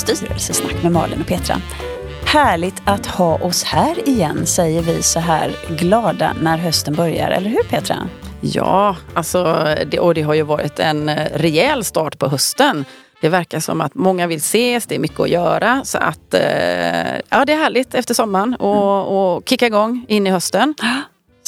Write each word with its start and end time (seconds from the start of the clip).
Styrelsesnack 0.00 0.82
med 0.82 0.92
Malin 0.92 1.20
och 1.20 1.26
Petra. 1.26 1.56
Härligt 2.24 2.82
att 2.84 3.06
ha 3.06 3.38
oss 3.38 3.64
här 3.64 4.08
igen, 4.08 4.46
säger 4.46 4.82
vi 4.82 5.02
så 5.02 5.20
här 5.20 5.56
glada 5.68 6.32
när 6.42 6.58
hösten 6.58 6.94
börjar. 6.94 7.30
Eller 7.30 7.50
hur 7.50 7.62
Petra? 7.62 7.96
Ja, 8.40 8.96
alltså, 9.14 9.66
det, 9.86 9.98
och 9.98 10.14
det 10.14 10.22
har 10.22 10.34
ju 10.34 10.42
varit 10.42 10.78
en 10.78 11.08
eh, 11.08 11.26
rejäl 11.34 11.84
start 11.84 12.18
på 12.18 12.28
hösten. 12.28 12.84
Det 13.20 13.28
verkar 13.28 13.60
som 13.60 13.80
att 13.80 13.94
många 13.94 14.26
vill 14.26 14.38
ses, 14.38 14.86
det 14.86 14.94
är 14.94 14.98
mycket 14.98 15.20
att 15.20 15.28
göra. 15.28 15.84
Så 15.84 15.98
att 15.98 16.34
eh, 16.34 16.40
ja, 17.28 17.44
det 17.44 17.52
är 17.52 17.56
härligt 17.56 17.94
efter 17.94 18.14
sommaren 18.14 18.54
och, 18.54 19.34
och 19.36 19.48
kicka 19.48 19.66
igång 19.66 20.04
in 20.08 20.26
i 20.26 20.30
hösten. 20.30 20.74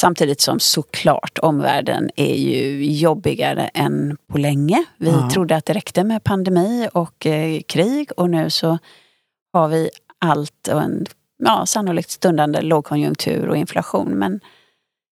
Samtidigt 0.02 0.40
som 0.40 0.60
såklart 0.60 1.38
omvärlden 1.38 2.10
är 2.16 2.34
ju 2.34 2.84
jobbigare 2.92 3.70
än 3.74 4.16
på 4.26 4.38
länge. 4.38 4.84
Vi 4.96 5.10
ja. 5.10 5.30
trodde 5.32 5.56
att 5.56 5.64
det 5.64 5.72
räckte 5.72 6.04
med 6.04 6.24
pandemi 6.24 6.88
och 6.92 7.26
eh, 7.26 7.60
krig 7.60 8.10
och 8.16 8.30
nu 8.30 8.50
så 8.50 8.78
har 9.52 9.68
vi 9.68 9.90
allt 10.18 10.68
och 10.68 10.82
en 10.82 11.06
ja, 11.44 11.66
sannolikt 11.66 12.10
stundande 12.10 12.60
lågkonjunktur 12.60 13.48
och 13.48 13.56
inflation. 13.56 14.08
Men 14.08 14.40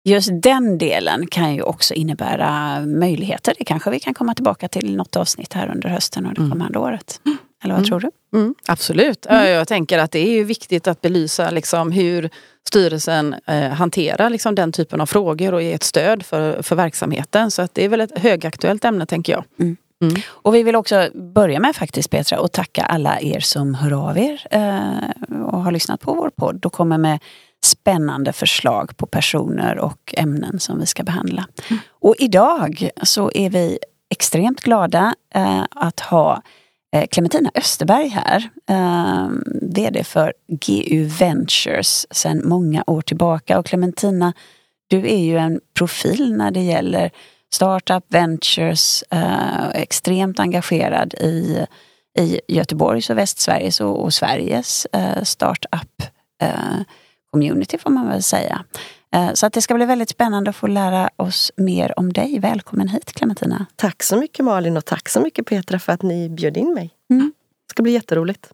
just 0.04 0.30
den 0.34 0.78
delen 0.78 1.28
kan 1.28 1.56
ju 1.56 1.62
också 1.62 1.94
innebära 1.94 2.80
möjligheter. 2.86 3.56
Det 3.58 3.66
kanske 3.66 3.90
vi 3.90 4.00
kan 4.00 4.14
komma 4.14 4.34
tillbaka 4.34 4.68
till 4.68 4.96
något 4.96 5.16
avsnitt 5.16 5.54
här 5.54 5.72
under 5.72 5.90
hösten 5.90 6.26
och 6.26 6.34
det 6.34 6.42
mm. 6.42 6.52
kommande 6.52 6.80
mm. 6.80 6.88
året. 6.88 7.22
Eller 7.64 7.74
vad 7.74 7.88
mm. 7.88 7.90
tror 7.90 8.00
du? 8.00 8.38
Mm. 8.38 8.56
Absolut. 8.66 9.26
Mm. 9.26 9.50
Jag 9.50 9.68
tänker 9.68 10.00
att 10.00 10.12
det 10.12 10.20
är 10.20 10.32
ju 10.32 10.44
viktigt 10.44 10.88
att 10.88 11.02
belysa 11.02 11.52
liksom 11.52 11.92
hur 11.92 12.30
styrelsen 12.68 13.36
eh, 13.48 13.70
hanterar 13.70 14.30
liksom 14.30 14.56
den 14.56 14.72
typen 14.72 15.02
av 15.02 15.06
frågor 15.06 15.54
och 15.54 15.62
ge 15.62 15.74
ett 15.74 15.84
stöd 15.84 16.26
för, 16.26 16.62
för 16.62 16.76
verksamheten. 16.76 17.52
Så 17.52 17.62
att 17.62 17.74
det 17.74 17.86
är 17.86 17.90
väl 17.90 18.02
ett 18.02 18.20
högaktuellt 18.20 18.86
ämne 18.86 19.06
tänker 19.06 19.34
jag. 19.34 19.44
Mm. 19.60 19.78
Mm. 20.02 20.16
Och 20.28 20.56
vi 20.56 20.64
vill 20.64 20.76
också 20.76 21.10
börja 21.14 21.60
med 21.60 21.76
faktiskt 21.76 22.10
Petra 22.10 22.40
och 22.40 22.52
tacka 22.52 22.84
alla 22.84 23.22
er 23.22 23.40
som 23.40 23.76
hör 23.76 24.10
av 24.10 24.18
er 24.18 24.48
eh, 24.52 25.40
och 25.42 25.64
har 25.64 25.72
lyssnat 25.72 26.02
på 26.02 26.14
vår 26.14 26.30
podd 26.30 26.66
och 26.66 26.74
kommer 26.74 26.98
med 26.98 27.20
spännande 27.66 28.34
förslag 28.34 28.98
på 28.98 29.06
personer 29.06 29.78
och 29.78 30.14
ämnen 30.18 30.60
som 30.60 30.80
vi 30.80 30.86
ska 30.86 31.04
behandla. 31.04 31.48
Mm. 31.70 31.80
Och 31.90 32.16
idag 32.20 32.90
så 33.04 33.32
är 33.34 33.50
vi 33.50 33.80
extremt 34.10 34.62
glada 34.62 35.16
eh, 35.36 35.64
att 35.72 36.00
ha 36.00 36.42
Eh, 36.96 37.08
Clementina 37.08 37.52
Österberg 37.56 38.08
här. 38.08 38.50
Eh, 38.70 39.30
VD 39.62 40.04
för 40.04 40.34
GU 40.48 41.06
Ventures 41.06 42.08
sedan 42.12 42.42
många 42.46 42.84
år 42.88 43.02
tillbaka. 43.02 43.60
Och 43.60 43.66
Clementina, 43.66 44.34
du 44.88 45.08
är 45.08 45.20
ju 45.20 45.38
en 45.38 45.60
profil 45.78 46.34
när 46.34 46.52
det 46.52 46.62
gäller 46.62 47.12
startup, 47.54 48.04
ventures, 48.08 49.04
eh, 49.12 49.70
extremt 49.70 50.40
engagerad 50.40 51.14
i, 51.14 51.66
i 52.20 52.40
Göteborgs 52.48 53.10
och 53.10 53.18
Västsveriges 53.18 53.82
och, 53.82 54.04
och 54.04 54.14
Sveriges 54.14 54.88
eh, 54.94 55.24
startup 55.24 56.04
eh, 56.42 56.82
community 57.32 57.78
får 57.78 57.90
man 57.90 58.10
väl 58.10 58.24
säga. 58.24 58.64
Eh, 59.16 59.34
så 59.34 59.46
att 59.46 59.54
det 59.54 59.62
ska 59.62 59.74
bli 59.74 59.86
väldigt 59.86 60.10
spännande 60.10 60.50
att 60.50 60.56
få 60.56 60.68
lära 60.68 61.10
oss 61.16 61.52
mer 61.58 62.00
om 62.00 62.14
dig. 62.14 62.40
Välkommen 62.40 62.88
hit 62.88 63.14
Clementina. 63.14 63.66
Tack 63.76 64.04
så 64.04 64.18
mycket 64.18 64.46
Malin 64.46 64.78
och 64.78 64.86
tack 64.86 65.10
så 65.10 65.20
mycket 65.20 65.46
Petra 65.46 65.80
för 65.80 65.94
att 65.94 66.02
ni 66.02 66.30
bjöd 66.30 66.58
in 66.58 66.74
mig. 66.74 66.90
Mm. 67.10 67.34
Det 67.68 67.72
ska 67.72 67.84
bli 67.84 67.92
jätteroligt. 67.92 68.50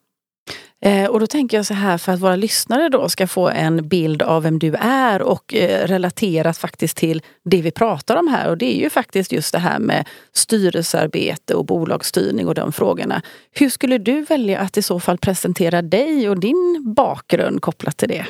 Eh, 0.86 1.06
och 1.06 1.20
då 1.20 1.28
tänker 1.28 1.58
jag 1.58 1.66
så 1.66 1.74
här 1.74 1.98
för 1.98 2.12
att 2.12 2.20
våra 2.20 2.36
lyssnare 2.36 2.90
då 2.90 3.10
ska 3.10 3.28
få 3.28 3.50
en 3.50 3.88
bild 3.88 4.22
av 4.22 4.44
vem 4.44 4.60
du 4.60 4.76
är 4.80 5.22
och 5.22 5.54
eh, 5.54 5.88
relaterat 5.88 6.58
faktiskt 6.58 6.98
till 6.98 7.22
det 7.44 7.62
vi 7.62 7.72
pratar 7.72 8.16
om 8.16 8.28
här. 8.28 8.50
Och 8.50 8.58
det 8.58 8.78
är 8.78 8.80
ju 8.84 8.90
faktiskt 8.90 9.32
just 9.32 9.54
det 9.54 9.60
här 9.60 9.80
med 9.80 10.08
styrelsearbete 10.34 11.56
och 11.56 11.66
bolagsstyrning 11.66 12.48
och 12.48 12.56
de 12.56 12.72
frågorna. 12.72 13.22
Hur 13.52 13.70
skulle 13.70 13.98
du 13.98 14.22
välja 14.22 14.60
att 14.60 14.78
i 14.78 14.82
så 14.82 15.00
fall 15.00 15.18
presentera 15.18 15.82
dig 15.82 16.30
och 16.30 16.40
din 16.40 16.94
bakgrund 16.96 17.62
kopplat 17.62 17.98
till 17.98 18.10
det? 18.10 18.26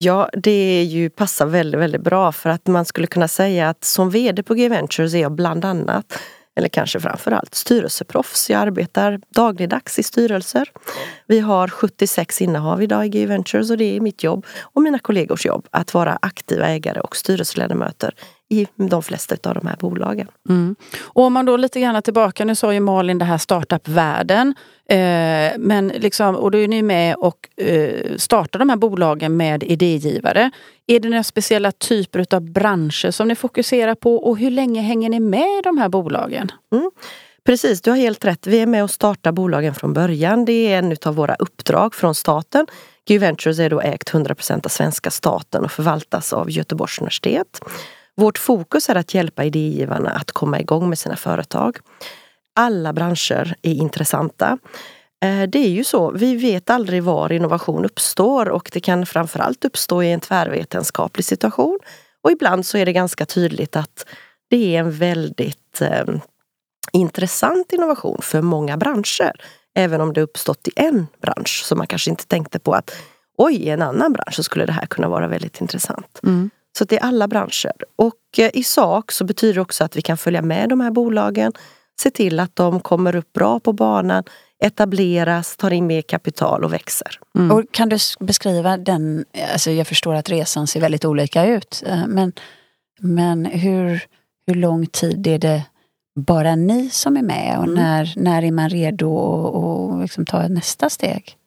Ja, 0.00 0.30
det 0.32 0.80
är 0.80 0.84
ju, 0.84 1.10
passar 1.10 1.46
väldigt, 1.46 1.80
väldigt 1.80 2.02
bra 2.02 2.32
för 2.32 2.50
att 2.50 2.66
man 2.66 2.84
skulle 2.84 3.06
kunna 3.06 3.28
säga 3.28 3.68
att 3.68 3.84
som 3.84 4.10
VD 4.10 4.42
på 4.42 4.54
G-Ventures 4.54 5.14
är 5.14 5.18
jag 5.18 5.32
bland 5.32 5.64
annat 5.64 6.18
eller 6.56 6.68
kanske 6.68 7.00
framförallt 7.00 7.54
styrelseproffs. 7.54 8.50
Jag 8.50 8.60
arbetar 8.60 9.20
dagligdags 9.28 9.98
i 9.98 10.02
styrelser. 10.02 10.72
Vi 11.26 11.40
har 11.40 11.68
76 11.68 12.42
innehav 12.42 12.82
idag 12.82 13.06
i 13.06 13.08
G 13.08 13.26
Ventures 13.26 13.70
och 13.70 13.78
det 13.78 13.96
är 13.96 14.00
mitt 14.00 14.22
jobb 14.22 14.46
och 14.60 14.82
mina 14.82 14.98
kollegors 14.98 15.46
jobb 15.46 15.66
att 15.70 15.94
vara 15.94 16.18
aktiva 16.22 16.66
ägare 16.66 17.00
och 17.00 17.16
styrelseledamöter 17.16 18.14
i 18.48 18.66
de 18.76 19.02
flesta 19.02 19.50
av 19.50 19.54
de 19.54 19.66
här 19.66 19.76
bolagen. 19.76 20.28
Mm. 20.48 20.76
Och 21.00 21.22
om 21.22 21.32
man 21.32 21.44
då 21.44 21.56
lite 21.56 21.80
grann 21.80 22.02
tillbaka, 22.02 22.44
nu 22.44 22.54
sa 22.54 22.74
ju 22.74 22.80
Malin 22.80 23.18
det 23.18 23.24
här 23.24 23.38
startup-världen. 23.38 24.54
Eh, 24.88 25.52
men 25.58 25.88
liksom, 25.88 26.36
och 26.36 26.50
då 26.50 26.58
är 26.58 26.68
ni 26.68 26.82
med 26.82 27.16
och 27.16 27.48
eh, 27.64 28.16
startar 28.16 28.58
de 28.58 28.68
här 28.68 28.76
bolagen 28.76 29.36
med 29.36 29.62
idégivare. 29.62 30.50
Är 30.86 31.00
det 31.00 31.08
några 31.08 31.24
speciella 31.24 31.72
typer 31.72 32.34
av 32.34 32.40
branscher 32.40 33.10
som 33.10 33.28
ni 33.28 33.34
fokuserar 33.34 33.94
på 33.94 34.16
och 34.16 34.38
hur 34.38 34.50
länge 34.50 34.80
hänger 34.80 35.08
ni 35.08 35.20
med 35.20 35.58
i 35.58 35.60
de 35.64 35.78
här 35.78 35.88
bolagen? 35.88 36.52
Mm. 36.72 36.90
Precis, 37.44 37.80
du 37.82 37.90
har 37.90 37.96
helt 37.96 38.24
rätt. 38.24 38.46
Vi 38.46 38.60
är 38.60 38.66
med 38.66 38.84
och 38.84 38.90
startar 38.90 39.32
bolagen 39.32 39.74
från 39.74 39.92
början. 39.92 40.44
Det 40.44 40.52
är 40.52 40.78
en 40.78 40.96
av 41.04 41.14
våra 41.14 41.34
uppdrag 41.34 41.94
från 41.94 42.14
staten. 42.14 42.66
Q 43.08 43.18
Ventures 43.18 43.58
är 43.58 43.70
då 43.70 43.80
ägt 43.80 44.12
100% 44.12 44.66
av 44.66 44.68
svenska 44.68 45.10
staten 45.10 45.64
och 45.64 45.72
förvaltas 45.72 46.32
av 46.32 46.50
Göteborgs 46.50 46.98
universitet. 46.98 47.60
Vårt 48.18 48.38
fokus 48.38 48.88
är 48.88 48.94
att 48.94 49.14
hjälpa 49.14 49.44
idégivarna 49.44 50.10
att 50.10 50.32
komma 50.32 50.60
igång 50.60 50.88
med 50.88 50.98
sina 50.98 51.16
företag. 51.16 51.78
Alla 52.54 52.92
branscher 52.92 53.54
är 53.62 53.72
intressanta. 53.72 54.58
Eh, 55.24 55.42
det 55.42 55.58
är 55.58 55.68
ju 55.68 55.84
så, 55.84 56.10
vi 56.10 56.36
vet 56.36 56.70
aldrig 56.70 57.02
var 57.02 57.32
innovation 57.32 57.84
uppstår 57.84 58.48
och 58.48 58.70
det 58.72 58.80
kan 58.80 59.06
framförallt 59.06 59.64
uppstå 59.64 60.02
i 60.02 60.12
en 60.12 60.20
tvärvetenskaplig 60.20 61.24
situation. 61.24 61.78
Och 62.22 62.30
ibland 62.30 62.66
så 62.66 62.78
är 62.78 62.86
det 62.86 62.92
ganska 62.92 63.26
tydligt 63.26 63.76
att 63.76 64.06
det 64.50 64.76
är 64.76 64.80
en 64.80 64.92
väldigt 64.92 65.80
eh, 65.80 66.04
intressant 66.92 67.72
innovation 67.72 68.18
för 68.22 68.42
många 68.42 68.76
branscher. 68.76 69.32
Även 69.74 70.00
om 70.00 70.12
det 70.12 70.22
uppstått 70.22 70.68
i 70.68 70.70
en 70.76 71.06
bransch 71.22 71.62
som 71.64 71.78
man 71.78 71.86
kanske 71.86 72.10
inte 72.10 72.26
tänkte 72.26 72.58
på 72.58 72.72
att 72.72 72.96
oj, 73.36 73.54
i 73.54 73.68
en 73.68 73.82
annan 73.82 74.12
bransch 74.12 74.34
så 74.34 74.42
skulle 74.42 74.66
det 74.66 74.72
här 74.72 74.86
kunna 74.86 75.08
vara 75.08 75.28
väldigt 75.28 75.60
intressant. 75.60 76.20
Mm. 76.22 76.50
Så 76.78 76.84
det 76.84 76.96
är 76.96 77.00
alla 77.00 77.28
branscher. 77.28 77.72
Och 77.96 78.38
eh, 78.38 78.50
i 78.54 78.62
sak 78.62 79.12
så 79.12 79.24
betyder 79.24 79.54
det 79.54 79.60
också 79.60 79.84
att 79.84 79.96
vi 79.96 80.02
kan 80.02 80.16
följa 80.16 80.42
med 80.42 80.68
de 80.68 80.80
här 80.80 80.90
bolagen, 80.90 81.52
se 82.00 82.10
till 82.10 82.40
att 82.40 82.56
de 82.56 82.80
kommer 82.80 83.16
upp 83.16 83.32
bra 83.32 83.60
på 83.60 83.72
banan, 83.72 84.24
etableras, 84.64 85.56
tar 85.56 85.70
in 85.70 85.86
mer 85.86 86.02
kapital 86.02 86.64
och 86.64 86.72
växer. 86.72 87.18
Mm. 87.38 87.50
Och 87.50 87.64
kan 87.70 87.88
du 87.88 87.98
beskriva 88.20 88.76
den, 88.76 89.24
alltså 89.52 89.70
jag 89.70 89.86
förstår 89.86 90.14
att 90.14 90.30
resan 90.30 90.66
ser 90.66 90.80
väldigt 90.80 91.04
olika 91.04 91.46
ut, 91.46 91.82
eh, 91.86 92.06
men, 92.06 92.32
men 93.00 93.44
hur, 93.44 94.02
hur 94.46 94.54
lång 94.54 94.86
tid 94.86 95.26
är 95.26 95.38
det 95.38 95.62
bara 96.16 96.56
ni 96.56 96.90
som 96.90 97.16
är 97.16 97.22
med 97.22 97.58
och 97.58 97.64
mm. 97.64 97.74
när, 97.74 98.12
när 98.16 98.42
är 98.42 98.52
man 98.52 98.70
redo 98.70 99.94
att 99.94 100.02
liksom 100.02 100.26
ta 100.26 100.48
nästa 100.48 100.90
steg? 100.90 101.37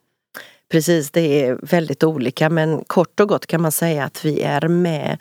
Precis, 0.71 1.11
det 1.11 1.45
är 1.45 1.59
väldigt 1.61 2.03
olika 2.03 2.49
men 2.49 2.83
kort 2.87 3.19
och 3.19 3.29
gott 3.29 3.47
kan 3.47 3.61
man 3.61 3.71
säga 3.71 4.03
att 4.03 4.25
vi 4.25 4.41
är 4.41 4.67
med 4.67 5.17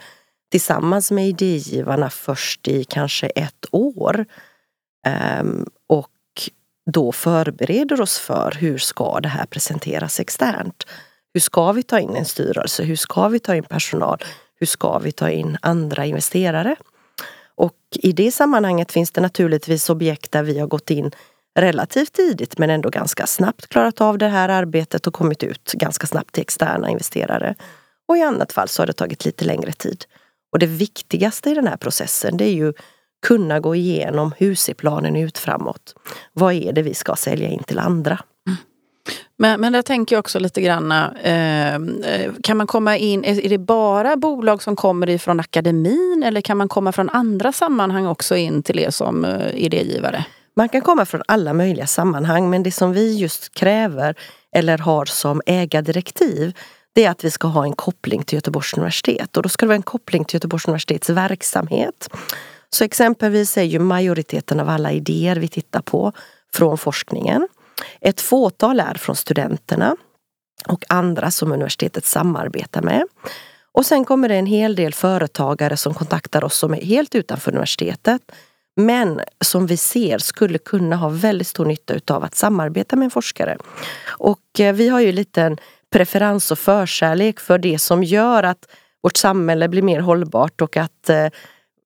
tillsammans 0.51 1.11
med 1.11 1.29
idégivarna 1.29 2.11
först 2.11 2.69
i 2.69 2.85
kanske 2.85 3.27
ett 3.27 3.67
år. 3.71 4.25
Um, 5.41 5.67
och 5.87 6.11
då 6.91 7.13
förbereder 7.13 8.01
oss 8.01 8.19
för 8.19 8.57
hur 8.59 8.79
ska 8.79 9.21
det 9.21 9.29
här 9.29 9.47
presenteras 9.47 10.21
externt? 10.21 10.87
Hur 11.35 11.41
ska 11.41 11.73
vi 11.73 11.83
ta 11.83 12.01
in 12.01 12.17
en 12.17 12.25
styrelse? 12.25 12.83
Hur 12.83 12.97
ska 12.97 13.29
vi 13.29 13.39
ta 13.39 13.55
in 13.55 13.63
personal? 13.63 14.19
Hur 14.55 14.67
ska 14.67 14.99
vi 14.99 15.13
ta 15.13 15.31
in 15.31 15.59
andra 15.63 16.07
investerare? 16.07 16.77
Och 17.55 17.77
i 17.93 18.13
det 18.13 18.33
sammanhanget 18.33 18.93
finns 18.93 19.11
det 19.11 19.21
naturligtvis 19.21 19.91
objekt 19.91 20.33
där 20.33 20.43
vi 20.43 20.59
har 20.59 20.67
gått 20.67 20.91
in 20.91 21.11
relativt 21.59 22.13
tidigt 22.13 22.59
men 22.59 22.71
ändå 22.71 22.91
ganska 22.91 23.27
snabbt 23.27 23.67
klarat 23.67 24.01
av 24.01 24.19
det 24.19 24.29
här 24.29 24.49
arbetet 24.49 25.07
och 25.07 25.15
kommit 25.15 25.43
ut 25.43 25.73
ganska 25.73 26.07
snabbt 26.07 26.35
till 26.35 26.43
externa 26.43 26.91
investerare. 26.91 27.55
Och 28.09 28.17
i 28.17 28.23
annat 28.23 28.53
fall 28.53 28.69
så 28.69 28.83
har 28.83 28.87
det 28.87 28.93
tagit 28.93 29.25
lite 29.25 29.45
längre 29.45 29.73
tid. 29.73 30.05
Och 30.53 30.59
det 30.59 30.67
viktigaste 30.67 31.51
i 31.51 31.55
den 31.55 31.67
här 31.67 31.77
processen 31.77 32.37
det 32.37 32.45
är 32.45 32.55
ju 32.55 32.73
kunna 33.27 33.61
gå 33.61 33.75
igenom 33.75 34.33
hur 34.39 34.55
ser 34.55 34.75
planen 34.75 35.17
ut 35.17 35.39
framåt? 35.39 35.95
Vad 36.33 36.55
är 36.55 36.73
det 36.73 36.83
vi 36.83 36.95
ska 36.95 37.17
sälja 37.17 37.49
in 37.49 37.63
till 37.63 37.79
andra? 37.79 38.19
Men, 39.37 39.61
men 39.61 39.75
jag 39.75 39.85
tänker 39.85 40.19
också 40.19 40.39
lite 40.39 40.61
grann, 40.61 40.93
ehm, 41.23 42.03
eh, 42.03 42.33
kan 42.43 42.57
man 42.57 42.67
komma 42.67 42.97
in, 42.97 43.25
är, 43.25 43.45
är 43.45 43.49
det 43.49 43.59
bara 43.59 44.17
bolag 44.17 44.63
som 44.63 44.77
kommer 44.77 45.11
ifrån 45.11 45.41
akademin 45.41 46.23
eller 46.27 46.41
kan 46.41 46.57
man 46.57 46.69
komma 46.69 46.93
från 46.93 47.11
andra 47.11 47.53
sammanhang 47.53 48.07
också 48.07 48.37
in 48.37 48.63
till 48.63 48.79
er 48.79 48.91
som 48.91 49.25
eh, 49.25 49.55
idégivare? 49.55 50.25
Man 50.61 50.69
kan 50.69 50.81
komma 50.81 51.05
från 51.05 51.23
alla 51.29 51.53
möjliga 51.53 51.87
sammanhang 51.87 52.51
men 52.51 52.63
det 52.63 52.73
som 52.73 52.93
vi 52.93 53.19
just 53.19 53.55
kräver 53.55 54.15
eller 54.57 54.79
har 54.79 55.05
som 55.05 55.43
ägardirektiv 55.47 56.57
det 56.95 57.05
är 57.05 57.11
att 57.11 57.25
vi 57.25 57.31
ska 57.31 57.49
ha 57.49 57.65
en 57.65 57.73
koppling 57.73 58.23
till 58.23 58.37
Göteborgs 58.37 58.75
universitet 58.75 59.37
och 59.37 59.43
då 59.43 59.49
ska 59.49 59.67
det 59.67 59.69
vara 59.69 59.77
en 59.77 59.83
koppling 59.83 60.25
till 60.25 60.37
Göteborgs 60.37 60.69
universitets 60.69 61.11
verksamhet. 61.11 62.09
Så 62.71 62.85
exempelvis 62.85 63.57
är 63.57 63.63
ju 63.63 63.79
majoriteten 63.79 64.61
av 64.61 64.69
alla 64.69 64.93
idéer 64.93 65.37
vi 65.37 65.49
tittar 65.49 65.83
på 65.83 66.13
från 66.53 66.79
forskningen. 66.79 67.49
Ett 68.01 68.21
fåtal 68.21 68.81
är 68.81 68.95
från 68.95 69.17
studenterna 69.17 69.97
och 70.69 70.85
andra 70.89 71.31
som 71.31 71.53
universitetet 71.53 72.05
samarbetar 72.05 72.83
med. 72.83 73.05
Och 73.73 73.87
sen 73.87 74.05
kommer 74.05 74.29
det 74.29 74.35
en 74.37 74.47
hel 74.47 74.77
del 74.77 74.95
företagare 74.95 75.77
som 75.77 75.95
kontaktar 75.95 76.45
oss 76.45 76.57
som 76.57 76.75
är 76.75 76.85
helt 76.85 77.15
utanför 77.15 77.51
universitetet 77.51 78.23
men 78.77 79.21
som 79.45 79.67
vi 79.67 79.77
ser 79.77 80.19
skulle 80.19 80.59
kunna 80.59 80.97
ha 80.97 81.09
väldigt 81.09 81.47
stor 81.47 81.65
nytta 81.65 81.95
utav 81.95 82.25
att 82.25 82.35
samarbeta 82.35 82.97
med 82.97 83.05
en 83.05 83.11
forskare. 83.11 83.57
Och 84.09 84.61
eh, 84.61 84.75
vi 84.75 84.89
har 84.89 85.01
ju 85.01 85.13
lite 85.13 85.43
en 85.43 85.59
preferens 85.93 86.51
och 86.51 86.59
förkärlek 86.59 87.41
för 87.41 87.59
det 87.59 87.79
som 87.79 88.05
gör 88.05 88.43
att 88.43 88.67
vårt 89.03 89.17
samhälle 89.17 89.69
blir 89.69 89.83
mer 89.83 90.01
hållbart 90.01 90.61
och 90.61 90.77
att 90.77 91.09
eh, 91.09 91.27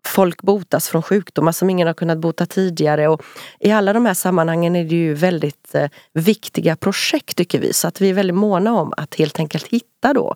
folk 0.06 0.42
botas 0.42 0.88
från 0.88 1.02
sjukdomar 1.02 1.52
som 1.52 1.70
ingen 1.70 1.86
har 1.86 1.94
kunnat 1.94 2.18
bota 2.18 2.46
tidigare. 2.46 3.08
Och 3.08 3.22
I 3.60 3.70
alla 3.70 3.92
de 3.92 4.06
här 4.06 4.14
sammanhangen 4.14 4.76
är 4.76 4.84
det 4.84 4.94
ju 4.94 5.14
väldigt 5.14 5.74
eh, 5.74 5.88
viktiga 6.12 6.76
projekt 6.76 7.36
tycker 7.36 7.58
vi. 7.58 7.72
Så 7.72 7.88
att 7.88 8.00
vi 8.00 8.10
är 8.10 8.14
väldigt 8.14 8.36
måna 8.36 8.72
om 8.72 8.92
att 8.96 9.14
helt 9.14 9.38
enkelt 9.38 9.66
hitta 9.66 10.12
då 10.12 10.34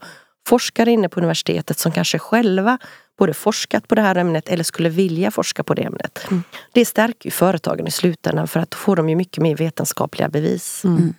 forskare 0.49 0.91
inne 0.91 1.09
på 1.09 1.21
universitetet 1.21 1.79
som 1.79 1.93
kanske 1.93 2.19
själva 2.19 2.79
både 3.19 3.35
forskat 3.35 3.89
på 3.89 3.95
det 3.95 4.03
här 4.03 4.17
ämnet 4.17 4.49
eller 4.49 4.65
skulle 4.65 4.89
vilja 4.89 5.31
forska 5.31 5.62
på 5.62 5.75
det 5.75 5.83
ämnet. 5.83 6.27
Mm. 6.31 6.43
Det 6.73 6.85
stärker 6.85 7.27
ju 7.27 7.31
företagen 7.31 7.87
i 7.87 7.91
slutändan 7.91 8.49
för 8.49 8.61
att 8.61 8.71
då 8.71 8.77
får 8.77 8.97
de 8.97 9.09
ju 9.09 9.17
mycket 9.17 9.43
mer 9.43 9.56
vetenskapliga 9.56 10.29
bevis. 10.29 10.85
Mm. 10.85 10.97
mm. 10.97 11.15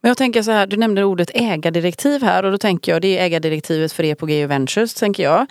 Men 0.00 0.08
jag 0.08 0.18
tänker 0.18 0.42
så 0.42 0.50
här, 0.50 0.66
du 0.66 0.76
nämnde 0.76 1.04
ordet 1.04 1.30
ägardirektiv 1.34 2.22
här 2.22 2.42
och 2.44 2.52
då 2.52 2.58
tänker 2.58 2.92
jag 2.92 3.02
det 3.02 3.18
är 3.18 3.24
ägardirektivet 3.24 3.92
för 3.92 4.02
er 4.04 4.14
på 4.14 4.26
GU 4.26 4.46
Ventures 4.46 4.94
tänker 4.94 5.22
jag. 5.22 5.46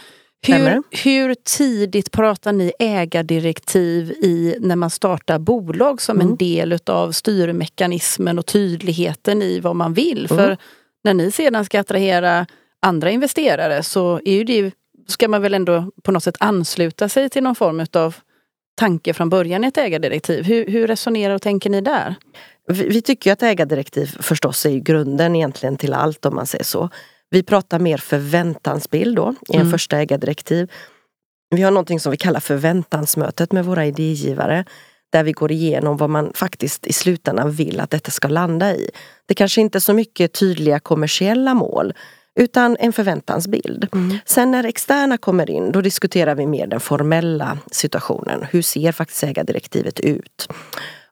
Hur, 0.48 0.84
hur, 1.04 1.36
tidigt 1.44 2.12
pratar 2.12 2.54
ni 2.54 2.72
ägardirektiv 2.80 4.12
i 4.12 4.56
när 4.60 4.76
man 4.76 4.90
startar 4.90 5.40
bolag 5.40 6.02
som 6.02 6.18
mm. 6.18 6.28
en 6.28 6.38
del 6.38 6.74
utav 6.74 7.12
styrmekanismen 7.12 8.40
och 8.40 8.46
tydligheten 8.46 9.42
i 9.42 9.60
vad 9.60 9.76
man 9.76 9.94
vill? 9.94 10.28
Mm. 10.32 10.38
För 10.38 10.58
när 11.04 11.14
ni 11.14 11.32
sedan 11.32 11.66
ska 11.66 11.80
attrahera 11.80 12.46
andra 12.82 13.12
investerare 13.12 13.84
så 13.84 14.22
är 14.26 14.34
ju 14.34 14.44
det, 14.44 14.72
ska 15.08 15.28
man 15.28 15.42
väl 15.42 15.54
ändå 15.54 15.92
på 16.04 16.12
något 16.12 16.24
sätt 16.24 16.38
ansluta 16.40 17.10
sig 17.10 17.30
till 17.30 17.44
någon 17.44 17.56
form 17.56 17.80
utav 17.80 18.16
tanke 18.76 19.14
från 19.14 19.30
början 19.30 19.64
i 19.64 19.68
ett 19.68 19.78
ägardirektiv. 19.78 20.44
Hur, 20.44 20.66
hur 20.66 20.88
resonerar 20.88 21.36
och 21.36 21.42
tänker 21.42 21.70
ni 21.70 21.82
där? 21.82 22.16
Vi, 22.68 22.88
vi 22.90 23.02
tycker 23.02 23.34
att 23.34 23.44
ägardirektiv 23.44 24.18
förstås 24.20 24.66
är 24.66 24.80
grunden 24.80 25.36
egentligen 25.36 25.78
till 25.78 25.94
allt 25.94 26.26
om 26.26 26.36
man 26.36 26.48
säger 26.48 26.64
så. 26.64 26.90
Vi 27.30 27.44
pratar 27.44 27.80
mer 27.80 27.98
förväntansbild 27.98 29.16
då 29.16 29.36
i 29.50 29.56
en 29.56 29.62
mm. 29.62 29.72
första 29.72 29.98
ägardirektiv. 29.98 30.72
Vi 31.56 31.62
har 31.62 31.72
någonting 31.72 32.00
som 32.00 32.12
vi 32.12 32.18
kallar 32.18 32.40
förväntansmötet 32.40 33.52
med 33.52 33.66
våra 33.66 33.86
idégivare. 33.86 34.66
Där 35.12 35.24
vi 35.24 35.32
går 35.32 35.52
igenom 35.52 35.98
vad 35.98 36.10
man 36.10 36.32
faktiskt 36.34 36.88
i 36.88 36.94
slutändan 36.94 37.52
vill 37.52 37.80
att 37.80 37.90
detta 37.90 38.12
ska 38.12 38.28
landa 38.28 38.76
i. 38.76 38.90
Det 39.26 39.34
kanske 39.34 39.62
inte 39.62 39.78
är 39.78 39.80
så 39.80 39.94
mycket 39.94 40.34
tydliga 40.34 40.80
kommersiella 40.80 41.54
mål 41.54 41.94
utan 42.40 42.78
en 42.80 42.94
förväntansbild. 42.94 43.88
Mm. 43.94 44.18
Sen 44.26 44.52
när 44.52 44.64
externa 44.64 45.18
kommer 45.18 45.50
in, 45.50 45.72
då 45.72 45.82
diskuterar 45.82 46.36
vi 46.36 46.48
mer 46.48 46.68
den 46.68 46.80
formella 46.80 47.58
situationen. 47.72 48.46
Hur 48.52 48.62
ser 48.62 48.92
faktiskt 48.92 49.24
ägardirektivet 49.24 50.00
ut? 50.00 50.48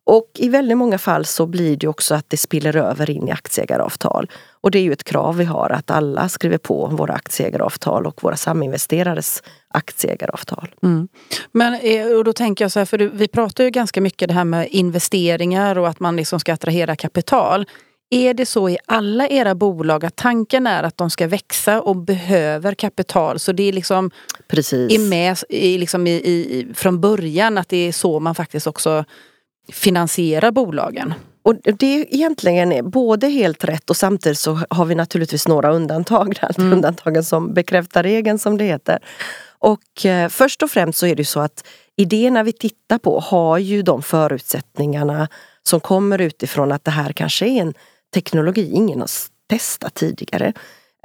Och 0.09 0.31
i 0.35 0.49
väldigt 0.49 0.77
många 0.77 0.97
fall 0.97 1.25
så 1.25 1.45
blir 1.45 1.75
det 1.75 1.87
också 1.87 2.15
att 2.15 2.29
det 2.29 2.37
spiller 2.37 2.75
över 2.75 3.09
in 3.09 3.27
i 3.27 3.31
aktieägaravtal. 3.31 4.29
Och 4.61 4.71
det 4.71 4.79
är 4.79 4.83
ju 4.83 4.93
ett 4.93 5.03
krav 5.03 5.37
vi 5.37 5.43
har 5.43 5.69
att 5.69 5.91
alla 5.91 6.29
skriver 6.29 6.57
på 6.57 6.87
våra 6.87 7.13
aktieägaravtal 7.13 8.05
och 8.05 8.23
våra 8.23 8.35
saminvesterares 8.35 9.43
aktieägaravtal. 9.67 10.67
Mm. 10.83 11.07
Men 11.51 11.73
eh, 11.73 12.17
och 12.17 12.23
då 12.23 12.33
tänker 12.33 12.63
jag 12.63 12.71
så 12.71 12.79
här, 12.79 12.85
för 12.85 12.97
vi 12.97 13.27
pratar 13.27 13.63
ju 13.63 13.69
ganska 13.69 14.01
mycket 14.01 14.27
det 14.27 14.33
här 14.33 14.43
med 14.43 14.67
investeringar 14.67 15.77
och 15.77 15.87
att 15.87 15.99
man 15.99 16.15
liksom 16.15 16.39
ska 16.39 16.53
attrahera 16.53 16.95
kapital. 16.95 17.65
Är 18.11 18.33
det 18.33 18.45
så 18.45 18.69
i 18.69 18.77
alla 18.85 19.27
era 19.27 19.55
bolag 19.55 20.05
att 20.05 20.15
tanken 20.15 20.67
är 20.67 20.83
att 20.83 20.97
de 20.97 21.09
ska 21.09 21.27
växa 21.27 21.81
och 21.81 21.95
behöver 21.95 22.73
kapital? 22.73 23.39
Så 23.39 23.51
det 23.51 23.63
är 23.63 23.73
liksom 23.73 24.11
Precis. 24.47 24.93
är 24.93 25.09
med 25.09 25.37
i, 25.49 25.77
liksom 25.77 26.07
i, 26.07 26.11
i, 26.11 26.67
från 26.73 27.01
början 27.01 27.57
att 27.57 27.69
det 27.69 27.77
är 27.77 27.91
så 27.91 28.19
man 28.19 28.35
faktiskt 28.35 28.67
också 28.67 29.05
finansierar 29.71 30.51
bolagen? 30.51 31.13
Och 31.43 31.55
det 31.55 31.85
är 31.85 32.13
egentligen 32.13 32.89
både 32.89 33.27
helt 33.27 33.63
rätt 33.63 33.89
och 33.89 33.97
samtidigt 33.97 34.39
så 34.39 34.59
har 34.69 34.85
vi 34.85 34.95
naturligtvis 34.95 35.47
några 35.47 35.71
undantag. 35.73 36.39
Mm. 36.57 36.73
Undantagen 36.73 37.23
som 37.23 37.53
bekräftar 37.53 38.03
regeln 38.03 38.39
som 38.39 38.57
det 38.57 38.63
heter. 38.63 38.99
Och 39.59 40.05
eh, 40.05 40.29
först 40.29 40.63
och 40.63 40.71
främst 40.71 40.99
så 40.99 41.05
är 41.05 41.15
det 41.15 41.25
så 41.25 41.39
att 41.39 41.67
idéerna 41.97 42.43
vi 42.43 42.53
tittar 42.53 42.97
på 42.97 43.19
har 43.19 43.57
ju 43.57 43.81
de 43.81 44.01
förutsättningarna 44.01 45.27
som 45.63 45.79
kommer 45.79 46.21
utifrån 46.21 46.71
att 46.71 46.83
det 46.83 46.91
här 46.91 47.11
kanske 47.11 47.45
är 47.45 47.61
en 47.61 47.73
teknologi 48.13 48.71
ingen 48.73 48.99
har 48.99 49.09
testat 49.49 49.93
tidigare. 49.93 50.53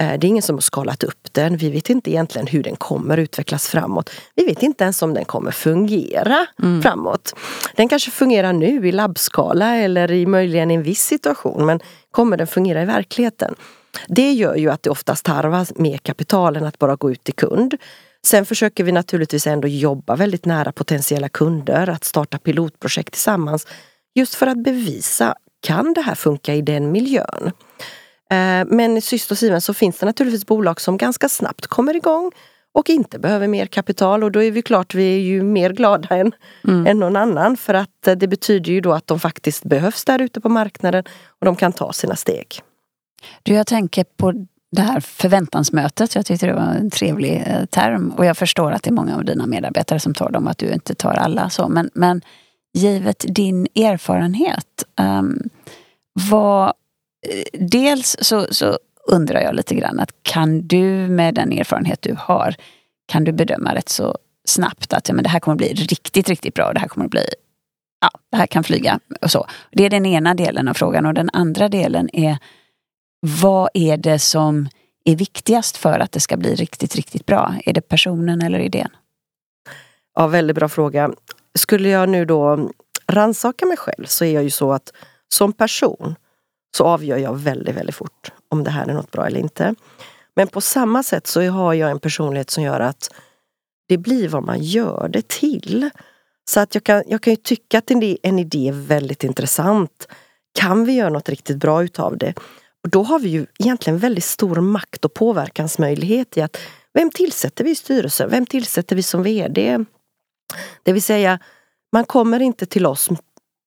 Eh, 0.01 0.19
det 0.19 0.27
är 0.27 0.29
ingen 0.29 0.43
som 0.43 0.57
har 0.57 0.61
skalat 0.61 1.05
upp 1.05 1.33
den. 1.33 1.57
Vi 1.57 1.71
vet 1.71 1.91
inte 1.91 2.11
egentligen 2.11 2.47
hur 2.47 2.63
den 2.63 2.77
kommer 2.77 3.17
utvecklas 3.17 3.69
framåt. 3.69 4.11
Vi 4.35 4.45
vet 4.45 4.63
inte 4.63 4.85
ens 4.85 5.03
om 5.03 5.15
den 5.15 5.25
kommer 5.25 5.51
fungera 5.51 6.47
mm. 6.63 6.83
framåt. 6.83 7.35
Den 7.77 7.89
kanske 7.89 8.11
fungerar 8.11 8.53
nu 8.53 8.89
i 8.89 8.93
labbskala 8.93 9.77
eller 9.77 10.13
i 10.13 10.27
möjligen 10.27 10.71
i 10.71 10.75
en 10.75 10.83
viss 10.83 11.03
situation 11.03 11.67
men 11.67 11.81
kommer 12.11 12.37
den 12.37 12.47
fungera 12.47 12.83
i 12.83 12.85
verkligheten? 12.85 13.55
Det 14.09 14.33
gör 14.33 14.55
ju 14.55 14.71
att 14.71 14.83
det 14.83 14.91
oftast 14.91 15.25
tarvas 15.25 15.73
mer 15.77 15.99
kapital 15.99 16.57
än 16.57 16.65
att 16.65 16.79
bara 16.79 16.97
gå 16.97 17.11
ut 17.11 17.25
till 17.25 17.35
kund. 17.35 17.75
Sen 18.27 18.47
försöker 18.47 18.85
vi 18.85 18.93
naturligtvis 18.93 19.47
ändå 19.47 19.69
jobba 19.69 20.17
väldigt 20.17 20.45
nära 20.45 20.73
potentiella 20.73 21.29
kunder, 21.29 21.89
att 21.89 22.05
starta 22.05 22.39
pilotprojekt 22.39 23.13
tillsammans. 23.13 23.67
Just 24.15 24.35
för 24.35 24.47
att 24.47 24.65
bevisa, 24.65 25.35
kan 25.65 25.95
det 25.95 26.01
här 26.01 26.15
funka 26.15 26.55
i 26.55 26.63
den 26.63 26.93
miljön? 26.93 27.51
Eh, 28.31 28.67
men 28.67 28.97
i 28.97 29.01
syst 29.01 29.31
och 29.31 29.39
Siemens 29.39 29.65
så 29.65 29.75
finns 29.75 29.99
det 29.99 30.07
naturligtvis 30.07 30.47
bolag 30.47 30.81
som 30.81 30.97
ganska 30.97 31.29
snabbt 31.29 31.67
kommer 31.67 31.97
igång 31.97 32.31
och 32.75 32.91
inte 32.91 33.19
behöver 33.19 33.49
mer 33.49 33.67
kapital 33.67 34.25
och 34.25 34.33
då 34.33 34.43
är 34.43 34.51
vi 34.51 34.63
klart, 34.63 34.95
vi 34.95 35.15
är 35.15 35.21
ju 35.21 35.43
mer 35.43 35.73
glada 35.73 36.17
än, 36.17 36.33
mm. 36.69 36.87
än 36.87 36.99
någon 36.99 37.17
annan 37.17 37.57
för 37.57 37.75
att 37.75 38.07
eh, 38.07 38.15
det 38.15 38.29
betyder 38.29 38.73
ju 38.73 38.81
då 38.81 38.93
att 38.93 39.07
de 39.07 39.21
faktiskt 39.21 39.65
behövs 39.65 40.05
där 40.05 40.23
ute 40.23 40.41
på 40.41 40.49
marknaden 40.49 41.05
och 41.41 41.47
de 41.47 41.57
kan 41.57 41.73
ta 41.73 41.93
sina 41.93 42.17
steg. 42.17 42.47
Du, 43.43 43.55
jag 43.55 43.67
tänker 43.67 44.05
på 44.05 44.33
det 44.73 44.83
här 44.83 45.01
förväntansmötet. 45.01 46.15
Jag 46.15 46.27
tyckte 46.27 46.47
det 46.47 46.53
var 46.53 46.63
en 46.63 46.91
trevlig 46.91 47.45
eh, 47.47 47.65
term 47.65 48.13
och 48.17 48.25
jag 48.25 48.37
förstår 48.37 48.73
att 48.73 48.83
det 48.83 48.91
är 48.91 48.95
många 48.95 49.17
av 49.17 49.25
dina 49.25 49.47
medarbetare 49.47 50.01
som 50.01 50.15
tar 50.15 50.31
dem, 50.31 50.47
att 50.47 50.59
du 50.59 50.73
inte 50.73 50.95
tar 50.95 51.15
alla 51.15 51.51
så. 51.51 51.69
Men, 51.69 51.91
men 51.95 52.23
givet 52.75 53.25
din 53.29 53.67
erfarenhet, 53.75 54.85
um, 55.01 55.39
vad 56.31 56.67
eh, 57.29 57.61
dels 57.61 58.17
så, 58.21 58.47
så 58.51 58.79
undrar 59.07 59.41
jag 59.41 59.55
lite 59.55 59.75
grann 59.75 60.01
att 60.01 60.11
kan 60.23 60.67
du 60.67 61.09
med 61.09 61.35
den 61.35 61.53
erfarenhet 61.53 62.03
du 62.03 62.17
har, 62.19 62.55
kan 63.07 63.25
du 63.25 63.33
bedöma 63.33 63.75
rätt 63.75 63.89
så 63.89 64.19
snabbt 64.45 64.93
att 64.93 65.09
ja, 65.09 65.15
men 65.15 65.23
det 65.23 65.31
här 65.31 65.41
kommer 65.41 65.57
bli 65.57 65.75
riktigt, 65.75 66.29
riktigt 66.29 66.55
bra. 66.55 66.73
Det 66.73 66.81
här 66.81 66.89
kommer 66.89 67.09
bli, 67.09 67.25
ja, 68.01 68.11
det 68.31 68.37
här 68.37 68.47
kan 68.47 68.65
flyga 68.65 69.01
och 69.21 69.31
så. 69.31 69.47
Det 69.73 69.85
är 69.85 69.91
den 69.91 70.07
ena 70.07 70.35
delen 70.35 70.69
av 70.69 70.75
frågan 70.75 71.07
och 71.07 71.15
den 71.15 71.31
andra 71.33 71.69
delen 71.69 72.11
är 72.13 72.39
vad 73.21 73.69
är 73.75 73.97
det 73.97 74.19
som 74.19 74.69
är 75.05 75.17
viktigast 75.17 75.77
för 75.77 75.99
att 75.99 76.13
det 76.13 76.21
ska 76.21 76.37
bli 76.37 76.55
riktigt, 76.55 76.97
riktigt 76.97 77.27
bra? 77.27 77.55
Är 77.65 77.73
det 77.73 77.81
personen 77.81 78.43
eller 78.43 78.59
idén? 78.59 78.91
Ja, 80.15 80.27
väldigt 80.27 80.57
bra 80.57 80.69
fråga. 80.69 81.11
Skulle 81.59 81.89
jag 81.89 82.09
nu 82.09 82.25
då 82.25 82.71
ransaka 83.07 83.67
mig 83.67 83.77
själv 83.77 84.05
så 84.05 84.25
är 84.25 84.33
jag 84.33 84.43
ju 84.43 84.51
så 84.51 84.73
att 84.73 84.93
som 85.29 85.53
person 85.53 86.15
så 86.77 86.85
avgör 86.85 87.19
jag 87.19 87.39
väldigt, 87.39 87.77
väldigt 87.77 87.95
fort 87.95 88.33
om 88.49 88.65
det 88.65 88.71
här 88.71 88.87
är 88.87 88.95
något 88.95 89.11
bra 89.11 89.27
eller 89.27 89.41
inte. 89.41 89.75
Men 90.37 90.49
på 90.49 90.61
samma 90.61 91.03
sätt 91.03 91.27
så 91.27 91.43
har 91.43 91.75
jag 91.75 91.91
en 91.91 92.01
personlighet 92.01 92.51
som 92.51 92.63
gör 92.63 92.81
att 92.81 93.11
det 93.89 93.99
blir 93.99 94.29
vad 94.29 94.43
man 94.43 94.63
gör 94.63 95.09
det 95.09 95.29
till. 95.29 95.91
Så 96.51 96.61
att 96.61 96.75
jag 96.75 96.85
kan, 96.85 97.03
jag 97.07 97.23
kan 97.23 97.33
ju 97.33 97.37
tycka 97.37 97.79
att 97.79 97.91
en 98.23 98.39
idé 98.39 98.69
är 98.69 98.87
väldigt 98.87 99.25
intressant. 99.25 100.09
Kan 100.59 100.85
vi 100.85 100.93
göra 100.93 101.11
något 101.11 101.29
riktigt 101.29 101.57
bra 101.57 101.85
utav 101.85 102.19
det? 102.19 102.35
Och 102.83 102.91
då 102.91 103.03
har 103.03 103.19
vi 103.19 103.29
ju 103.29 103.47
egentligen 103.59 103.99
väldigt 103.99 104.25
stor 104.25 104.57
makt 104.57 105.05
och 105.05 105.15
påverkansmöjlighet 105.15 106.37
i 106.37 106.41
att 106.41 106.57
vem 106.95 107.11
tillsätter 107.11 107.65
vi 107.65 107.71
i 107.71 107.75
styrelsen? 107.75 108.31
Vem 108.31 108.47
tillsätter 108.47 108.97
vi 108.97 109.03
som 109.03 109.23
VD? 109.23 109.85
Det 110.83 110.93
vill 110.93 111.03
säga, 111.03 111.39
man 111.93 112.05
kommer 112.05 112.41
inte 112.41 112.67
till 112.67 112.87
oss 112.87 113.09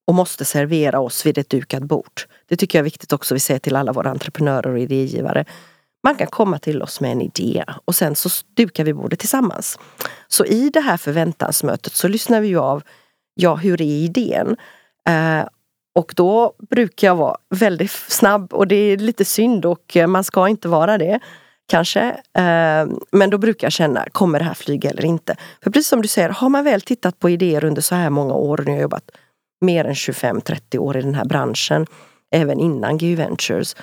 och 0.08 0.16
måste 0.16 0.46
servera 0.46 1.00
oss 1.00 1.26
vid 1.26 1.38
ett 1.38 1.50
dukat 1.50 1.84
bord. 1.84 2.22
Det 2.48 2.56
tycker 2.56 2.78
jag 2.78 2.82
är 2.82 2.84
viktigt 2.84 3.14
också 3.14 3.34
vi 3.34 3.40
säger 3.40 3.60
till 3.60 3.76
alla 3.76 3.92
våra 3.94 4.10
entreprenörer 4.10 4.72
och 4.72 4.80
idégivare. 4.80 5.46
Man 6.04 6.16
kan 6.16 6.28
komma 6.28 6.60
till 6.60 6.82
oss 6.82 7.02
med 7.02 7.12
en 7.12 7.22
idé 7.22 7.64
och 7.86 7.96
sen 7.96 8.16
så 8.16 8.30
dukar 8.58 8.84
vi 8.84 8.94
bordet 8.94 9.20
tillsammans. 9.20 9.80
Så 10.28 10.46
i 10.46 10.70
det 10.70 10.80
här 10.80 10.98
förväntansmötet 10.98 11.94
så 11.94 12.08
lyssnar 12.08 12.42
vi 12.42 12.48
ju 12.48 12.60
av, 12.60 12.84
ja 13.36 13.56
hur 13.56 13.82
är 13.82 13.86
idén? 13.86 14.58
Eh, 15.10 15.48
och 15.96 16.14
då 16.16 16.54
brukar 16.70 17.08
jag 17.08 17.16
vara 17.16 17.38
väldigt 17.50 17.92
snabb 17.92 18.54
och 18.54 18.68
det 18.68 18.76
är 18.76 18.98
lite 18.98 19.26
synd 19.26 19.66
och 19.66 19.98
eh, 19.98 20.08
man 20.08 20.24
ska 20.24 20.48
inte 20.48 20.68
vara 20.68 20.98
det. 20.98 21.20
Kanske. 21.70 22.18
Ehm, 22.34 23.00
men 23.12 23.30
då 23.30 23.38
brukar 23.38 23.66
jag 23.66 23.72
känna, 23.72 24.06
kommer 24.12 24.40
det 24.40 24.46
här 24.46 24.54
flyga 24.54 24.90
eller 24.90 25.06
inte? 25.06 25.36
För 25.64 25.72
precis 25.72 25.88
som 25.88 26.02
du 26.02 26.08
säger, 26.08 26.30
har 26.30 26.50
man 26.50 26.64
väl 26.64 26.82
tittat 26.82 27.20
på 27.20 27.30
idéer 27.30 27.64
under 27.64 27.82
så 27.82 27.96
här 27.96 28.10
många 28.10 28.34
år 28.34 28.60
och 28.60 28.66
nu 28.66 28.72
har 28.72 28.78
jag 28.78 28.82
jobbat 28.82 29.12
mer 29.62 29.86
än 29.86 29.94
25-30 29.94 30.78
år 30.78 30.98
i 30.98 31.02
den 31.02 31.16
här 31.16 31.26
branschen, 31.26 31.86
även 32.32 32.60
innan 32.60 32.98
GU 32.98 33.16
Ventures, 33.16 33.76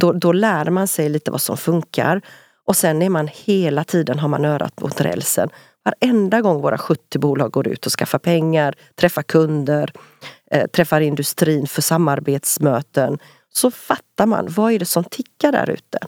då, 0.00 0.12
då 0.12 0.32
lär 0.32 0.70
man 0.70 0.88
sig 0.88 1.08
lite 1.08 1.30
vad 1.30 1.40
som 1.40 1.56
funkar. 1.56 2.20
Och 2.64 2.76
sen 2.76 3.02
är 3.02 3.08
man 3.08 3.28
hela 3.32 3.84
tiden, 3.84 4.18
har 4.18 4.28
man 4.28 4.44
örat 4.44 4.80
mot 4.80 5.00
rälsen. 5.00 5.48
Varenda 5.84 6.40
gång 6.40 6.60
våra 6.60 6.78
70 6.78 7.18
bolag 7.18 7.50
går 7.50 7.68
ut 7.68 7.86
och 7.86 7.92
skaffar 7.92 8.18
pengar, 8.18 8.74
träffar 8.94 9.22
kunder, 9.22 9.92
eh, 10.50 10.66
träffar 10.66 11.00
industrin 11.00 11.66
för 11.66 11.82
samarbetsmöten, 11.82 13.18
så 13.52 13.70
fattar 13.70 14.26
man 14.26 14.46
vad 14.50 14.72
är 14.72 14.78
det 14.78 14.86
som 14.86 15.04
tickar 15.04 15.52
där 15.52 15.70
ute. 15.70 15.98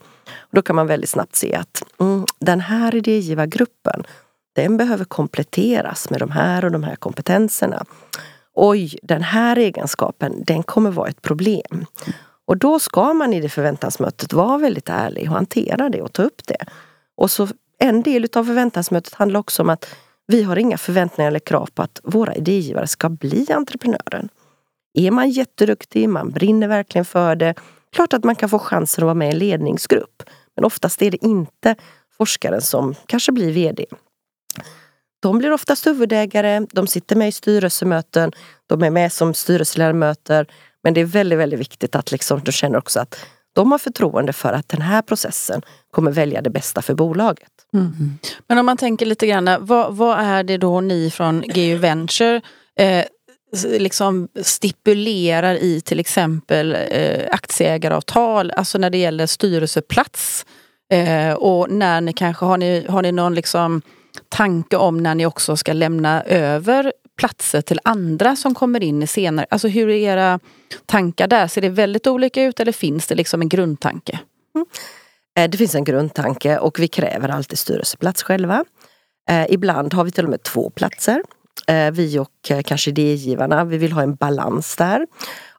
Då 0.51 0.63
kan 0.63 0.77
man 0.77 0.87
väldigt 0.87 1.11
snabbt 1.11 1.37
se 1.37 1.55
att 1.55 1.83
mm, 2.01 2.25
den 2.39 2.61
här 2.61 2.95
idégivargruppen, 2.95 4.03
den 4.55 4.77
behöver 4.77 5.05
kompletteras 5.05 6.11
med 6.11 6.21
de 6.21 6.31
här 6.31 6.65
och 6.65 6.73
de 6.73 6.85
här 6.85 6.97
kompetenserna. 6.97 7.85
Oj, 8.55 8.99
den 9.03 9.23
här 9.23 9.57
egenskapen, 9.57 10.45
den 10.47 10.63
kommer 10.63 10.91
vara 10.91 11.09
ett 11.09 11.23
problem. 11.23 11.87
Och 12.47 12.57
då 12.57 12.79
ska 12.79 13.13
man 13.13 13.33
i 13.33 13.41
det 13.41 13.49
förväntansmötet 13.49 14.33
vara 14.33 14.59
väldigt 14.59 14.89
ärlig 14.89 15.29
och 15.29 15.35
hantera 15.35 15.89
det 15.89 16.03
och 16.03 16.13
ta 16.13 16.23
upp 16.23 16.47
det. 16.47 16.65
Och 17.17 17.31
så 17.31 17.49
en 17.79 18.03
del 18.03 18.29
av 18.35 18.45
förväntansmötet 18.45 19.15
handlar 19.15 19.41
också 19.41 19.63
om 19.63 19.71
att 19.71 19.95
vi 20.27 20.43
har 20.43 20.57
inga 20.57 20.79
förväntningar 20.79 21.29
eller 21.29 21.39
krav 21.39 21.69
på 21.75 21.83
att 21.83 22.01
våra 22.05 22.35
idégivare 22.35 22.87
ska 22.87 23.09
bli 23.09 23.47
entreprenören. 23.53 24.29
Är 24.95 25.11
man 25.11 25.31
jätteduktig, 25.31 26.09
man 26.09 26.31
brinner 26.31 26.69
verkligen 26.69 27.05
för 27.05 27.37
det, 27.37 27.55
klart 27.93 28.13
att 28.13 28.25
man 28.25 28.37
kan 28.37 28.49
få 28.49 28.59
chansen 28.59 29.05
att 29.05 29.07
vara 29.07 29.15
med 29.15 29.29
i 29.29 29.33
en 29.33 29.39
ledningsgrupp. 29.39 30.23
Men 30.57 30.65
oftast 30.65 31.03
är 31.03 31.11
det 31.11 31.25
inte 31.25 31.77
forskaren 32.17 32.63
som 32.63 32.95
kanske 33.07 33.33
blir 33.33 33.53
VD. 33.53 33.87
De 35.23 35.39
blir 35.39 35.53
oftast 35.53 35.87
huvudägare, 35.87 36.67
de 36.73 36.87
sitter 36.87 37.17
med 37.17 37.29
i 37.29 37.33
styrelsemöten, 37.33 38.33
de 38.67 38.83
är 38.83 38.91
med 38.91 39.13
som 39.13 39.35
styrelseledamöter. 39.35 40.47
Men 40.83 40.95
det 40.95 41.01
är 41.01 41.05
väldigt, 41.05 41.39
väldigt 41.39 41.61
viktigt 41.61 41.97
att 41.97 42.13
liksom, 42.13 42.41
de 42.45 42.53
känner 42.53 42.79
också 42.79 43.01
att 43.01 43.27
de 43.55 43.73
har 43.73 43.79
förtroende 43.79 44.33
för 44.33 44.53
att 44.53 44.69
den 44.69 44.83
här 44.83 45.03
processen 45.03 45.63
kommer 45.91 46.11
välja 46.11 46.43
det 46.43 46.51
bästa 46.51 46.83
för 46.83 46.95
bolaget. 46.95 47.51
Mm. 47.75 48.19
Men 48.49 48.59
om 48.59 48.67
man 48.67 48.77
tänker 48.77 49.07
lite 49.07 49.27
grann, 49.27 49.57
vad, 49.61 49.97
vad, 49.97 50.19
är 50.19 50.43
det 50.45 50.57
då 50.57 50.81
ni 50.81 51.11
från 51.11 51.41
GU 51.41 51.77
Venture 51.77 52.41
eh, 52.79 53.05
liksom 53.65 54.29
stipulerar 54.43 55.55
i 55.55 55.81
till 55.81 56.01
exempel 56.01 56.77
eh, 56.91 57.27
aktieägaravtal, 57.31 58.51
alltså 58.51 58.79
när 58.79 58.91
det 58.91 58.99
gäller 58.99 59.27
styrelseplats? 59.27 60.47
Eh, 60.93 61.33
och 61.33 61.71
när 61.71 62.01
ni 62.01 62.13
kanske, 62.13 62.45
har 62.45 62.57
ni, 62.57 62.87
har 62.89 63.03
ni 63.03 63.13
någon 63.13 63.35
liksom 63.35 63.83
tanke 64.29 64.77
om 64.77 64.99
när 65.03 65.15
ni 65.15 65.27
också 65.27 65.57
ska 65.57 65.73
lämna 65.73 66.23
över 66.23 66.93
platser 67.19 67.61
till 67.61 67.81
andra 67.85 68.37
som 68.37 68.55
kommer 68.55 68.83
in 68.83 69.07
senare? 69.07 69.47
Alltså 69.51 69.69
hur 69.69 69.89
är 69.89 69.95
era 69.95 70.41
tankar 70.87 71.29
där? 71.29 71.47
Ser 71.47 71.61
det 71.61 71.69
väldigt 71.69 72.07
olika 72.07 72.43
ut 72.43 72.61
eller 72.61 72.73
finns 72.73 73.07
det 73.07 73.15
liksom 73.15 73.43
en 73.43 73.49
grundtanke? 73.49 74.19
Mm. 74.55 74.67
Eh, 75.39 75.51
det 75.51 75.59
finns 75.59 75.75
en 75.75 75.85
grundtanke 75.85 76.59
och 76.59 76.79
vi 76.79 76.89
kräver 76.89 77.29
alltid 77.29 77.59
styrelseplats 77.59 78.23
själva. 78.23 78.65
Eh, 79.31 79.47
ibland 79.49 79.95
har 79.95 80.05
vi 80.05 80.11
till 80.11 80.25
och 80.25 80.31
med 80.31 80.43
två 80.43 80.71
platser. 80.71 81.23
Eh, 81.67 81.91
vi 81.91 82.19
och 82.19 82.53
kanske 82.65 82.91
idégivarna, 82.91 83.65
vi 83.65 83.79
vill 83.79 83.93
ha 83.93 84.03
en 84.03 84.15
balans 84.15 84.77
där. 84.77 85.07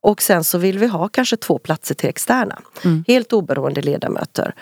Och 0.02 0.22
sen 0.22 0.44
så 0.44 0.58
vill 0.58 0.80
vi 0.80 0.88
ha 0.88 1.08
kanske 1.08 1.38
två 1.38 1.58
platser 1.58 1.96
till 1.96 2.10
externa. 2.10 2.60
Mm. 2.84 3.04
Helt 3.08 3.34
oberoende 3.34 3.82
ledamöter. 3.82 4.56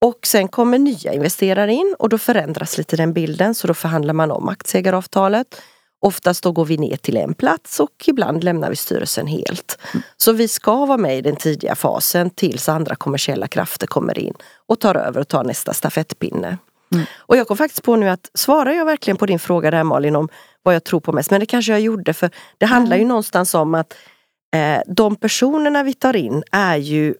Och 0.00 0.18
sen 0.26 0.48
kommer 0.48 0.78
nya 0.78 1.12
investerare 1.12 1.72
in 1.72 1.94
och 1.98 2.08
då 2.08 2.18
förändras 2.18 2.78
lite 2.78 2.96
den 2.96 3.12
bilden 3.12 3.54
så 3.54 3.66
då 3.66 3.74
förhandlar 3.74 4.14
man 4.14 4.30
om 4.30 4.48
aktieägaravtalet. 4.48 5.62
Oftast 6.00 6.42
då 6.42 6.52
går 6.52 6.64
vi 6.64 6.76
ner 6.76 6.96
till 6.96 7.16
en 7.16 7.34
plats 7.34 7.80
och 7.80 8.04
ibland 8.06 8.44
lämnar 8.44 8.70
vi 8.70 8.76
styrelsen 8.76 9.26
helt. 9.26 9.78
Mm. 9.92 10.02
Så 10.16 10.32
vi 10.32 10.48
ska 10.48 10.86
vara 10.86 10.98
med 10.98 11.18
i 11.18 11.20
den 11.20 11.36
tidiga 11.36 11.74
fasen 11.74 12.30
tills 12.30 12.68
andra 12.68 12.96
kommersiella 12.96 13.48
krafter 13.48 13.86
kommer 13.86 14.18
in 14.18 14.34
och 14.66 14.80
tar 14.80 14.94
över 14.94 15.20
och 15.20 15.28
tar 15.28 15.44
nästa 15.44 15.72
stafettpinne. 15.72 16.58
Mm. 16.92 17.06
Och 17.16 17.36
jag 17.36 17.48
kom 17.48 17.56
faktiskt 17.56 17.82
på 17.82 17.96
nu 17.96 18.08
att 18.08 18.30
svarar 18.34 18.72
jag 18.72 18.84
verkligen 18.84 19.16
på 19.16 19.26
din 19.26 19.38
fråga 19.38 19.70
där 19.70 19.84
Malin 19.84 20.16
om 20.16 20.28
vad 20.62 20.74
jag 20.74 20.84
tror 20.84 21.00
på 21.00 21.12
mest? 21.12 21.30
Men 21.30 21.40
det 21.40 21.46
kanske 21.46 21.72
jag 21.72 21.80
gjorde 21.80 22.14
för 22.14 22.30
det 22.58 22.66
handlar 22.66 22.96
ju 22.96 23.00
mm. 23.00 23.08
någonstans 23.08 23.54
om 23.54 23.74
att 23.74 23.94
eh, 24.54 24.80
de 24.86 25.16
personerna 25.16 25.82
vi 25.82 25.94
tar 25.94 26.16
in 26.16 26.42
är 26.52 26.76
ju 26.76 27.14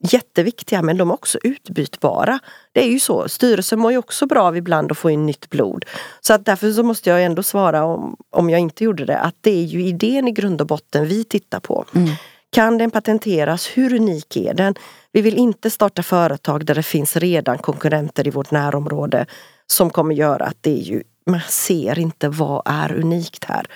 jätteviktiga 0.00 0.82
men 0.82 0.96
de 0.96 1.10
är 1.10 1.14
också 1.14 1.38
utbytbara. 1.42 2.38
Det 2.72 2.84
är 2.84 2.88
ju 2.88 3.00
så, 3.00 3.28
styrelsen 3.28 3.78
mår 3.78 3.92
ju 3.92 3.98
också 3.98 4.26
bra 4.26 4.42
av 4.42 4.56
ibland 4.56 4.92
att 4.92 4.98
få 4.98 5.10
in 5.10 5.26
nytt 5.26 5.50
blod. 5.50 5.84
Så 6.20 6.34
att 6.34 6.44
därför 6.44 6.72
så 6.72 6.82
måste 6.82 7.10
jag 7.10 7.24
ändå 7.24 7.42
svara, 7.42 7.84
om, 7.84 8.16
om 8.30 8.50
jag 8.50 8.60
inte 8.60 8.84
gjorde 8.84 9.04
det, 9.04 9.18
att 9.18 9.36
det 9.40 9.50
är 9.50 9.64
ju 9.64 9.82
idén 9.82 10.28
i 10.28 10.32
grund 10.32 10.60
och 10.60 10.66
botten 10.66 11.06
vi 11.06 11.24
tittar 11.24 11.60
på. 11.60 11.84
Mm. 11.94 12.08
Kan 12.56 12.78
den 12.78 12.90
patenteras? 12.90 13.66
Hur 13.74 13.94
unik 13.94 14.36
är 14.36 14.54
den? 14.54 14.74
Vi 15.12 15.20
vill 15.20 15.36
inte 15.36 15.70
starta 15.70 16.02
företag 16.02 16.66
där 16.66 16.74
det 16.74 16.82
finns 16.82 17.16
redan 17.16 17.58
konkurrenter 17.58 18.26
i 18.26 18.30
vårt 18.30 18.50
närområde 18.50 19.26
som 19.66 19.90
kommer 19.90 20.14
göra 20.14 20.44
att 20.44 20.56
det 20.60 20.70
är 20.70 20.82
ju, 20.82 21.02
man 21.26 21.40
ser 21.48 21.98
inte 21.98 22.28
vad 22.28 22.62
är 22.64 22.92
unikt 22.92 23.44
här. 23.44 23.66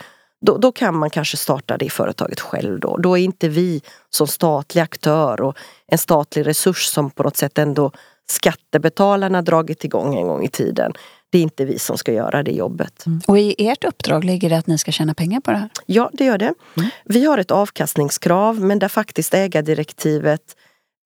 Då, 0.40 0.58
då, 0.58 0.72
kan 0.72 0.94
man 0.94 1.10
kanske 1.10 1.36
starta 1.36 1.76
det 1.76 1.90
företaget 1.90 2.40
själv 2.40 2.80
då. 2.80 2.96
Då 2.96 3.18
är 3.18 3.22
inte 3.22 3.48
vi 3.48 3.82
som 4.10 4.26
statlig 4.26 4.82
aktör 4.82 5.40
och 5.40 5.56
en 5.86 5.98
statlig 5.98 6.46
resurs 6.46 6.84
som 6.84 7.10
på 7.10 7.22
något 7.22 7.36
sätt 7.36 7.58
ändå 7.58 7.92
skattebetalarna 8.30 9.42
dragit 9.42 9.84
igång 9.84 10.18
en 10.18 10.26
gång 10.26 10.44
i 10.44 10.48
tiden. 10.48 10.92
Det 11.30 11.38
är 11.38 11.42
inte 11.42 11.64
vi 11.64 11.78
som 11.78 11.98
ska 11.98 12.12
göra 12.12 12.42
det 12.42 12.52
jobbet. 12.52 13.06
Mm. 13.06 13.20
Och 13.26 13.38
i 13.38 13.68
ert 13.68 13.84
uppdrag 13.84 14.24
ligger 14.24 14.50
det 14.50 14.58
att 14.58 14.66
ni 14.66 14.78
ska 14.78 14.92
tjäna 14.92 15.14
pengar 15.14 15.40
på 15.40 15.50
det 15.50 15.56
här? 15.56 15.70
Ja, 15.86 16.10
det 16.12 16.24
gör 16.24 16.38
det. 16.38 16.54
Mm. 16.76 16.90
Vi 17.04 17.24
har 17.24 17.38
ett 17.38 17.50
avkastningskrav 17.50 18.60
men 18.60 18.78
där 18.78 18.88
faktiskt 18.88 19.34
ägardirektivet 19.34 20.56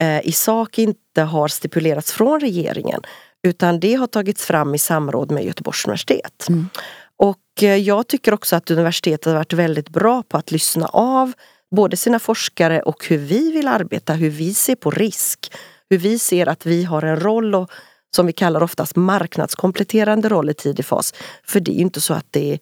eh, 0.03 0.27
i 0.27 0.33
sak 0.33 0.79
inte 0.79 1.23
har 1.23 1.49
stipulerats 1.49 2.13
från 2.13 2.41
regeringen. 2.41 3.01
Utan 3.47 3.81
det 3.81 3.95
har 3.95 4.07
tagits 4.07 4.45
fram 4.45 4.75
i 4.75 4.79
samråd 4.79 5.31
med 5.31 5.45
Göteborgs 5.45 5.85
universitet. 5.87 6.47
Mm. 6.49 6.69
Och 7.17 7.63
eh, 7.63 7.77
jag 7.77 8.09
tycker 8.09 8.35
också 8.35 8.57
att 8.57 8.71
universitetet 8.71 9.27
har 9.27 9.35
varit 9.35 9.53
väldigt 9.53 9.89
bra 9.89 10.23
på 10.23 10.37
att 10.37 10.51
lyssna 10.51 10.87
av 10.87 11.33
både 11.77 11.97
sina 11.97 12.19
forskare 12.19 12.83
och 12.83 13.07
hur 13.09 13.19
vi 13.19 13.53
vill 13.53 13.69
arbeta, 13.69 14.13
hur 14.13 14.31
vi 14.31 14.55
ser 14.55 14.75
på 14.77 14.91
risk. 14.91 15.53
Hur 15.91 15.99
vi 15.99 16.19
ser 16.19 16.47
att 16.47 16.67
vi 16.67 16.85
har 16.85 17.03
en 17.03 17.21
roll 17.21 17.55
och 17.55 17.71
som 18.15 18.27
vi 18.27 18.33
kallar 18.33 18.63
oftast 18.63 18.97
marknadskompletterande 18.97 20.29
roll 20.29 20.51
i 20.51 20.55
tidig 20.55 20.85
fas. 20.85 21.15
För 21.47 21.61
det 21.61 21.73
är 21.73 21.81
inte 21.81 22.01
så 22.01 22.15
att 22.15 22.27
det 22.31 22.59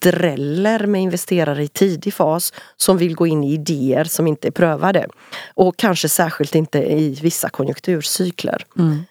dräller 0.00 0.86
med 0.86 1.02
investerare 1.02 1.62
i 1.62 1.68
tidig 1.68 2.14
fas 2.14 2.52
som 2.76 2.98
vill 2.98 3.14
gå 3.14 3.26
in 3.26 3.44
i 3.44 3.52
idéer 3.52 4.04
som 4.04 4.26
inte 4.26 4.48
är 4.48 4.52
prövade. 4.52 5.06
Och 5.54 5.76
kanske 5.76 6.08
särskilt 6.08 6.54
inte 6.54 6.78
i 6.78 7.18
vissa 7.22 7.48
konjunkturcykler. 7.48 8.64
Mm. 8.78 9.02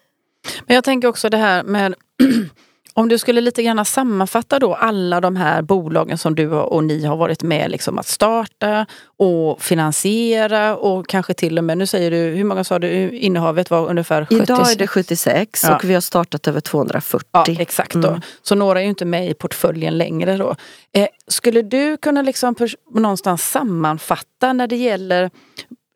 Men 0.66 0.76
jag 0.76 0.84
tänker 0.84 1.08
också 1.08 1.30
det 1.30 1.38
här 1.38 1.64
med 1.64 1.96
Om 2.98 3.10
du 3.10 3.18
skulle 3.18 3.42
lite 3.42 3.64
grann 3.64 3.86
sammanfatta 3.86 4.60
då 4.60 4.74
alla 4.74 5.22
de 5.22 5.36
här 5.36 5.62
bolagen 5.62 6.18
som 6.18 6.36
du 6.36 6.52
och 6.52 6.84
ni 6.84 7.06
har 7.06 7.18
varit 7.18 7.44
med 7.44 7.72
liksom 7.72 8.00
att 8.00 8.08
starta 8.08 8.86
och 9.18 9.62
finansiera 9.62 10.78
och 10.78 11.08
kanske 11.08 11.34
till 11.34 11.58
och 11.58 11.64
med, 11.64 11.78
nu 11.78 11.88
säger 11.88 12.12
du, 12.12 12.18
hur 12.18 12.44
många 12.44 12.64
sa 12.64 12.80
du 12.80 13.10
innehavet 13.12 13.70
var 13.72 13.90
ungefär? 13.90 14.26
76? 14.26 14.50
Idag 14.50 14.72
är 14.72 14.76
det 14.76 14.88
76 14.88 15.64
ja. 15.64 15.76
och 15.76 15.84
vi 15.84 15.94
har 15.94 16.02
startat 16.02 16.48
över 16.48 16.60
240. 16.60 17.28
Ja, 17.32 17.46
exakt. 17.60 17.94
Då. 17.94 18.08
Mm. 18.08 18.22
Så 18.42 18.56
några 18.56 18.80
är 18.80 18.84
ju 18.84 18.90
inte 18.90 19.06
med 19.06 19.30
i 19.30 19.34
portföljen 19.34 19.98
längre 19.98 20.38
då. 20.38 20.56
Eh, 20.94 21.08
skulle 21.28 21.62
du 21.62 21.98
kunna 21.98 22.22
liksom 22.22 22.56
någonstans 22.94 23.52
sammanfatta 23.52 24.54
när 24.54 24.68
det 24.68 24.76
gäller 24.76 25.32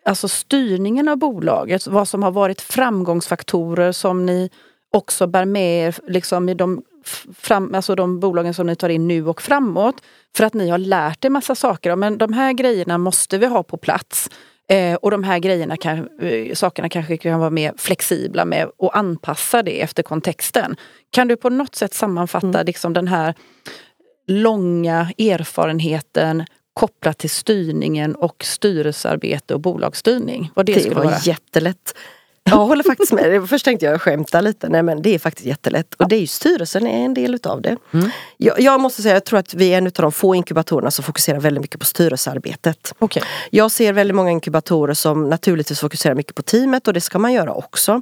alltså 0.06 0.28
styrningen 0.28 1.08
av 1.08 1.18
bolaget, 1.18 1.88
vad 1.88 2.08
som 2.08 2.24
har 2.24 2.32
varit 2.32 2.62
framgångsfaktorer 2.62 3.92
som 3.92 4.26
ni 4.26 4.50
också 4.94 5.28
bär 5.28 5.46
med 5.46 5.88
er 5.88 5.96
liksom 6.08 6.50
i 6.50 6.54
de, 6.54 6.84
fram, 7.34 7.76
alltså 7.76 7.96
de 7.96 8.20
bolagen 8.20 8.54
som 8.54 8.68
ni 8.68 8.76
tar 8.76 8.90
in 8.90 9.08
nu 9.08 9.28
och 9.28 9.42
framåt. 9.42 9.96
För 10.38 10.44
att 10.44 10.54
ni 10.54 10.70
har 10.70 10.78
lärt 10.78 11.26
er 11.26 11.30
massa 11.30 11.56
saker. 11.56 11.96
Men 11.96 12.18
de 12.18 12.34
här 12.34 12.54
grejerna 12.54 12.98
måste 12.98 13.38
vi 13.38 13.46
ha 13.46 13.64
på 13.64 13.78
plats. 13.78 14.30
Eh, 14.70 14.96
och 14.96 15.12
de 15.12 15.24
här 15.24 15.40
grejerna 15.40 15.78
kan, 15.78 16.10
eh, 16.22 16.54
sakerna 16.54 16.90
kanske 16.90 17.18
kan 17.18 17.40
vara 17.40 17.50
mer 17.50 17.74
flexibla 17.78 18.46
med 18.46 18.70
och 18.78 18.98
anpassa 18.98 19.64
det 19.64 19.82
efter 19.82 20.04
kontexten. 20.04 20.76
Kan 21.10 21.28
du 21.28 21.36
på 21.36 21.50
något 21.50 21.76
sätt 21.76 21.94
sammanfatta 21.94 22.48
mm. 22.48 22.66
liksom 22.66 22.94
den 22.94 23.08
här 23.08 23.34
långa 24.28 25.12
erfarenheten 25.18 26.46
kopplat 26.74 27.18
till 27.18 27.30
styrningen 27.30 28.16
och 28.16 28.44
styrelsearbete 28.46 29.54
och 29.54 29.60
bolagsstyrning? 29.60 30.52
Vad 30.56 30.66
det, 30.66 30.74
det 30.74 30.96
var 30.96 31.04
vara. 31.04 31.18
jättelätt. 31.24 31.94
Jag 32.44 32.58
håller 32.58 32.84
faktiskt 32.84 33.12
med. 33.12 33.50
Först 33.50 33.66
tänkte 33.66 33.86
jag 33.86 34.02
skämta 34.02 34.42
lite. 34.42 34.70
Nej 34.70 34.84
men 34.84 35.02
det 35.02 35.16
är 35.16 35.20
faktiskt 35.20 35.46
jättelätt. 35.46 35.94
Och 35.94 36.08
det 36.08 36.16
är 36.16 36.20
ju 36.20 36.28
styrelsen 36.28 36.88
är 36.88 37.06
en 37.06 37.14
del 37.14 37.36
utav 37.36 37.62
det. 37.62 37.78
Mm. 37.94 38.10
Jag, 38.38 38.60
jag, 38.60 38.82
måste 38.82 39.02
säga, 39.02 39.14
jag 39.14 39.26
tror 39.26 39.40
att 39.40 39.54
vi 39.54 39.74
är 39.74 39.78
en 39.78 39.86
av 39.86 39.92
de 39.92 40.12
få 40.12 40.36
inkubatorerna 40.36 40.92
som 40.92 41.04
fokuserar 41.04 41.40
väldigt 41.40 41.62
mycket 41.62 41.80
på 41.80 41.86
styrelsearbetet. 41.86 42.94
Okay. 43.00 43.24
Jag 43.52 43.72
ser 43.72 43.94
väldigt 43.94 44.16
många 44.16 44.32
inkubatorer 44.32 44.94
som 44.94 45.30
naturligtvis 45.30 45.80
fokuserar 45.80 46.16
mycket 46.16 46.36
på 46.36 46.42
teamet 46.42 46.88
och 46.88 46.94
det 46.94 47.02
ska 47.02 47.20
man 47.20 47.34
göra 47.34 47.54
också. 47.54 48.02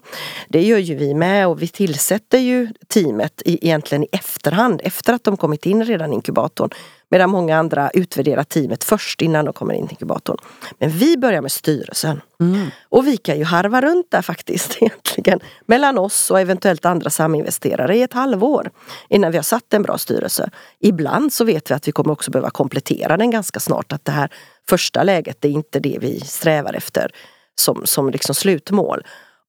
Det 0.50 0.64
gör 0.64 0.78
ju 0.78 0.96
vi 0.96 1.14
med 1.14 1.48
och 1.48 1.62
vi 1.62 1.68
tillsätter 1.68 2.38
ju 2.38 2.68
teamet 2.88 3.42
i, 3.46 3.66
egentligen 3.66 4.04
i 4.04 4.08
efterhand, 4.12 4.82
efter 4.84 5.14
att 5.14 5.24
de 5.24 5.38
kommit 5.38 5.66
in 5.66 5.86
redan 5.86 6.12
i 6.12 6.16
inkubatorn. 6.16 6.70
Medan 7.10 7.30
många 7.30 7.58
andra 7.58 7.90
utvärderar 7.94 8.44
teamet 8.44 8.84
först 8.84 9.22
innan 9.22 9.46
de 9.46 9.54
kommer 9.54 9.74
in 9.74 9.86
i 9.86 9.90
inkubatorn. 9.90 10.38
Men 10.80 10.90
vi 10.90 11.18
börjar 11.18 11.42
med 11.42 11.52
styrelsen. 11.52 12.22
Mm. 12.42 12.70
Och 12.90 13.08
vi 13.08 13.18
kan 13.18 13.38
ju 13.38 13.44
harva 13.44 13.82
runt 13.82 14.12
där 14.12 14.22
faktiskt 14.22 14.78
egentligen. 14.82 15.40
Mellan 15.66 15.98
oss 15.98 16.32
och 16.32 16.40
eventuellt 16.40 16.86
andra 16.86 17.10
saminvesterare 17.10 17.98
i 17.98 18.02
ett 18.02 18.14
halvår. 18.14 18.72
Innan 19.10 19.32
vi 19.32 19.38
har 19.38 19.44
satt 19.44 19.74
en 19.74 19.82
bra 19.82 19.98
styrelse. 19.98 20.50
Ibland 20.80 21.34
så 21.34 21.46
vet 21.46 21.72
vi 21.72 21.76
att 21.76 21.88
vi 21.88 21.92
kommer 21.92 22.12
också 22.12 22.32
behöva 22.32 22.50
komplettera 22.50 23.18
den 23.18 23.32
ganska 23.32 23.60
snart. 23.60 23.94
Att 23.94 24.06
det 24.06 24.12
här 24.12 24.30
första 24.70 25.04
läget, 25.04 25.38
det 25.40 25.48
är 25.48 25.52
inte 25.52 25.80
det 25.80 25.98
vi 26.02 26.20
strävar 26.20 26.74
efter 26.74 27.12
som, 27.56 27.86
som 27.86 28.10
liksom 28.10 28.36
slutmål. 28.36 29.04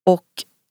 Och 0.07 0.25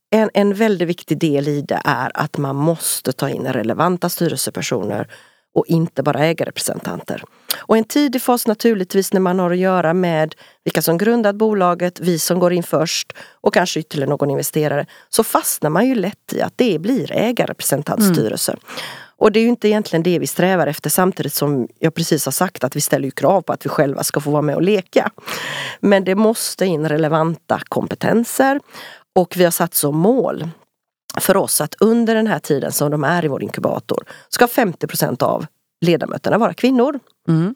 en, 0.10 0.30
en 0.34 0.54
väldigt 0.54 0.88
viktig 0.88 1.18
del 1.18 1.48
i 1.48 1.62
det 1.62 1.82
är 1.86 2.12
att 2.14 2.38
man 2.38 2.56
måste 2.56 3.12
ta 3.12 3.30
in 3.30 3.48
relevanta 3.48 4.10
styrelsepersoner 4.10 5.08
och 5.58 5.66
inte 5.68 6.04
bara 6.04 6.20
ägarrepresentanter. 6.20 7.24
Och 7.58 7.78
en 7.78 7.84
tidig 7.84 8.22
fas 8.22 8.48
naturligtvis 8.48 9.14
när 9.14 9.20
man 9.20 9.40
har 9.40 9.52
att 9.52 9.58
göra 9.58 9.94
med 9.94 10.36
vilka 10.64 10.82
som 10.82 10.98
grundat 10.98 11.36
bolaget, 11.36 12.00
vi 12.00 12.20
som 12.20 12.40
går 12.40 12.54
in 12.54 12.64
först 12.64 13.14
och 13.42 13.54
kanske 13.54 13.80
ytterligare 13.80 14.10
någon 14.10 14.30
investerare. 14.30 14.86
Så 15.10 15.24
fastnar 15.24 15.70
man 15.70 15.88
ju 15.88 15.96
lätt 15.96 16.34
i 16.34 16.42
att 16.42 16.54
det 16.56 16.80
blir 16.80 17.12
ägarrepresentantstyrelse. 17.12 18.52
Mm. 18.52 18.62
Och 19.18 19.32
det 19.32 19.40
är 19.40 19.42
ju 19.42 19.50
inte 19.50 19.68
egentligen 19.68 20.04
det 20.04 20.20
vi 20.20 20.28
strävar 20.28 20.68
efter 20.68 20.90
samtidigt 20.90 21.34
som 21.34 21.68
jag 21.80 21.94
precis 21.94 22.26
har 22.26 22.32
sagt 22.32 22.64
att 22.64 22.76
vi 22.76 22.82
ställer 22.82 23.10
krav 23.10 23.42
på 23.42 23.54
att 23.54 23.66
vi 23.66 23.70
själva 23.70 24.04
ska 24.04 24.20
få 24.20 24.32
vara 24.32 24.42
med 24.42 24.56
och 24.56 24.62
leka. 24.62 25.12
Men 25.80 26.04
det 26.04 26.16
måste 26.16 26.66
in 26.66 26.90
relevanta 26.90 27.62
kompetenser 27.70 28.60
och 29.16 29.38
vi 29.38 29.44
har 29.44 29.52
satt 29.52 29.74
som 29.74 29.98
mål 29.98 30.50
för 31.20 31.38
oss 31.38 31.62
att 31.62 31.76
under 31.80 32.16
den 32.16 32.28
här 32.28 32.40
tiden 32.40 32.72
som 32.72 32.92
de 32.92 33.04
är 33.04 33.26
i 33.26 33.28
vår 33.28 33.44
inkubator 33.44 34.04
ska 34.30 34.46
50% 34.46 35.24
av 35.24 35.46
ledamöterna 35.82 36.38
vara 36.38 36.54
kvinnor. 36.54 37.00
Mm. 37.28 37.56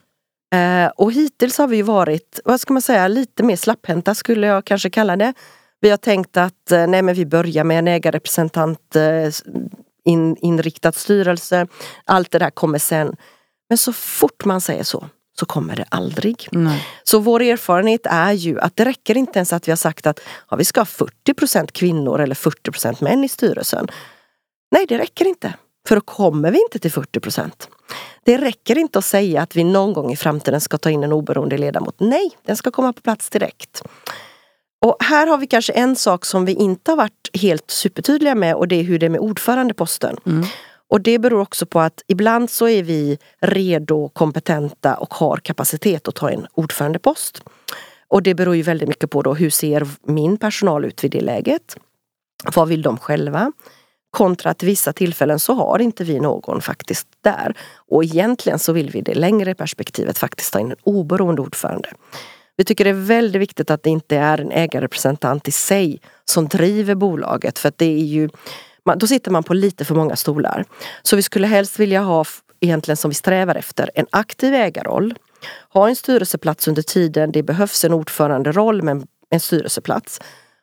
Eh, 0.53 0.91
och 0.97 1.11
hittills 1.11 1.57
har 1.57 1.67
vi 1.67 1.81
varit, 1.81 2.39
vad 2.45 2.59
ska 2.59 2.73
man 2.73 2.81
säga, 2.81 3.07
lite 3.07 3.43
mer 3.43 3.55
slapphänta 3.55 4.15
skulle 4.15 4.47
jag 4.47 4.65
kanske 4.65 4.89
kalla 4.89 5.15
det. 5.15 5.33
Vi 5.79 5.89
har 5.89 5.97
tänkt 5.97 6.37
att 6.37 6.71
eh, 6.71 6.87
nej 6.87 7.01
men 7.01 7.15
vi 7.15 7.25
börjar 7.25 7.63
med 7.63 7.79
en 7.79 7.87
ägarrepresentant 7.87 8.95
eh, 8.95 9.29
in, 10.05 10.37
inriktad 10.37 10.91
styrelse. 10.91 11.67
Allt 12.05 12.31
det 12.31 12.39
där 12.39 12.49
kommer 12.49 12.79
sen. 12.79 13.15
Men 13.69 13.77
så 13.77 13.93
fort 13.93 14.45
man 14.45 14.61
säger 14.61 14.83
så 14.83 15.05
så 15.41 15.45
kommer 15.45 15.75
det 15.75 15.85
aldrig. 15.89 16.47
Nej. 16.51 16.87
Så 17.03 17.19
vår 17.19 17.41
erfarenhet 17.41 18.01
är 18.03 18.31
ju 18.31 18.59
att 18.59 18.75
det 18.75 18.85
räcker 18.85 19.17
inte 19.17 19.39
ens 19.39 19.53
att 19.53 19.67
vi 19.67 19.71
har 19.71 19.77
sagt 19.77 20.07
att 20.07 20.19
ja, 20.49 20.57
vi 20.57 20.65
ska 20.65 20.79
ha 20.79 20.85
40% 21.25 21.71
kvinnor 21.71 22.21
eller 22.21 22.35
40% 22.35 23.03
män 23.03 23.23
i 23.23 23.29
styrelsen. 23.29 23.87
Nej, 24.71 24.85
det 24.89 24.97
räcker 24.97 25.25
inte. 25.25 25.53
För 25.87 25.95
då 25.95 26.01
kommer 26.01 26.51
vi 26.51 26.61
inte 26.61 26.79
till 26.79 26.91
40% 26.91 27.51
Det 28.23 28.37
räcker 28.37 28.77
inte 28.77 28.99
att 28.99 29.05
säga 29.05 29.41
att 29.41 29.55
vi 29.55 29.63
någon 29.63 29.93
gång 29.93 30.11
i 30.11 30.15
framtiden 30.15 30.61
ska 30.61 30.77
ta 30.77 30.89
in 30.89 31.03
en 31.03 31.13
oberoende 31.13 31.57
ledamot. 31.57 31.95
Nej, 31.99 32.31
den 32.45 32.57
ska 32.57 32.71
komma 32.71 32.93
på 32.93 33.01
plats 33.01 33.29
direkt. 33.29 33.81
Och 34.85 34.97
här 34.99 35.27
har 35.27 35.37
vi 35.37 35.47
kanske 35.47 35.73
en 35.73 35.95
sak 35.95 36.25
som 36.25 36.45
vi 36.45 36.53
inte 36.53 36.91
har 36.91 36.97
varit 36.97 37.29
helt 37.33 37.71
supertydliga 37.71 38.35
med 38.35 38.55
och 38.55 38.67
det 38.67 38.75
är 38.75 38.83
hur 38.83 38.99
det 38.99 39.05
är 39.05 39.09
med 39.09 39.21
ordförandeposten. 39.21 40.17
Mm. 40.25 40.45
Och 40.91 41.01
det 41.01 41.19
beror 41.19 41.39
också 41.41 41.65
på 41.65 41.79
att 41.79 42.03
ibland 42.07 42.49
så 42.49 42.67
är 42.67 42.83
vi 42.83 43.17
redo, 43.39 44.09
kompetenta 44.09 44.95
och 44.95 45.13
har 45.13 45.37
kapacitet 45.37 46.07
att 46.07 46.15
ta 46.15 46.29
en 46.29 46.47
ordförandepost. 46.53 47.43
Och 48.07 48.23
det 48.23 48.35
beror 48.35 48.55
ju 48.55 48.61
väldigt 48.61 48.89
mycket 48.89 49.09
på 49.09 49.21
då 49.21 49.33
hur 49.33 49.49
ser 49.49 49.87
min 50.03 50.37
personal 50.37 50.85
ut 50.85 51.03
vid 51.03 51.11
det 51.11 51.21
läget? 51.21 51.77
Vad 52.55 52.67
vill 52.67 52.81
de 52.81 52.97
själva? 52.97 53.51
Kontra 54.11 54.51
att 54.51 54.63
vissa 54.63 54.93
tillfällen 54.93 55.39
så 55.39 55.53
har 55.53 55.79
inte 55.79 56.03
vi 56.03 56.19
någon 56.19 56.61
faktiskt 56.61 57.07
där. 57.21 57.57
Och 57.75 58.03
egentligen 58.03 58.59
så 58.59 58.73
vill 58.73 58.89
vi 58.89 59.01
det 59.01 59.13
längre 59.13 59.55
perspektivet 59.55 60.17
faktiskt 60.17 60.53
ta 60.53 60.59
in 60.59 60.71
en 60.71 60.77
oberoende 60.83 61.41
ordförande. 61.41 61.89
Vi 62.57 62.63
tycker 62.63 62.83
det 62.83 62.89
är 62.89 63.05
väldigt 63.07 63.41
viktigt 63.41 63.71
att 63.71 63.83
det 63.83 63.89
inte 63.89 64.17
är 64.17 64.37
en 64.37 64.51
ägarrepresentant 64.51 65.47
i 65.47 65.51
sig 65.51 66.01
som 66.25 66.47
driver 66.47 66.95
bolaget 66.95 67.59
för 67.59 67.69
att 67.69 67.77
det 67.77 67.85
är 67.85 68.05
ju 68.05 68.29
då 68.95 69.07
sitter 69.07 69.31
man 69.31 69.43
på 69.43 69.53
lite 69.53 69.85
för 69.85 69.95
många 69.95 70.15
stolar. 70.15 70.65
Så 71.03 71.15
vi 71.15 71.21
skulle 71.21 71.47
helst 71.47 71.79
vilja 71.79 72.01
ha, 72.01 72.25
egentligen 72.59 72.97
som 72.97 73.09
vi 73.09 73.15
strävar 73.15 73.55
efter, 73.55 73.91
en 73.95 74.05
aktiv 74.09 74.53
ägarroll. 74.53 75.13
Ha 75.73 75.89
en 75.89 75.95
styrelseplats 75.95 76.67
under 76.67 76.81
tiden 76.81 77.31
det 77.31 77.43
behövs 77.43 77.85
en 77.85 77.93
ordföranderoll 77.93 78.81
med 78.81 79.07
en 79.29 79.39
styrelseplats. 79.39 80.21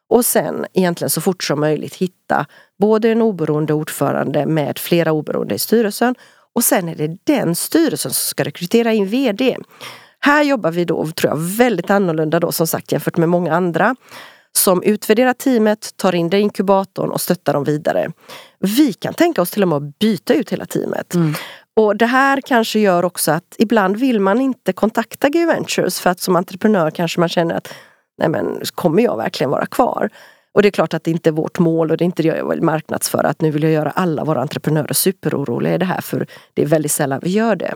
Och 0.08 0.24
sen 0.24 0.66
egentligen 0.74 1.10
så 1.10 1.20
fort 1.20 1.44
som 1.44 1.60
möjligt 1.60 1.94
hitta 1.94 2.46
både 2.78 3.08
en 3.08 3.22
oberoende 3.22 3.74
ordförande 3.74 4.46
med 4.46 4.78
flera 4.78 5.12
oberoende 5.12 5.54
i 5.54 5.58
styrelsen 5.58 6.14
och 6.54 6.64
sen 6.64 6.88
är 6.88 6.94
det 6.94 7.16
den 7.24 7.54
styrelsen 7.54 8.10
som 8.10 8.28
ska 8.28 8.44
rekrytera 8.44 8.92
in 8.92 9.06
VD. 9.06 9.56
Här 10.20 10.42
jobbar 10.42 10.70
vi 10.70 10.84
då, 10.84 11.06
tror 11.06 11.32
jag, 11.32 11.38
väldigt 11.38 11.90
annorlunda 11.90 12.40
då 12.40 12.52
som 12.52 12.66
sagt 12.66 12.92
jämfört 12.92 13.16
med 13.16 13.28
många 13.28 13.54
andra 13.54 13.96
som 14.52 14.82
utvärderar 14.82 15.32
teamet, 15.32 15.96
tar 15.96 16.14
in 16.14 16.30
det 16.30 16.38
i 16.38 16.40
inkubatorn 16.40 17.10
och 17.10 17.20
stöttar 17.20 17.52
dem 17.52 17.64
vidare. 17.64 18.12
Vi 18.58 18.92
kan 18.92 19.14
tänka 19.14 19.42
oss 19.42 19.50
till 19.50 19.62
och 19.62 19.68
med 19.68 19.76
att 19.76 19.98
byta 19.98 20.34
ut 20.34 20.52
hela 20.52 20.66
teamet. 20.66 21.14
Mm. 21.14 21.34
Och 21.76 21.96
det 21.96 22.06
här 22.06 22.40
kanske 22.40 22.78
gör 22.78 23.04
också 23.04 23.32
att 23.32 23.54
ibland 23.58 23.96
vill 23.96 24.20
man 24.20 24.40
inte 24.40 24.72
kontakta 24.72 25.28
GU 25.28 25.46
Ventures 25.46 26.00
för 26.00 26.10
att 26.10 26.20
som 26.20 26.36
entreprenör 26.36 26.90
kanske 26.90 27.20
man 27.20 27.28
känner 27.28 27.54
att 27.54 27.74
nej 28.18 28.28
men 28.28 28.60
kommer 28.74 29.02
jag 29.02 29.16
verkligen 29.16 29.50
vara 29.50 29.66
kvar? 29.66 30.10
Och 30.52 30.62
det 30.62 30.68
är 30.68 30.70
klart 30.70 30.94
att 30.94 31.04
det 31.04 31.10
inte 31.10 31.30
är 31.30 31.32
vårt 31.32 31.58
mål 31.58 31.90
och 31.90 31.96
det 31.96 32.02
är 32.02 32.06
inte 32.06 32.22
det 32.22 32.28
jag 32.28 32.48
vill 32.48 32.62
marknadsföra 32.62 33.28
att 33.28 33.40
nu 33.40 33.50
vill 33.50 33.62
jag 33.62 33.72
göra 33.72 33.90
alla 33.90 34.24
våra 34.24 34.40
entreprenörer 34.40 34.92
superoroliga 34.92 35.74
i 35.74 35.78
det 35.78 35.84
här 35.84 36.00
för 36.00 36.26
det 36.54 36.62
är 36.62 36.66
väldigt 36.66 36.92
sällan 36.92 37.20
vi 37.22 37.30
gör 37.30 37.56
det. 37.56 37.74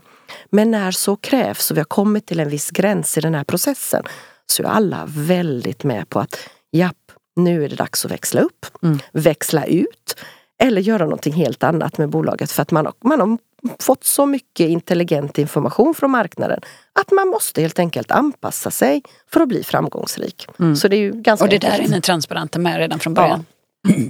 Men 0.50 0.70
när 0.70 0.90
så 0.90 1.16
krävs 1.16 1.70
och 1.70 1.76
vi 1.76 1.80
har 1.80 1.84
kommit 1.84 2.26
till 2.26 2.40
en 2.40 2.48
viss 2.48 2.70
gräns 2.70 3.18
i 3.18 3.20
den 3.20 3.34
här 3.34 3.44
processen 3.44 4.04
så 4.46 4.62
är 4.62 4.66
alla 4.66 5.04
väldigt 5.06 5.84
med 5.84 6.08
på 6.08 6.20
att 6.20 6.38
japp, 6.72 7.12
nu 7.36 7.64
är 7.64 7.68
det 7.68 7.76
dags 7.76 8.04
att 8.04 8.10
växla 8.10 8.40
upp, 8.40 8.66
Mm. 8.82 8.98
växla 9.12 9.64
ut 9.64 10.16
eller 10.58 10.80
göra 10.80 11.04
någonting 11.04 11.32
helt 11.32 11.62
annat 11.62 11.98
med 11.98 12.08
bolaget 12.08 12.50
för 12.52 12.62
att 12.62 12.70
man 12.70 12.86
har, 12.86 12.94
man 13.04 13.20
har 13.20 13.38
fått 13.78 14.04
så 14.04 14.26
mycket 14.26 14.68
intelligent 14.68 15.38
information 15.38 15.94
från 15.94 16.10
marknaden 16.10 16.60
att 17.00 17.10
man 17.10 17.28
måste 17.28 17.60
helt 17.60 17.78
enkelt 17.78 18.10
anpassa 18.10 18.70
sig 18.70 19.02
för 19.30 19.40
att 19.40 19.48
bli 19.48 19.64
framgångsrik. 19.64 20.46
Mm. 20.58 20.76
Så 20.76 20.88
det 20.88 20.96
är 20.96 21.00
ju 21.00 21.12
ganska 21.12 21.44
Och 21.44 21.50
det 21.50 21.58
där 21.58 21.70
enkelt. 21.70 21.88
är 21.90 21.94
ni 21.94 22.00
transparenta 22.00 22.58
med 22.58 22.76
redan 22.78 22.98
från 22.98 23.14
början? 23.14 23.44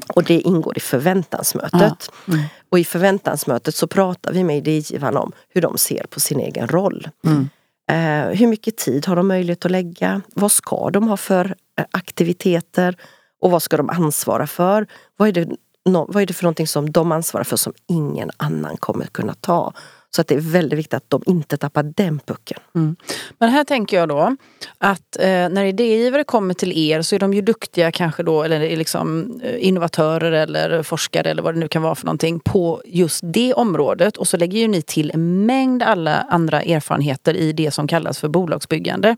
Och 0.09 0.25
det 0.25 0.41
ingår 0.41 0.77
i 0.77 0.81
förväntansmötet. 0.81 2.11
Mm. 2.29 2.41
Och 2.69 2.79
i 2.79 2.85
förväntansmötet 2.85 3.75
så 3.75 3.87
pratar 3.87 4.33
vi 4.33 4.45
med 4.45 4.57
idégivarna 4.57 5.21
om 5.21 5.33
hur 5.49 5.61
de 5.61 5.79
ser 5.79 6.07
på 6.11 6.21
sin 6.21 6.41
egen 6.41 6.69
roll. 6.69 7.09
Mm. 7.27 7.49
Eh, 7.91 8.29
hur 8.39 8.47
mycket 8.47 8.77
tid 8.77 9.07
har 9.07 9.17
de 9.17 9.29
möjlighet 9.29 9.65
att 9.65 9.71
lägga? 9.71 10.23
Vad 10.35 10.53
ska 10.53 10.91
de 10.91 11.09
ha 11.09 11.17
för 11.17 11.57
eh, 11.79 11.85
aktiviteter? 11.91 12.97
Och 13.41 13.51
vad 13.51 13.63
ska 13.63 13.77
de 13.77 13.91
ansvara 13.91 14.47
för? 14.47 14.87
Vad 15.17 15.29
är, 15.29 15.33
det, 15.33 15.49
no, 15.89 16.07
vad 16.13 16.23
är 16.23 16.27
det 16.27 16.35
för 16.35 16.45
någonting 16.45 16.67
som 16.67 16.93
de 16.93 17.13
ansvarar 17.13 17.45
för 17.45 17.57
som 17.57 17.73
ingen 17.89 18.31
annan 18.37 18.77
kommer 18.77 19.07
kunna 19.07 19.35
ta? 19.35 19.73
Så 20.15 20.21
att 20.21 20.29
det 20.29 20.35
är 20.35 20.41
väldigt 20.41 20.79
viktigt 20.79 20.95
att 20.95 21.11
de 21.11 21.23
inte 21.27 21.57
tappar 21.57 21.83
den 21.83 22.21
pucken. 22.27 22.59
Mm. 22.75 22.97
Men 23.39 23.49
här 23.49 23.65
tänker 23.65 23.97
jag 23.97 24.09
då 24.09 24.37
att 24.79 25.17
eh, 25.21 25.25
när 25.27 25.65
idégivare 25.65 26.25
kommer 26.25 26.55
till 26.55 26.79
er 26.79 27.03
så 27.03 27.15
är 27.15 27.19
de 27.19 27.35
ju 27.35 27.41
duktiga 27.41 27.93
kanske 27.93 28.23
då, 28.23 28.43
eller 28.43 28.77
liksom 28.77 29.41
eh, 29.45 29.67
innovatörer 29.67 30.33
eller 30.33 30.83
forskare 30.83 31.31
eller 31.31 31.43
vad 31.43 31.55
det 31.55 31.61
nu 31.61 31.69
kan 31.69 31.83
vara 31.83 31.95
för 31.95 32.07
någonting 32.07 32.41
på 32.41 32.83
just 32.85 33.21
det 33.25 33.55
området. 33.55 34.17
Och 34.17 34.29
så 34.29 34.37
lägger 34.37 34.59
ju 34.59 34.69
ni 34.69 34.83
till 34.83 35.11
en 35.11 35.47
mängd 35.47 35.83
alla 35.83 36.27
andra 36.31 36.63
erfarenheter 36.63 37.35
i 37.35 37.53
det 37.53 37.71
som 37.71 37.89
kallas 37.89 38.19
för 38.19 38.29
bolagsbyggande. 38.29 39.17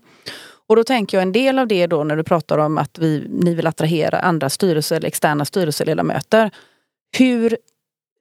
Och 0.67 0.75
då 0.75 0.83
tänker 0.83 1.17
jag 1.17 1.21
en 1.21 1.31
del 1.31 1.59
av 1.59 1.67
det 1.67 1.87
då 1.87 2.03
när 2.03 2.15
du 2.15 2.23
pratar 2.23 2.57
om 2.57 2.77
att 2.77 2.97
vi, 2.99 3.27
ni 3.29 3.53
vill 3.55 3.67
attrahera 3.67 4.19
andra 4.19 4.49
styrelser 4.49 4.95
eller 4.95 5.07
externa 5.07 5.45
styrelseledamöter. 5.45 6.51
Hur 7.17 7.57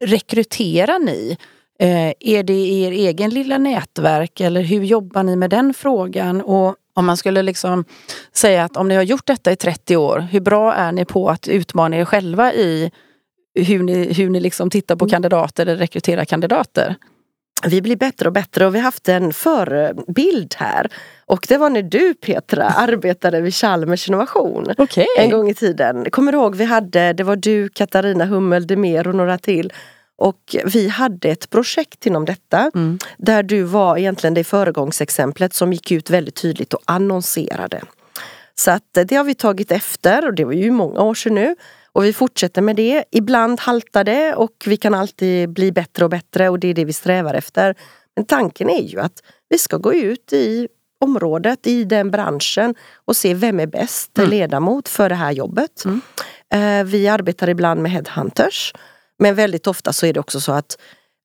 rekryterar 0.05 0.99
ni? 0.99 1.37
Eh, 1.79 2.13
är 2.21 2.43
det 2.43 2.53
i 2.53 2.83
er 2.83 2.91
egen 2.91 3.31
lilla 3.31 3.59
nätverk 3.59 4.41
eller 4.41 4.63
hur 4.63 4.83
jobbar 4.83 5.23
ni 5.23 5.37
med 5.37 5.51
den 5.51 5.75
frågan? 5.75 6.41
Och 6.41 6.77
om 6.95 7.07
man 7.07 7.17
skulle 7.17 7.43
liksom 7.43 7.85
säga 8.33 8.65
att 8.65 8.77
om 8.77 8.89
ni 8.89 8.95
har 8.95 9.03
gjort 9.03 9.27
detta 9.27 9.53
i 9.53 9.57
30 9.57 9.97
år, 9.97 10.27
hur 10.31 10.41
bra 10.41 10.75
är 10.75 10.93
ni 10.93 11.05
på 11.05 11.31
att 11.31 11.49
utmana 11.49 11.97
er 11.97 12.05
själva 12.05 12.53
i 12.53 12.91
hur 13.55 13.83
ni, 13.83 14.13
hur 14.13 14.31
ni 14.31 14.41
liksom 14.41 14.71
tittar 14.71 14.97
på 14.97 15.09
kandidater 15.09 15.63
eller 15.63 15.77
rekryterar 15.77 16.25
kandidater? 16.25 16.97
Vi 17.67 17.83
blir 17.83 17.97
bättre 17.97 18.29
och 18.29 18.33
bättre 18.33 18.67
och 18.67 18.75
vi 18.75 18.79
har 18.79 18.85
haft 18.85 19.09
en 19.09 19.33
förebild 19.33 20.55
här. 20.59 20.89
Och 21.27 21.47
det 21.49 21.57
var 21.57 21.71
när 21.71 21.83
du 21.83 22.15
Petra 22.15 22.65
arbetade 22.77 23.41
vid 23.41 23.55
Chalmers 23.55 24.09
innovation. 24.09 24.75
Okej. 24.79 25.07
En 25.19 25.31
gång 25.31 25.51
i 25.51 25.55
tiden. 25.55 26.11
Kommer 26.11 26.33
du 26.33 26.39
ihåg 26.39 26.55
vi 26.57 26.65
hade, 26.65 27.13
det 27.13 27.25
var 27.25 27.37
du, 27.37 27.69
Katarina 27.69 28.25
Hummel, 28.25 28.67
Demer 28.67 29.09
och 29.09 29.15
några 29.15 29.39
till. 29.39 29.73
Och 30.17 30.57
vi 30.65 30.89
hade 30.89 31.29
ett 31.29 31.51
projekt 31.51 32.07
inom 32.07 32.25
detta. 32.25 32.71
Mm. 32.75 32.99
Där 33.19 33.43
du 33.43 33.63
var 33.63 33.97
egentligen 33.97 34.35
det 34.35 34.45
föregångsexemplet 34.45 35.55
som 35.55 35.73
gick 35.73 35.91
ut 35.91 36.11
väldigt 36.11 36.35
tydligt 36.35 36.75
och 36.75 36.81
annonserade. 36.85 37.83
Så 38.55 38.71
att 38.71 38.97
eh, 38.97 39.05
det 39.05 39.17
har 39.17 39.25
vi 39.25 39.35
tagit 39.35 39.73
efter 39.73 40.27
och 40.27 40.35
det 40.35 40.45
var 40.45 40.53
ju 40.53 40.71
många 40.71 41.01
år 41.01 41.15
sedan 41.15 41.35
nu. 41.35 41.57
Och 41.93 42.05
vi 42.05 42.13
fortsätter 42.13 42.63
med 42.63 42.77
det. 42.77 43.05
Ibland 43.11 43.61
haltar 43.61 44.05
det 44.05 44.35
och 44.35 44.65
vi 44.67 44.77
kan 44.77 44.95
alltid 44.95 45.49
bli 45.49 45.73
bättre 45.73 46.05
och 46.05 46.11
bättre 46.11 46.49
och 46.49 46.59
det 46.59 46.69
är 46.69 46.75
det 46.75 46.85
vi 46.85 46.93
strävar 46.93 47.35
efter. 47.35 47.75
Men 48.17 48.27
tanken 48.27 48.71
är 48.71 48.83
ju 48.83 49.01
att 49.01 49.23
vi 49.49 49.59
ska 49.59 49.77
gå 49.77 49.95
ut 49.95 50.33
i 50.33 50.69
området, 51.01 51.67
i 51.67 51.85
den 51.85 52.11
branschen 52.11 52.75
och 53.05 53.17
se 53.17 53.35
vem 53.35 53.61
är 53.61 53.67
bäst 53.67 54.19
mm. 54.19 54.31
ledamot 54.31 54.89
för 54.89 55.09
det 55.09 55.15
här 55.15 55.33
jobbet. 55.33 55.85
Mm. 55.85 56.01
Eh, 56.55 56.85
vi 56.85 57.09
arbetar 57.09 57.49
ibland 57.49 57.83
med 57.83 57.93
headhunters. 57.93 58.73
Men 59.19 59.35
väldigt 59.35 59.67
ofta 59.67 59.93
så 59.93 60.07
är 60.07 60.13
det 60.13 60.21
också 60.21 60.41
så 60.41 60.53
att 60.53 60.79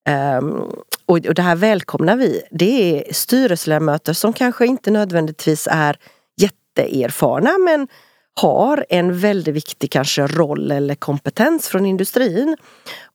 ehm, 0.10 0.63
och, 1.06 1.21
det 1.21 1.41
här 1.41 1.56
välkomnar 1.56 2.15
vi. 2.15 2.41
Det 2.52 2.99
är 3.08 3.13
styrelseledamöter 3.13 4.13
som 4.13 4.34
kanske 4.34 4.65
inte 4.65 4.91
nödvändigtvis 4.91 5.67
är 5.71 5.97
jätteerfarna 6.41 7.58
men 7.58 7.88
har 8.41 8.86
en 8.89 9.19
väldigt 9.19 9.56
viktig 9.56 9.91
kanske 9.91 10.28
roll 10.28 10.71
eller 10.71 10.95
kompetens 10.95 11.67
från 11.67 11.86
industrin. 11.86 12.58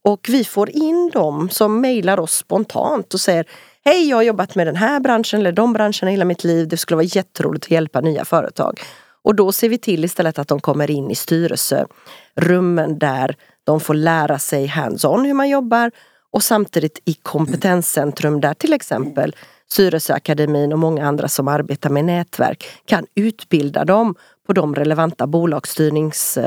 Och 0.03 0.27
vi 0.29 0.45
får 0.45 0.71
in 0.71 1.11
dem 1.13 1.49
som 1.49 1.81
mejlar 1.81 2.21
oss 2.21 2.33
spontant 2.33 3.15
och 3.15 3.21
säger 3.21 3.47
Hej, 3.85 4.09
jag 4.09 4.17
har 4.17 4.23
jobbat 4.23 4.55
med 4.55 4.67
den 4.67 4.77
här 4.77 5.01
branschen 5.01 5.41
eller 5.41 5.53
de 5.53 5.73
branscherna 5.73 6.11
hela 6.11 6.25
mitt 6.25 6.45
liv. 6.45 6.69
Det 6.69 6.77
skulle 6.77 6.97
vara 6.97 7.05
jätteroligt 7.05 7.65
att 7.65 7.71
hjälpa 7.71 8.01
nya 8.01 8.25
företag. 8.25 8.81
Och 9.25 9.35
då 9.35 9.53
ser 9.53 9.69
vi 9.69 9.79
till 9.79 10.05
istället 10.05 10.39
att 10.39 10.49
de 10.49 10.61
kommer 10.61 10.91
in 10.91 11.11
i 11.11 11.15
styrelserummen 11.15 12.99
där 12.99 13.37
de 13.65 13.81
får 13.81 13.95
lära 13.95 14.39
sig 14.39 14.67
hands-on 14.67 15.25
hur 15.25 15.35
man 15.35 15.49
jobbar 15.49 15.91
och 16.33 16.43
samtidigt 16.43 16.99
i 17.05 17.15
kompetenscentrum 17.15 18.41
där 18.41 18.55
till 18.55 18.73
exempel 18.73 19.37
Styrelseakademin 19.71 20.73
och 20.73 20.79
många 20.79 21.07
andra 21.07 21.29
som 21.29 21.49
arbetar 21.49 21.91
med 21.91 22.05
nätverk 22.05 22.67
kan 22.85 23.07
utbilda 23.15 23.85
dem 23.85 24.15
på 24.47 24.53
de 24.53 24.75
relevanta 24.75 25.27
bolagsstyrnings 25.27 26.39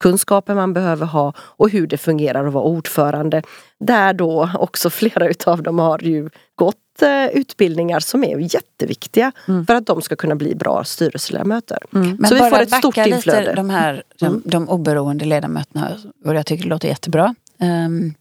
bolagsstyrningskunskaper 0.00 0.54
man 0.54 0.72
behöver 0.72 1.06
ha 1.06 1.32
och 1.58 1.70
hur 1.70 1.86
det 1.86 1.98
fungerar 1.98 2.46
att 2.46 2.52
vara 2.52 2.64
ordförande. 2.64 3.42
Där 3.80 4.12
då 4.12 4.50
också 4.54 4.90
flera 5.00 5.28
utav 5.28 5.62
dem 5.62 5.78
har 5.78 5.98
ju 6.02 6.30
gått 6.56 7.02
eh, 7.02 7.26
utbildningar 7.26 8.00
som 8.00 8.24
är 8.24 8.54
jätteviktiga 8.54 9.32
mm. 9.48 9.66
för 9.66 9.74
att 9.74 9.86
de 9.86 10.02
ska 10.02 10.16
kunna 10.16 10.34
bli 10.34 10.54
bra 10.54 10.84
styrelseledamöter. 10.84 11.78
Mm. 11.94 12.24
Så 12.24 12.34
vi 12.34 12.40
får 12.40 12.60
ett 12.60 12.74
stort 12.74 12.96
inflöde. 12.96 13.54
De 13.54 13.70
här 13.70 14.02
de, 14.18 14.26
mm. 14.26 14.42
de 14.44 14.68
oberoende 14.68 15.24
ledamöterna, 15.24 15.96
och 16.24 16.34
jag 16.34 16.46
tycker 16.46 16.64
det 16.64 16.70
låter 16.70 16.88
jättebra. 16.88 17.34
Um, 17.60 18.14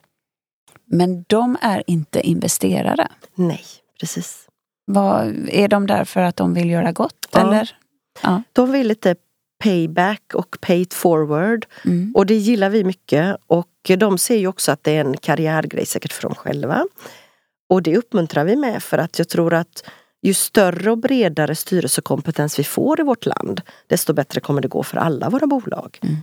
men 0.91 1.25
de 1.27 1.57
är 1.61 1.83
inte 1.87 2.21
investerare. 2.21 3.07
Nej, 3.35 3.63
precis. 3.99 4.45
Vad, 4.85 5.49
är 5.49 5.67
de 5.67 5.87
där 5.87 6.03
för 6.05 6.21
att 6.21 6.35
de 6.35 6.53
vill 6.53 6.69
göra 6.69 6.91
gott? 6.91 7.27
Ja. 7.31 7.39
Eller? 7.39 7.71
Ja. 8.23 8.43
De 8.53 8.71
vill 8.71 8.87
lite 8.87 9.15
payback 9.63 10.33
och 10.33 10.57
pay 10.61 10.81
it 10.81 10.93
forward. 10.93 11.65
Mm. 11.85 12.11
Och 12.15 12.25
det 12.25 12.35
gillar 12.35 12.69
vi 12.69 12.83
mycket. 12.83 13.37
Och 13.47 13.67
de 13.97 14.17
ser 14.17 14.37
ju 14.37 14.47
också 14.47 14.71
att 14.71 14.83
det 14.83 14.91
är 14.91 15.01
en 15.01 15.17
karriärgrej 15.17 15.85
säkert 15.85 16.13
för 16.13 16.21
dem 16.21 16.35
själva. 16.35 16.85
Och 17.69 17.83
det 17.83 17.97
uppmuntrar 17.97 18.45
vi 18.45 18.55
med 18.55 18.83
för 18.83 18.97
att 18.97 19.19
jag 19.19 19.29
tror 19.29 19.53
att 19.53 19.83
ju 20.21 20.33
större 20.33 20.91
och 20.91 20.97
bredare 20.97 21.55
styrelsekompetens 21.55 22.59
vi 22.59 22.63
får 22.63 22.99
i 22.99 23.03
vårt 23.03 23.25
land, 23.25 23.61
desto 23.87 24.13
bättre 24.13 24.41
kommer 24.41 24.61
det 24.61 24.67
gå 24.67 24.83
för 24.83 24.97
alla 24.97 25.29
våra 25.29 25.47
bolag. 25.47 25.99
Mm. 26.01 26.15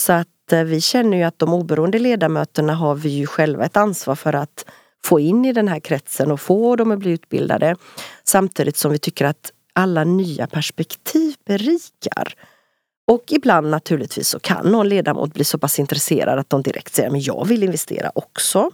Så 0.00 0.12
att 0.12 0.52
eh, 0.52 0.62
vi 0.62 0.80
känner 0.80 1.16
ju 1.16 1.22
att 1.22 1.38
de 1.38 1.54
oberoende 1.54 1.98
ledamöterna 1.98 2.74
har 2.74 2.94
vi 2.94 3.08
ju 3.08 3.26
själva 3.26 3.64
ett 3.64 3.76
ansvar 3.76 4.14
för 4.14 4.32
att 4.32 4.64
få 5.04 5.20
in 5.20 5.44
i 5.44 5.52
den 5.52 5.68
här 5.68 5.80
kretsen 5.80 6.30
och 6.30 6.40
få 6.40 6.76
dem 6.76 6.90
att 6.90 6.98
bli 6.98 7.10
utbildade. 7.10 7.76
Samtidigt 8.24 8.76
som 8.76 8.92
vi 8.92 8.98
tycker 8.98 9.24
att 9.24 9.52
alla 9.72 10.04
nya 10.04 10.46
perspektiv 10.46 11.34
berikar. 11.46 12.34
Och 13.06 13.24
ibland 13.28 13.70
naturligtvis 13.70 14.28
så 14.28 14.40
kan 14.40 14.66
någon 14.66 14.88
ledamot 14.88 15.34
bli 15.34 15.44
så 15.44 15.58
pass 15.58 15.78
intresserad 15.78 16.38
att 16.38 16.50
de 16.50 16.62
direkt 16.62 16.94
säger 16.94 17.10
men 17.10 17.20
jag 17.20 17.44
vill 17.46 17.62
investera 17.62 18.10
också. 18.14 18.70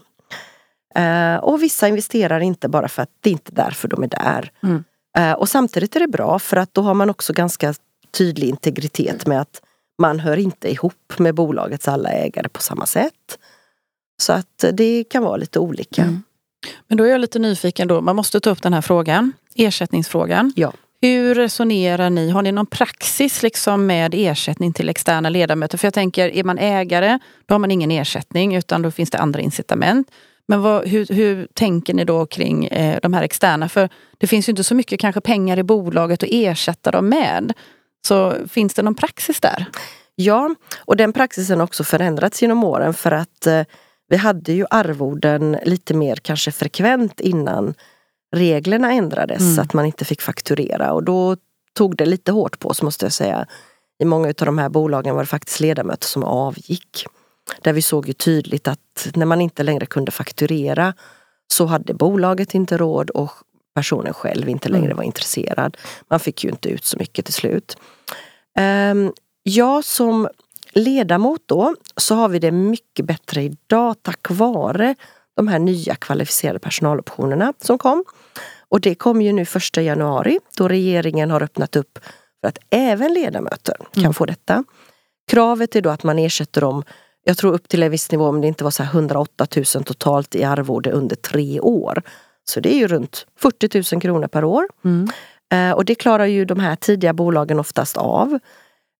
Uh, 0.99 1.37
och 1.37 1.63
vissa 1.63 1.89
investerar 1.89 2.41
inte 2.41 2.69
bara 2.69 2.89
för 2.89 3.03
att 3.03 3.11
det 3.21 3.31
inte 3.31 3.53
är 3.53 3.57
därför 3.57 3.89
de 3.89 4.03
är 4.03 4.09
där. 4.09 4.53
Mm. 4.63 4.85
Uh, 5.19 5.33
och 5.33 5.49
samtidigt 5.49 5.97
är 5.97 6.01
det 6.01 6.09
bra 6.09 6.39
för 6.39 6.57
att 6.57 6.75
då 6.75 6.83
har 6.83 6.95
man 6.95 7.11
också 7.11 7.33
ganska 7.33 7.75
tydlig 8.11 8.49
integritet 8.49 9.27
med 9.27 9.41
att 9.41 9.63
man 9.99 10.21
hör 10.21 10.37
inte 10.37 10.71
ihop 10.71 11.19
med 11.19 11.35
bolagets 11.35 11.89
alla 11.89 12.11
ägare 12.11 12.49
på 12.49 12.61
samma 12.61 12.87
sätt. 12.87 13.39
Så 14.23 14.33
att 14.33 14.65
det 14.73 15.05
kan 15.05 15.23
vara 15.23 15.37
lite 15.37 15.59
olika. 15.59 16.03
Mm. 16.03 16.23
Men 16.89 16.99
då 16.99 17.05
är 17.05 17.09
jag 17.09 17.21
lite 17.21 17.39
nyfiken 17.39 17.89
då, 17.89 18.01
man 18.01 18.17
måste 18.17 18.41
ta 18.41 18.51
upp 18.51 18.63
den 18.63 18.75
här 18.75 18.81
frågan, 18.81 19.33
ersättningsfrågan. 19.55 20.53
Ja. 20.57 20.73
Hur 21.03 21.35
resonerar 21.35 22.11
ni? 22.11 22.31
Har 22.31 22.43
ni 22.43 22.53
någon 22.53 22.67
praxis 22.67 23.43
liksom 23.43 23.87
med 23.87 24.15
ersättning 24.15 24.73
till 24.73 24.89
externa 24.89 25.29
ledamöter? 25.29 25.79
För 25.79 25.87
jag 25.87 25.95
tänker, 25.95 26.29
är 26.29 26.45
man 26.45 26.59
ägare, 26.59 27.19
då 27.47 27.55
har 27.55 27.59
man 27.59 27.71
ingen 27.71 27.91
ersättning 27.91 28.55
utan 28.55 28.83
då 28.83 28.91
finns 28.91 29.11
det 29.11 29.19
andra 29.19 29.41
incitament. 29.41 30.11
Men 30.49 30.63
vad, 30.63 30.89
hur, 30.89 31.07
hur, 31.07 31.49
tänker 31.55 31.95
ni 31.95 32.05
då 32.05 32.27
kring 32.27 32.67
eh, 32.67 32.99
de 33.03 33.13
här 33.13 33.23
externa? 33.23 33.69
För 33.69 33.89
det 34.19 34.27
finns 34.27 34.49
ju 34.49 34.51
inte 34.51 34.65
så 34.65 34.75
mycket 34.75 35.01
kanske 35.01 35.21
pengar 35.21 35.59
i 35.59 35.63
bolaget 35.63 36.23
att 36.23 36.29
ersätta 36.33 36.91
dem 36.91 37.09
med. 37.09 37.53
Så 38.07 38.35
finns 38.49 38.75
det 38.75 38.83
någon 38.83 38.95
praxis 38.95 39.41
där? 39.41 39.67
Ja, 40.15 40.55
och 40.79 40.97
den 40.97 41.13
praxisen 41.13 41.59
har 41.59 41.65
också 41.65 41.85
förändrats 41.85 42.43
genom 42.43 42.65
åren 42.65 42.95
för 42.95 43.11
att 43.11 43.47
eh, 43.47 43.63
vi 44.09 44.17
hade 44.17 44.53
ju 44.53 44.65
arvoden 44.71 45.59
lite 45.65 45.95
mer 45.95 46.17
kanske 46.17 46.53
frekvent 46.53 47.21
innan 47.21 47.75
reglerna 48.33 48.93
ändrades 48.93 49.41
mm. 49.41 49.55
så 49.55 49.61
att 49.61 49.73
man 49.73 49.87
inte 49.87 50.05
fick 50.05 50.23
fakturera 50.23 50.93
och 50.93 51.03
då 51.05 51.37
tog 51.73 51.97
det 51.97 52.07
lite 52.07 52.33
hårt 52.33 52.59
på 52.59 52.69
oss 52.69 52.83
måste 52.83 53.05
jag 53.05 53.13
säga. 53.13 53.47
I 53.99 54.05
många 54.05 54.29
av 54.29 54.35
de 54.35 54.59
här 54.59 54.69
bolagen 54.69 55.15
var 55.15 55.23
det 55.23 55.27
faktiskt 55.27 55.61
ledamöter 55.61 56.07
som 56.07 56.25
avgick. 56.25 57.07
Där 57.63 57.73
vi 57.73 57.83
såg 57.83 58.07
ju 58.07 58.13
tydligt 58.13 58.69
att 58.69 59.09
när 59.15 59.27
man 59.27 59.41
inte 59.41 59.63
längre 59.63 59.87
kunde 59.87 60.11
fakturera 60.11 60.95
så 61.53 61.67
hade 61.67 61.95
bolaget 61.95 62.55
inte 62.55 62.77
råd 62.77 63.11
och 63.11 63.31
personen 63.75 64.15
själv 64.15 64.49
inte 64.49 64.69
längre 64.69 64.87
mm. 64.87 64.97
var 64.97 65.05
intresserad. 65.05 65.77
Man 66.09 66.21
fick 66.21 66.45
ju 66.45 66.51
inte 66.51 66.69
ut 66.69 66.85
så 66.85 66.97
mycket 66.99 67.25
till 67.25 67.35
slut. 67.35 67.77
Um, 68.59 69.13
jag 69.43 69.85
som 69.85 70.29
ledamot 70.73 71.43
då 71.47 71.75
så 71.97 72.15
har 72.15 72.29
vi 72.29 72.39
det 72.39 72.51
mycket 72.51 73.07
bättre 73.07 73.43
idag 73.43 73.97
tack 74.03 74.31
vare 74.31 74.95
de 75.37 75.49
här 75.49 75.59
nya 75.59 75.95
kvalificerade 75.95 76.59
personaloptionerna 76.59 77.53
som 77.63 77.79
kom. 77.79 78.05
Och 78.71 78.81
det 78.81 78.95
kom 78.95 79.23
ju 79.23 79.33
nu 79.33 79.45
första 79.45 79.83
januari 79.83 80.39
då 80.57 80.69
regeringen 80.69 81.31
har 81.31 81.43
öppnat 81.43 81.77
upp 81.77 81.99
för 82.41 82.49
att 82.49 82.59
även 82.71 83.15
ledamöter 83.15 83.77
kan 83.93 84.03
mm. 84.03 84.15
få 84.15 84.27
detta. 84.27 84.65
Kravet 85.31 85.77
är 85.77 85.81
då 85.81 85.91
att 85.91 86.03
man 86.03 86.19
ersätter 86.19 86.61
dem, 86.61 86.83
jag 87.25 87.37
tror 87.37 87.55
upp 87.55 87.69
till 87.69 87.83
en 87.83 87.91
viss 87.91 88.11
nivå, 88.11 88.27
om 88.27 88.41
det 88.41 88.47
inte 88.47 88.65
var 88.65 88.71
så 88.71 88.83
108 88.83 89.47
000 89.57 89.65
totalt 89.85 90.35
i 90.35 90.45
arvode 90.45 90.91
under 90.91 91.17
tre 91.17 91.61
år. 91.61 92.03
Så 92.45 92.61
det 92.61 92.75
är 92.75 92.79
ju 92.79 92.89
runt 92.89 93.27
40 93.39 93.95
000 93.95 94.03
kronor 94.03 94.27
per 94.27 94.45
år. 94.45 94.69
Mm. 94.85 95.09
Eh, 95.53 95.77
och 95.77 95.85
det 95.85 95.95
klarar 95.95 96.27
ju 96.27 96.45
de 96.45 96.61
här 96.61 96.77
tidiga 96.77 97.13
bolagen 97.13 97.61
oftast 97.61 97.97
av. 97.97 98.39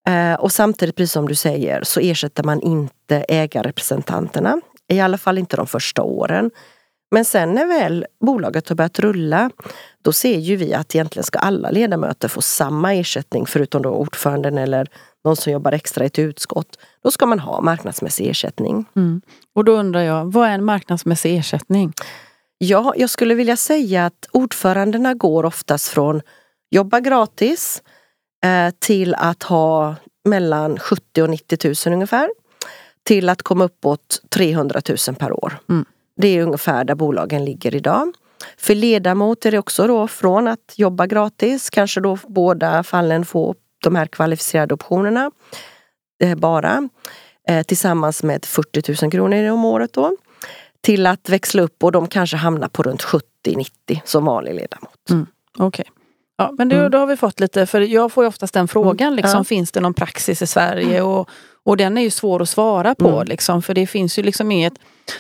Eh, 0.09 0.35
och 0.35 0.53
samtidigt, 0.53 0.97
precis 0.97 1.13
som 1.13 1.29
du 1.29 1.35
säger, 1.35 1.83
så 1.83 2.01
ersätter 2.01 2.43
man 2.43 2.61
inte 2.61 3.25
ägarrepresentanterna. 3.29 4.61
I 4.89 5.01
alla 5.01 5.19
fall 5.19 5.39
inte 5.39 5.57
de 5.57 5.67
första 5.67 6.03
åren. 6.03 6.51
Men 7.11 7.25
sen 7.25 7.53
när 7.53 7.67
väl 7.67 8.07
bolaget 8.21 8.69
har 8.69 8.77
börjat 8.77 8.99
rulla, 8.99 9.51
då 10.03 10.13
ser 10.13 10.39
ju 10.39 10.57
vi 10.57 10.75
att 10.75 10.95
egentligen 10.95 11.25
ska 11.25 11.39
alla 11.39 11.71
ledamöter 11.71 12.29
få 12.29 12.41
samma 12.41 12.95
ersättning 12.95 13.47
förutom 13.47 13.83
då 13.83 13.91
ordföranden 13.91 14.59
eller 14.59 14.89
någon 15.25 15.37
som 15.37 15.53
jobbar 15.53 15.73
extra 15.73 16.05
i 16.05 16.07
ett 16.07 16.19
utskott. 16.19 16.79
Då 17.03 17.11
ska 17.11 17.27
man 17.27 17.39
ha 17.39 17.61
marknadsmässig 17.61 18.29
ersättning. 18.29 18.85
Mm. 18.97 19.21
Och 19.55 19.65
då 19.65 19.73
undrar 19.73 20.01
jag, 20.01 20.33
vad 20.33 20.49
är 20.49 20.53
en 20.53 20.65
marknadsmässig 20.65 21.37
ersättning? 21.37 21.93
Ja, 22.59 22.95
jag 22.97 23.11
skulle 23.11 23.35
vilja 23.35 23.57
säga 23.57 24.07
att 24.07 24.29
ordförandena 24.33 25.15
går 25.15 25.45
oftast 25.45 25.89
från 25.89 26.23
jobba 26.71 27.01
gratis 27.01 27.83
eh, 28.45 28.75
till 28.79 29.15
att 29.15 29.43
ha 29.43 29.95
mellan 30.25 30.79
70 30.79 31.23
och 31.23 31.31
90 31.31 31.75
000 31.87 31.95
ungefär. 31.95 32.31
Till 33.03 33.29
att 33.29 33.43
komma 33.43 33.65
uppåt 33.65 34.23
300 34.29 34.81
000 35.09 35.17
per 35.17 35.45
år. 35.45 35.59
Mm. 35.69 35.85
Det 36.21 36.29
är 36.39 36.43
ungefär 36.43 36.85
där 36.85 36.95
bolagen 36.95 37.45
ligger 37.45 37.75
idag. 37.75 38.13
För 38.57 38.75
ledamot 38.75 39.47
är 39.47 39.51
det 39.51 39.59
också 39.59 39.87
då 39.87 40.09
från 40.09 40.49
att 40.49 40.75
jobba 40.77 41.07
gratis, 41.07 41.71
kanske 41.71 42.01
då 42.01 42.19
båda 42.29 42.83
fallen 42.83 43.25
få 43.25 43.55
de 43.83 43.97
här 43.97 44.07
kvalificerade 44.07 44.75
optionerna 44.75 45.31
eh, 46.23 46.35
bara. 46.35 46.89
Eh, 47.49 47.63
tillsammans 47.63 48.23
med 48.23 48.45
40 48.45 49.05
000 49.05 49.13
kronor 49.13 49.51
om 49.51 49.65
året 49.65 49.93
då 49.93 50.17
till 50.81 51.07
att 51.07 51.29
växla 51.29 51.63
upp 51.63 51.85
och 51.85 51.93
de 51.93 52.07
kanske 52.07 52.37
hamnar 52.37 52.69
på 52.69 52.83
runt 52.83 53.03
70-90 53.03 54.01
som 54.05 54.25
vanlig 54.25 54.55
ledamot. 54.55 55.11
Mm, 55.11 55.27
Okej. 55.59 55.67
Okay. 55.67 55.85
Ja, 56.37 56.55
men 56.59 56.69
det, 56.69 56.77
mm. 56.77 56.91
då 56.91 56.99
har 56.99 57.07
vi 57.07 57.17
fått 57.17 57.41
lite, 57.41 57.67
för 57.67 57.81
jag 57.81 58.13
får 58.13 58.25
ju 58.25 58.29
oftast 58.29 58.55
den 58.55 58.69
frågan, 58.69 59.07
mm. 59.07 59.17
liksom, 59.17 59.39
ja. 59.39 59.45
finns 59.45 59.73
det 59.73 59.81
någon 59.81 59.95
praxis 59.95 60.43
i 60.43 60.47
Sverige? 60.47 61.03
Och, 61.03 61.31
och 61.65 61.77
den 61.77 61.99
är 61.99 62.03
ju 62.03 62.11
svår 62.11 62.43
att 62.43 62.49
svara 62.49 62.95
på, 62.95 63.09
mm. 63.09 63.27
liksom, 63.27 63.63
för 63.63 63.75
det 63.75 63.87
finns 63.87 64.19
ju 64.19 64.23
liksom 64.23 64.53
inget 64.53 64.75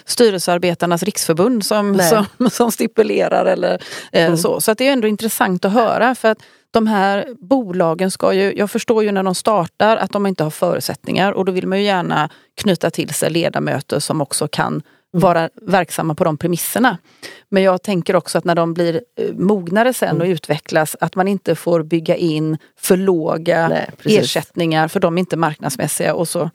Styrelsearbetarnas 0.05 1.03
riksförbund 1.03 1.64
som, 1.66 1.98
som, 1.98 2.50
som, 2.50 2.72
stipulerar 2.72 3.46
eller 3.46 3.83
eh, 4.12 4.24
mm. 4.24 4.37
så. 4.37 4.61
Så 4.61 4.70
att 4.70 4.79
det 4.79 4.88
är 4.88 4.92
ändå 4.92 5.09
intressant 5.09 5.64
att 5.64 5.72
höra 5.72 6.14
för 6.14 6.29
att 6.29 6.38
de 6.70 6.87
här 6.87 7.26
bolagen 7.38 8.11
ska 8.11 8.33
ju, 8.33 8.55
jag 8.57 8.70
förstår 8.70 9.05
ju 9.05 9.12
när 9.12 9.22
de 9.22 9.35
startar 9.35 9.96
att 9.96 10.12
de 10.12 10.26
inte 10.26 10.44
har 10.44 10.50
förutsättningar 10.50 11.33
och 11.33 11.44
då 11.44 11.53
vill 11.53 11.66
man 11.66 11.79
ju 11.79 11.85
gärna 11.85 12.29
knyta 12.61 12.90
till 12.90 13.14
sig 13.14 13.31
ledamöter 13.31 13.98
som 13.98 14.20
också 14.20 14.48
kan 14.48 14.83
vara 15.12 15.51
verksamma 15.62 16.14
på 16.14 16.25
de 16.25 16.37
premisserna. 16.37 16.99
Men 17.49 17.62
jag 17.62 17.83
tänker 17.83 18.16
också 18.16 18.38
att 18.38 18.44
när 18.44 18.55
de 18.55 18.75
blir 18.75 19.01
eh, 19.16 19.35
mognare 19.35 19.94
sen 19.94 20.20
och 20.20 20.27
utvecklas 20.27 20.96
att 21.01 21.16
man 21.16 21.29
inte 21.29 21.55
får 21.55 21.83
bygga 21.83 22.16
in 22.16 22.59
för 22.79 22.96
låga 22.96 23.68
Nej, 23.68 23.90
ersättningar 24.05 24.88
för 24.88 25.01
de 25.01 25.18
är 25.18 25.20
inte 25.20 25.37
marknadsmässiga 25.37 26.14
och 26.14 26.29
så 26.29 26.51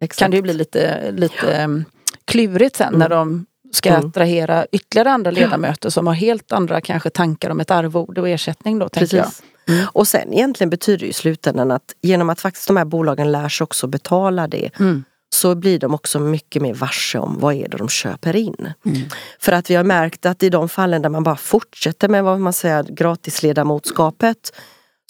Exakt. 0.00 0.18
kan 0.18 0.30
det 0.30 0.42
bli 0.42 0.52
lite, 0.52 1.10
lite 1.10 1.34
ja. 1.42 1.52
Ehm, 1.52 1.84
klurigt 2.24 2.76
sen 2.76 2.88
mm. 2.88 2.98
när 2.98 3.08
de 3.08 3.46
ska 3.72 3.88
mm. 3.88 4.06
attrahera 4.06 4.66
ytterligare 4.72 5.10
andra 5.10 5.30
ledamöter 5.30 5.90
som 5.90 6.06
har 6.06 6.14
helt 6.14 6.52
andra 6.52 6.80
kanske 6.80 7.10
tankar 7.10 7.50
om 7.50 7.60
ett 7.60 7.70
arvode 7.70 8.20
och 8.20 8.28
ersättning. 8.28 8.78
Då, 8.78 8.88
tänker 8.88 9.16
jag. 9.16 9.26
Mm. 9.68 9.86
Och 9.92 10.08
sen 10.08 10.32
egentligen 10.32 10.70
betyder 10.70 10.98
det 10.98 11.06
i 11.06 11.12
slutändan 11.12 11.70
att 11.70 11.94
genom 12.02 12.30
att 12.30 12.40
faktiskt 12.40 12.66
de 12.66 12.76
här 12.76 12.84
bolagen 12.84 13.32
lär 13.32 13.48
sig 13.48 13.64
också 13.64 13.86
betala 13.86 14.48
det 14.48 14.70
mm. 14.80 15.04
Så 15.34 15.54
blir 15.54 15.78
de 15.78 15.94
också 15.94 16.20
mycket 16.20 16.62
mer 16.62 16.74
varse 16.74 17.18
om 17.18 17.38
vad 17.38 17.54
är 17.54 17.68
det 17.68 17.76
de 17.76 17.88
köper 17.88 18.36
in. 18.36 18.72
Mm. 18.84 19.08
För 19.40 19.52
att 19.52 19.70
vi 19.70 19.74
har 19.74 19.84
märkt 19.84 20.26
att 20.26 20.42
i 20.42 20.50
de 20.50 20.68
fallen 20.68 21.02
där 21.02 21.08
man 21.08 21.22
bara 21.22 21.36
fortsätter 21.36 22.08
med 22.08 22.24
vad 22.24 22.40
man 22.40 22.52
säger 22.52 22.82
gratisledamotskapet 22.82 24.52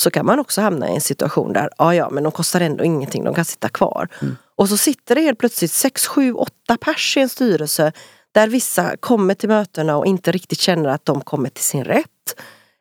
så 0.02 0.10
kan 0.10 0.26
man 0.26 0.38
också 0.38 0.60
hamna 0.60 0.88
i 0.88 0.94
en 0.94 1.00
situation 1.00 1.52
där, 1.52 1.70
ja 1.78 1.94
ja 1.94 2.10
men 2.10 2.22
de 2.22 2.32
kostar 2.32 2.60
ändå 2.60 2.84
ingenting, 2.84 3.24
de 3.24 3.34
kan 3.34 3.44
sitta 3.44 3.68
kvar. 3.68 4.08
Mm. 4.22 4.36
Och 4.56 4.68
så 4.68 4.76
sitter 4.76 5.14
det 5.14 5.20
helt 5.20 5.38
plötsligt 5.38 5.72
6, 5.72 6.06
7, 6.06 6.32
8 6.32 6.76
pers 6.80 7.16
i 7.16 7.20
en 7.20 7.28
styrelse 7.28 7.92
där 8.32 8.48
vissa 8.48 8.96
kommer 8.96 9.34
till 9.34 9.48
mötena 9.48 9.96
och 9.96 10.06
inte 10.06 10.32
riktigt 10.32 10.60
känner 10.60 10.88
att 10.88 11.04
de 11.04 11.20
kommer 11.20 11.50
till 11.50 11.64
sin 11.64 11.84
rätt. 11.84 12.06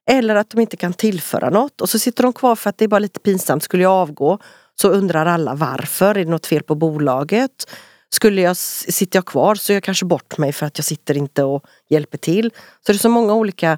Eller 0.09 0.35
att 0.35 0.49
de 0.49 0.61
inte 0.61 0.77
kan 0.77 0.93
tillföra 0.93 1.49
något 1.49 1.81
och 1.81 1.89
så 1.89 1.99
sitter 1.99 2.23
de 2.23 2.33
kvar 2.33 2.55
för 2.55 2.69
att 2.69 2.77
det 2.77 2.85
är 2.85 2.89
bara 2.89 2.99
lite 2.99 3.19
pinsamt. 3.19 3.63
Skulle 3.63 3.83
jag 3.83 3.91
avgå 3.91 4.39
så 4.81 4.89
undrar 4.89 5.25
alla 5.25 5.55
varför. 5.55 6.15
Är 6.15 6.25
det 6.25 6.31
något 6.31 6.45
fel 6.45 6.63
på 6.63 6.75
bolaget? 6.75 7.71
Skulle 8.09 8.41
jag, 8.41 8.57
sitter 8.57 9.17
jag 9.17 9.25
kvar 9.25 9.55
så 9.55 9.73
är 9.73 9.75
jag 9.75 9.83
kanske 9.83 10.05
bort 10.05 10.37
mig 10.37 10.53
för 10.53 10.65
att 10.65 10.77
jag 10.77 10.85
sitter 10.85 11.17
inte 11.17 11.43
och 11.43 11.63
hjälper 11.89 12.17
till. 12.17 12.51
Så 12.85 12.91
det 12.91 12.95
är 12.95 12.99
så 12.99 13.09
många 13.09 13.33
olika 13.33 13.77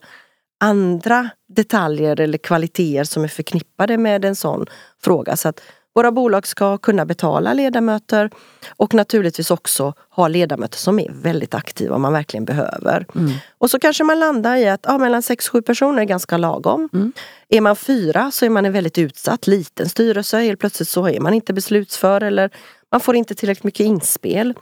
andra 0.59 1.29
detaljer 1.47 2.19
eller 2.19 2.37
kvaliteter 2.37 3.03
som 3.03 3.23
är 3.23 3.27
förknippade 3.27 3.97
med 3.97 4.25
en 4.25 4.35
sån 4.35 4.65
fråga. 5.03 5.35
Så 5.35 5.49
att 5.49 5.61
våra 5.95 6.11
bolag 6.11 6.47
ska 6.47 6.77
kunna 6.77 7.05
betala 7.05 7.53
ledamöter 7.53 8.29
och 8.77 8.93
naturligtvis 8.93 9.51
också 9.51 9.93
ha 10.09 10.27
ledamöter 10.27 10.77
som 10.77 10.99
är 10.99 11.11
väldigt 11.11 11.53
aktiva 11.53 11.95
om 11.95 12.01
man 12.01 12.13
verkligen 12.13 12.45
behöver. 12.45 13.05
Mm. 13.15 13.31
Och 13.57 13.69
så 13.69 13.79
kanske 13.79 14.03
man 14.03 14.19
landar 14.19 14.55
i 14.55 14.69
att 14.69 14.79
ja, 14.83 14.97
mellan 14.97 15.21
6-7 15.21 15.61
personer 15.61 16.01
är 16.01 16.05
ganska 16.05 16.37
lagom. 16.37 16.89
Mm. 16.93 17.13
Är 17.49 17.61
man 17.61 17.75
fyra 17.75 18.31
så 18.31 18.45
är 18.45 18.49
man 18.49 18.65
en 18.65 18.73
väldigt 18.73 18.97
utsatt 18.97 19.47
liten 19.47 19.89
styrelse. 19.89 20.39
Helt 20.39 20.59
plötsligt 20.59 20.89
så 20.89 21.07
är 21.07 21.19
man 21.19 21.33
inte 21.33 21.53
beslutsför 21.53 22.21
eller 22.21 22.49
man 22.91 23.01
får 23.01 23.15
inte 23.15 23.35
tillräckligt 23.35 23.63
mycket 23.63 23.85
inspel. 23.85 24.53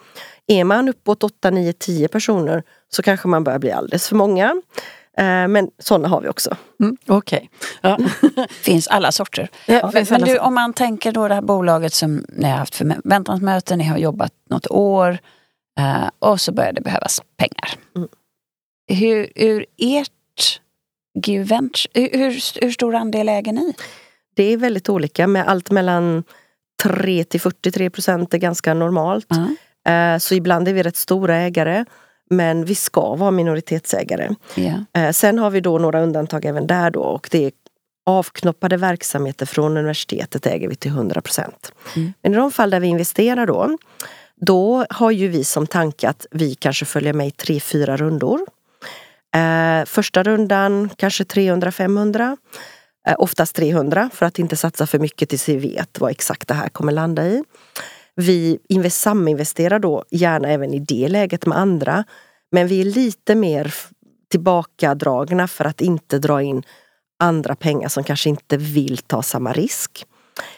Är 0.47 0.63
man 0.63 0.89
uppåt 0.89 1.23
8, 1.23 1.49
9, 1.49 1.73
10 1.73 2.07
personer 2.07 2.63
så 2.89 3.03
kanske 3.03 3.27
man 3.27 3.43
börjar 3.43 3.59
bli 3.59 3.71
alldeles 3.71 4.07
för 4.07 4.15
många. 4.15 4.61
Eh, 5.17 5.47
men 5.47 5.69
sådana 5.79 6.07
har 6.07 6.21
vi 6.21 6.27
också. 6.27 6.55
Mm, 6.79 6.97
Okej. 7.07 7.49
Okay. 7.81 8.07
Ja. 8.35 8.45
finns 8.49 8.87
alla 8.87 9.11
sorter. 9.11 9.49
Ja, 9.65 9.91
finns 9.91 10.11
alla 10.11 10.25
du, 10.25 10.39
om 10.39 10.53
man 10.53 10.73
tänker 10.73 11.11
då 11.11 11.27
det 11.27 11.33
här 11.33 11.41
bolaget 11.41 11.93
som 11.93 12.25
ni 12.29 12.49
har 12.49 12.57
haft 12.57 12.75
förväntansmöten, 12.75 13.77
ni 13.77 13.83
har 13.83 13.97
jobbat 13.97 14.33
något 14.49 14.71
år 14.71 15.17
eh, 15.79 16.09
och 16.19 16.41
så 16.41 16.51
börjar 16.51 16.73
det 16.73 16.81
behövas 16.81 17.21
pengar. 17.37 17.73
Mm. 17.95 18.07
Hur, 18.87 19.31
ur 19.35 19.65
ert 19.77 20.61
Giventure, 21.25 21.91
hur, 21.93 22.61
hur 22.61 22.71
stor 22.71 22.95
andel 22.95 23.29
äger 23.29 23.53
ni? 23.53 23.73
Det 24.35 24.43
är 24.43 24.57
väldigt 24.57 24.89
olika 24.89 25.27
med 25.27 25.47
allt 25.47 25.71
mellan 25.71 26.23
3 26.83 27.23
till 27.23 27.41
43 27.41 27.89
procent 27.89 28.33
är 28.33 28.37
ganska 28.37 28.73
normalt. 28.73 29.27
Mm. 29.31 30.19
Så 30.19 30.35
ibland 30.35 30.67
är 30.67 30.73
vi 30.73 30.83
rätt 30.83 30.95
stora 30.95 31.35
ägare. 31.35 31.85
Men 32.29 32.65
vi 32.65 32.75
ska 32.75 33.15
vara 33.15 33.31
minoritetsägare. 33.31 34.35
Yeah. 34.55 35.11
Sen 35.11 35.39
har 35.39 35.49
vi 35.49 35.61
då 35.61 35.77
några 35.77 36.01
undantag 36.01 36.45
även 36.45 36.67
där 36.67 36.91
då 36.91 37.01
och 37.01 37.27
det 37.31 37.45
är 37.45 37.51
avknoppade 38.05 38.77
verksamheter 38.77 39.45
från 39.45 39.77
universitetet 39.77 40.45
äger 40.45 40.69
vi 40.69 40.75
till 40.75 40.91
100 40.91 41.21
procent. 41.21 41.71
Mm. 41.95 42.13
Men 42.21 42.33
i 42.33 42.35
de 42.35 42.51
fall 42.51 42.69
där 42.69 42.79
vi 42.79 42.87
investerar 42.87 43.45
då, 43.45 43.77
då 44.35 44.85
har 44.89 45.11
ju 45.11 45.27
vi 45.27 45.43
som 45.43 45.67
tanke 45.67 46.09
att 46.09 46.25
vi 46.31 46.55
kanske 46.55 46.85
följer 46.85 47.13
med 47.13 47.27
i 47.27 47.31
tre, 47.31 47.59
fyra 47.59 47.97
rundor. 47.97 48.39
Eh, 49.35 49.85
första 49.85 50.23
rundan 50.23 50.89
kanske 50.95 51.23
300-500. 51.23 52.37
Eh, 53.07 53.15
oftast 53.17 53.55
300 53.55 54.09
för 54.13 54.25
att 54.25 54.39
inte 54.39 54.55
satsa 54.55 54.87
för 54.87 54.99
mycket 54.99 55.29
tills 55.29 55.49
vi 55.49 55.57
vet 55.57 55.99
vad 55.99 56.11
exakt 56.11 56.47
det 56.47 56.53
här 56.53 56.69
kommer 56.69 56.91
landa 56.91 57.27
i. 57.27 57.43
Vi 58.19 58.59
saminvesterar 58.89 59.79
då 59.79 60.03
gärna 60.11 60.47
även 60.47 60.73
i 60.73 60.79
det 60.79 61.07
läget 61.07 61.45
med 61.45 61.57
andra. 61.57 62.03
Men 62.51 62.67
vi 62.67 62.81
är 62.81 62.85
lite 62.85 63.35
mer 63.35 63.73
tillbakadragna 64.31 65.47
för 65.47 65.65
att 65.65 65.81
inte 65.81 66.19
dra 66.19 66.41
in 66.41 66.63
andra 67.19 67.55
pengar 67.55 67.89
som 67.89 68.03
kanske 68.03 68.29
inte 68.29 68.57
vill 68.57 68.97
ta 68.97 69.21
samma 69.21 69.53
risk. 69.53 70.05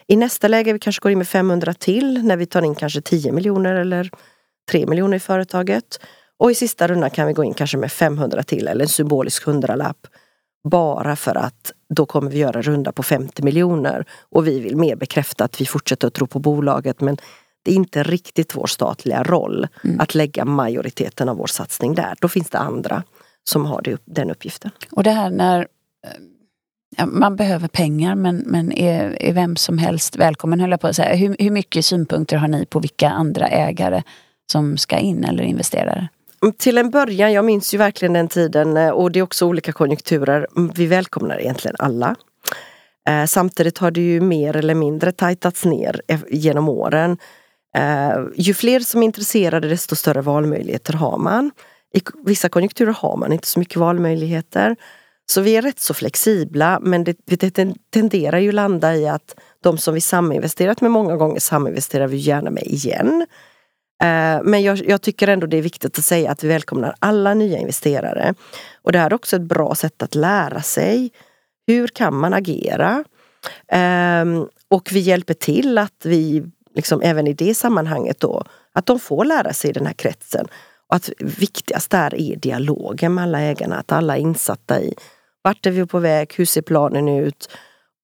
I 0.08 0.16
nästa 0.16 0.48
läge 0.48 0.74
vi 0.74 0.80
kanske 0.80 1.02
går 1.02 1.12
in 1.12 1.18
med 1.18 1.28
500 1.28 1.74
till 1.74 2.24
när 2.24 2.38
vi 2.38 2.46
tar 2.46 2.62
in 2.62 2.76
kanske 2.76 3.02
10 3.02 3.32
miljoner 3.32 3.76
eller 3.76 4.10
3 4.72 4.86
miljoner 4.86 5.18
i 5.18 5.20
företaget. 5.20 6.00
Och 6.38 6.52
i 6.52 6.56
sista 6.56 6.88
rundan 6.88 7.10
kan 7.10 7.28
vi 7.28 7.34
gå 7.34 7.44
in 7.44 7.54
kanske 7.54 7.78
med 7.78 7.92
500 7.92 8.44
till 8.44 8.68
eller 8.68 8.82
en 8.82 8.90
symbolisk 8.90 9.46
hundralapp. 9.46 10.08
Bara 10.70 11.16
för 11.16 11.36
att 11.36 11.72
då 11.96 12.06
kommer 12.06 12.32
vi 12.32 12.38
göra 12.38 12.58
en 12.58 12.64
runda 12.64 12.92
på 12.92 13.04
50 13.04 13.44
miljoner 13.44 14.06
och 14.32 14.48
vi 14.48 14.60
vill 14.60 14.78
mer 14.78 14.96
bekräfta 14.96 15.44
att 15.44 15.62
vi 15.62 15.66
fortsätter 15.66 16.08
att 16.08 16.14
tro 16.14 16.28
på 16.28 16.40
bolaget 16.40 17.02
men 17.02 17.18
det 17.64 17.72
är 17.72 17.76
inte 17.76 18.04
riktigt 18.04 18.56
vår 18.56 18.68
statliga 18.68 19.24
roll 19.24 19.68
mm. 19.84 20.00
att 20.00 20.16
lägga 20.16 20.46
majoriteten 20.46 21.30
av 21.30 21.38
vår 21.38 21.48
satsning 21.48 21.96
där. 21.96 22.16
Då 22.22 22.28
finns 22.28 22.50
det 22.50 22.58
andra 22.58 23.04
som 23.50 23.66
har 23.66 23.82
det, 23.82 24.02
den 24.06 24.32
uppgiften. 24.32 24.72
Och 24.92 25.04
det 25.04 25.12
här 25.12 25.30
när 25.30 25.68
ja, 26.98 27.06
man 27.06 27.36
behöver 27.36 27.68
pengar 27.68 28.16
men, 28.16 28.38
men 28.38 28.72
är, 28.72 29.22
är 29.22 29.34
vem 29.34 29.56
som 29.56 29.78
helst 29.78 30.16
välkommen 30.16 30.60
höll 30.60 30.72
jag 30.72 30.82
på 30.82 30.88
att 30.88 30.96
säga. 30.96 31.16
Hur, 31.16 31.36
hur 31.40 31.52
mycket 31.52 31.86
synpunkter 31.86 32.38
har 32.38 32.48
ni 32.48 32.66
på 32.66 32.80
vilka 32.80 33.10
andra 33.10 33.48
ägare 33.48 34.04
som 34.52 34.78
ska 34.78 34.98
in 34.98 35.24
eller 35.24 35.44
investerare? 35.44 36.10
Mm, 36.44 36.54
till 36.58 36.78
en 36.78 36.90
början, 36.90 37.34
jag 37.34 37.46
minns 37.46 37.74
ju 37.74 37.78
verkligen 37.78 38.14
den 38.14 38.28
tiden 38.28 38.78
eh, 38.78 38.90
och 38.90 39.12
det 39.12 39.20
är 39.20 39.24
också 39.24 39.46
olika 39.46 39.72
konjunkturer. 39.72 40.48
Mm, 40.58 40.72
vi 40.76 40.86
välkomnar 40.86 41.40
egentligen 41.40 41.76
alla. 41.80 42.16
Eh, 43.10 43.26
samtidigt 43.26 43.78
har 43.78 43.92
det 43.92 44.02
ju 44.02 44.22
mer 44.22 44.56
eller 44.56 44.76
mindre 44.76 45.12
tajtats 45.12 45.66
ner 45.66 46.02
genom 46.30 46.70
åren. 46.70 47.18
Eh, 47.78 48.18
ju 48.36 48.54
fler 48.54 48.80
som 48.80 49.02
är 49.02 49.06
intresserade 49.06 49.68
desto 49.68 49.96
större 49.96 50.22
valmöjligheter 50.22 50.94
har 50.94 51.18
man. 51.18 51.52
I 51.94 52.02
vissa 52.26 52.50
konjunkturer 52.50 52.92
har 52.92 53.18
man 53.18 53.34
inte 53.34 53.48
så 53.48 53.60
mycket 53.60 53.78
valmöjligheter. 53.78 54.76
Så 55.26 55.42
vi 55.42 55.56
är 55.56 55.62
rätt 55.62 55.80
så 55.80 55.94
flexibla 55.94 56.80
men 56.82 57.04
det, 57.04 57.18
det 57.26 57.74
tenderar 57.94 58.38
ju 58.38 58.52
landa 58.52 58.96
i 58.96 59.08
att 59.08 59.36
de 59.64 59.78
som 59.78 59.94
vi 59.94 60.02
saminvesterat 60.02 60.82
med 60.82 60.92
många 60.92 61.18
gånger 61.18 61.40
saminvesterar 61.40 62.08
vi 62.08 62.18
gärna 62.18 62.50
med 62.50 62.64
igen. 62.64 63.26
Eh, 64.04 64.42
men 64.44 64.62
jag, 64.62 64.78
jag, 64.78 65.02
tycker 65.02 65.28
ändå 65.28 65.48
det 65.48 65.58
är 65.58 65.62
viktigt 65.62 65.98
att 65.98 66.06
säga 66.06 66.32
att 66.32 66.44
vi 66.44 66.48
välkomnar 66.48 66.96
alla 67.00 67.34
nya 67.34 67.58
investerare. 67.58 68.34
Och 68.82 68.92
det 68.92 69.00
här 69.00 69.10
är 69.10 69.14
också 69.14 69.36
ett 69.36 69.42
bra 69.42 69.76
sätt 69.76 70.04
att 70.04 70.16
lära 70.16 70.62
sig. 70.62 71.12
Hur 71.68 71.88
kan 71.88 72.16
man 72.16 72.34
agera? 72.34 73.04
Ehm, 73.72 74.48
och 74.68 74.90
vi 74.92 75.00
hjälper 75.00 75.34
till 75.34 75.78
att 75.78 76.06
vi, 76.06 76.44
liksom, 76.80 77.02
även 77.02 77.28
i 77.28 77.34
det 77.34 77.54
sammanhanget 77.54 78.20
då, 78.20 78.44
att 78.74 78.86
de 78.86 79.00
får 79.00 79.26
lära 79.26 79.54
sig 79.54 79.70
i 79.70 79.74
den 79.74 79.86
här 79.86 79.94
kretsen. 79.94 80.48
Och 80.88 80.96
att 80.96 81.10
viktigast 81.20 81.92
där 81.92 82.16
är 82.16 82.36
dialogen 82.36 83.14
med 83.14 83.24
alla 83.24 83.42
ägarna, 83.42 83.76
att 83.76 83.92
alla 83.92 84.18
är 84.18 84.22
insatta 84.22 84.82
i 84.82 84.94
vart 85.42 85.66
är 85.66 85.72
vi 85.72 85.86
på 85.86 86.00
väg, 86.00 86.34
hur 86.36 86.46
ser 86.46 86.62
planen 86.62 87.08
ut? 87.08 87.50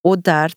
Och 0.04 0.20
där 0.20 0.52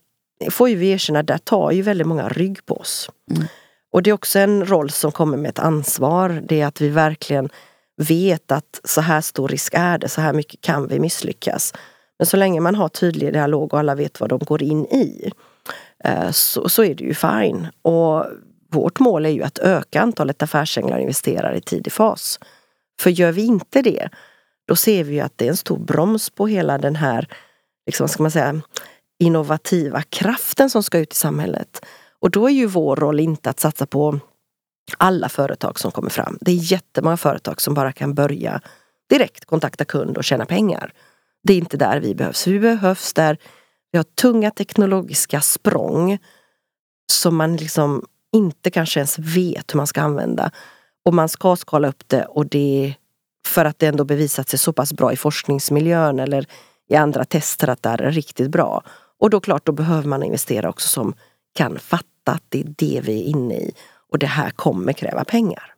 får 0.50 0.68
ju 0.68 0.74
vi 0.74 0.90
erkänna, 0.90 1.22
där 1.22 1.38
tar 1.38 1.70
ju 1.70 1.82
väldigt 1.82 2.06
många 2.06 2.28
rygg 2.28 2.66
på 2.66 2.76
oss. 2.76 3.10
Mm. 3.30 3.48
Och 3.92 4.02
det 4.02 4.10
är 4.10 4.14
också 4.14 4.38
en 4.38 4.66
roll 4.66 4.90
som 4.90 5.12
kommer 5.12 5.36
med 5.36 5.48
ett 5.48 5.58
ansvar. 5.58 6.42
Det 6.48 6.60
är 6.60 6.66
att 6.66 6.80
vi 6.80 6.88
verkligen 6.88 7.48
vet 7.96 8.52
att 8.52 8.80
så 8.84 9.00
här 9.00 9.20
stor 9.20 9.48
risk 9.48 9.74
är 9.76 9.98
det, 9.98 10.08
så 10.08 10.20
här 10.20 10.32
mycket 10.32 10.60
kan 10.60 10.88
vi 10.88 11.00
misslyckas. 11.00 11.74
Men 12.18 12.26
så 12.26 12.36
länge 12.36 12.60
man 12.60 12.74
har 12.74 12.88
tydlig 12.88 13.32
dialog 13.32 13.72
och 13.72 13.78
alla 13.78 13.94
vet 13.94 14.20
vad 14.20 14.30
de 14.30 14.38
går 14.38 14.62
in 14.62 14.86
i 14.86 15.32
Eh, 16.04 16.30
så, 16.30 16.68
så 16.68 16.84
är 16.84 16.94
det 16.94 17.04
ju 17.04 17.14
fine. 17.14 17.68
Och 17.82 18.26
vårt 18.70 19.00
mål 19.00 19.26
är 19.26 19.30
ju 19.30 19.42
att 19.42 19.58
öka 19.58 20.00
antalet 20.00 20.42
affärsänglar 20.42 20.96
och 20.96 21.02
investerare 21.02 21.56
i 21.56 21.60
tidig 21.60 21.92
fas. 21.92 22.40
För 23.00 23.10
gör 23.10 23.32
vi 23.32 23.42
inte 23.42 23.82
det, 23.82 24.08
då 24.68 24.76
ser 24.76 25.04
vi 25.04 25.20
att 25.20 25.32
det 25.36 25.44
är 25.44 25.50
en 25.50 25.56
stor 25.56 25.78
broms 25.78 26.30
på 26.30 26.46
hela 26.46 26.78
den 26.78 26.96
här, 26.96 27.28
liksom, 27.86 28.08
ska 28.08 28.22
man 28.22 28.30
säga, 28.30 28.60
innovativa 29.18 30.02
kraften 30.02 30.70
som 30.70 30.82
ska 30.82 30.98
ut 30.98 31.12
i 31.12 31.16
samhället. 31.16 31.84
Och 32.20 32.30
då 32.30 32.46
är 32.48 32.52
ju 32.52 32.66
vår 32.66 32.96
roll 32.96 33.20
inte 33.20 33.50
att 33.50 33.60
satsa 33.60 33.86
på 33.86 34.20
alla 34.98 35.28
företag 35.28 35.78
som 35.78 35.90
kommer 35.90 36.10
fram. 36.10 36.38
Det 36.40 36.50
är 36.50 36.72
jättemånga 36.72 37.16
företag 37.16 37.60
som 37.60 37.74
bara 37.74 37.92
kan 37.92 38.14
börja 38.14 38.60
direkt 39.10 39.44
kontakta 39.44 39.84
kund 39.84 40.18
och 40.18 40.24
tjäna 40.24 40.46
pengar. 40.46 40.92
Det 41.42 41.52
är 41.52 41.58
inte 41.58 41.76
där 41.76 42.00
vi 42.00 42.14
behövs. 42.14 42.46
Vi 42.46 42.58
behövs 42.58 43.12
där 43.12 43.38
vi 43.90 43.98
har 43.98 44.04
tunga 44.04 44.50
teknologiska 44.50 45.40
språng 45.40 46.18
som 47.12 47.36
man 47.36 47.56
liksom 47.56 48.06
inte 48.32 48.70
kanske 48.70 49.00
ens 49.00 49.18
vet 49.18 49.74
hur 49.74 49.76
man 49.76 49.86
ska 49.86 50.00
använda. 50.00 50.50
och 51.04 51.14
man 51.14 51.28
ska 51.28 51.56
skala 51.56 51.88
upp 51.88 52.02
det 52.06 52.24
och 52.24 52.46
det 52.46 52.94
för 53.46 53.64
att 53.64 53.78
det 53.78 53.86
ändå 53.86 54.04
bevisat 54.04 54.48
sig 54.48 54.58
så 54.58 54.72
pass 54.72 54.92
bra 54.92 55.12
i 55.12 55.16
forskningsmiljön 55.16 56.18
eller 56.18 56.46
i 56.88 56.96
andra 56.96 57.24
tester 57.24 57.68
att 57.68 57.82
det 57.82 57.88
är 57.88 57.96
riktigt 57.96 58.50
bra. 58.50 58.82
Och 59.20 59.30
då 59.30 59.40
klart, 59.40 59.66
då 59.66 59.72
behöver 59.72 60.08
man 60.08 60.22
investera 60.22 60.68
också 60.68 60.88
som 60.88 61.14
kan 61.54 61.78
fatta 61.78 62.32
att 62.32 62.42
det 62.48 62.60
är 62.60 62.74
det 62.78 63.00
vi 63.04 63.20
är 63.20 63.24
inne 63.24 63.54
i 63.54 63.72
och 64.12 64.18
det 64.18 64.26
här 64.26 64.50
kommer 64.50 64.92
kräva 64.92 65.24
pengar. 65.24 65.74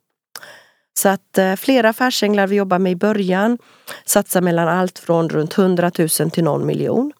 Så 0.98 1.08
att 1.08 1.38
eh, 1.38 1.56
flera 1.56 1.88
affärsänglar 1.88 2.46
vi 2.46 2.56
jobbar 2.56 2.78
med 2.78 2.92
i 2.92 2.96
början 2.96 3.58
satsar 4.04 4.40
mellan 4.40 4.68
allt 4.68 4.98
från 4.98 5.28
runt 5.28 5.58
100 5.58 5.90
000 5.98 6.08
till 6.08 6.44
någon 6.44 6.66
miljon. 6.66 7.12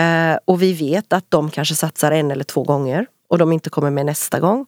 Eh, 0.00 0.38
och 0.44 0.62
vi 0.62 0.72
vet 0.72 1.12
att 1.12 1.24
de 1.28 1.50
kanske 1.50 1.74
satsar 1.74 2.12
en 2.12 2.30
eller 2.30 2.44
två 2.44 2.62
gånger 2.62 3.06
och 3.28 3.38
de 3.38 3.52
inte 3.52 3.70
kommer 3.70 3.90
med 3.90 4.06
nästa 4.06 4.40
gång. 4.40 4.66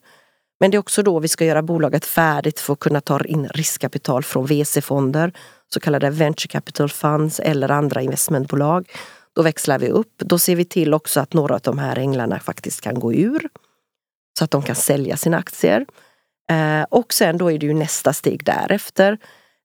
Men 0.59 0.71
det 0.71 0.77
är 0.77 0.79
också 0.79 1.03
då 1.03 1.19
vi 1.19 1.27
ska 1.27 1.45
göra 1.45 1.61
bolaget 1.61 2.05
färdigt 2.05 2.59
för 2.59 2.73
att 2.73 2.79
kunna 2.79 3.01
ta 3.01 3.19
in 3.19 3.47
riskkapital 3.47 4.23
från 4.23 4.45
VC-fonder, 4.45 5.33
så 5.73 5.79
kallade 5.79 6.09
venture 6.09 6.47
capital 6.47 6.89
funds 6.89 7.39
eller 7.39 7.71
andra 7.71 8.01
investmentbolag. 8.01 8.91
Då 9.35 9.41
växlar 9.41 9.79
vi 9.79 9.89
upp. 9.89 10.13
Då 10.17 10.39
ser 10.39 10.55
vi 10.55 10.65
till 10.65 10.93
också 10.93 11.19
att 11.19 11.33
några 11.33 11.55
av 11.55 11.61
de 11.61 11.77
här 11.77 11.99
änglarna 11.99 12.39
faktiskt 12.39 12.81
kan 12.81 12.99
gå 12.99 13.13
ur. 13.13 13.49
Så 14.39 14.43
att 14.43 14.51
de 14.51 14.61
kan 14.61 14.75
sälja 14.75 15.17
sina 15.17 15.37
aktier. 15.37 15.85
Eh, 16.51 16.83
och 16.89 17.13
sen 17.13 17.37
då 17.37 17.51
är 17.51 17.59
det 17.59 17.65
ju 17.65 17.73
nästa 17.73 18.13
steg 18.13 18.45
därefter. 18.45 19.17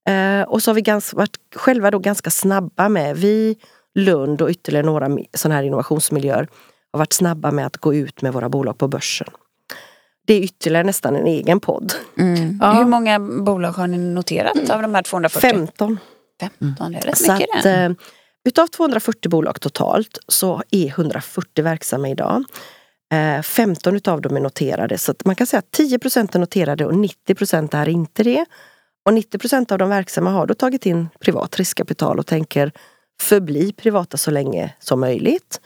Eh, 0.09 0.43
och 0.43 0.63
så 0.63 0.71
har 0.71 0.75
vi 0.75 0.83
ganska, 0.83 1.17
varit 1.17 1.39
själva 1.55 1.91
då 1.91 1.99
ganska 1.99 2.31
snabba 2.31 2.89
med, 2.89 3.17
vi, 3.17 3.59
Lund 3.95 4.43
och 4.43 4.51
ytterligare 4.51 4.87
några 4.87 5.19
sådana 5.35 5.55
här 5.55 5.63
innovationsmiljöer 5.63 6.49
har 6.93 6.99
varit 6.99 7.13
snabba 7.13 7.51
med 7.51 7.67
att 7.67 7.77
gå 7.77 7.95
ut 7.95 8.23
med 8.23 8.33
våra 8.33 8.49
bolag 8.49 8.79
på 8.79 8.89
börsen. 8.89 9.29
Det 10.27 10.35
är 10.35 10.41
ytterligare 10.41 10.85
nästan 10.85 11.17
en 11.17 11.27
egen 11.27 11.61
podd. 11.61 11.93
Mm. 12.19 12.59
Ja. 12.61 12.73
Hur 12.73 12.85
många 12.85 13.21
bolag 13.21 13.73
har 13.73 13.87
ni 13.87 13.99
noterat 13.99 14.71
av 14.71 14.83
de 14.83 14.95
här 14.95 15.03
240? 15.03 15.51
15. 15.51 15.99
15, 16.41 16.93
det 16.93 16.99
är 16.99 17.03
rätt 17.03 17.19
så 17.19 17.33
mycket 17.33 17.57
att, 17.57 17.63
det. 17.63 17.71
Eh, 17.71 17.93
utav 18.49 18.67
240 18.67 19.31
bolag 19.31 19.61
totalt 19.61 20.19
så 20.29 20.63
är 20.71 20.87
140 20.87 21.65
verksamma 21.65 22.09
idag. 22.09 22.45
15 23.43 23.93
eh, 23.93 23.97
utav 23.97 24.21
dem 24.21 24.37
är 24.37 24.41
noterade 24.41 24.99
så 24.99 25.15
man 25.25 25.35
kan 25.35 25.47
säga 25.47 25.59
att 25.59 25.71
10 25.71 25.95
är 25.95 26.39
noterade 26.39 26.87
och 26.87 26.93
90% 26.93 27.77
är 27.77 27.89
inte 27.89 28.23
det. 28.23 28.45
Och 29.05 29.13
90% 29.13 29.73
av 29.73 29.79
de 29.79 29.89
verksamma 29.89 30.31
har 30.31 30.47
då 30.47 30.55
tagit 30.55 30.87
in 30.87 31.09
privat 31.21 31.57
riskkapital 31.57 32.19
och 32.19 32.27
tänker 32.27 32.73
förbli 33.23 33.73
privata 33.73 34.17
så 34.17 34.31
länge 34.31 34.75
som 34.79 35.01
möjligt. 35.01 35.61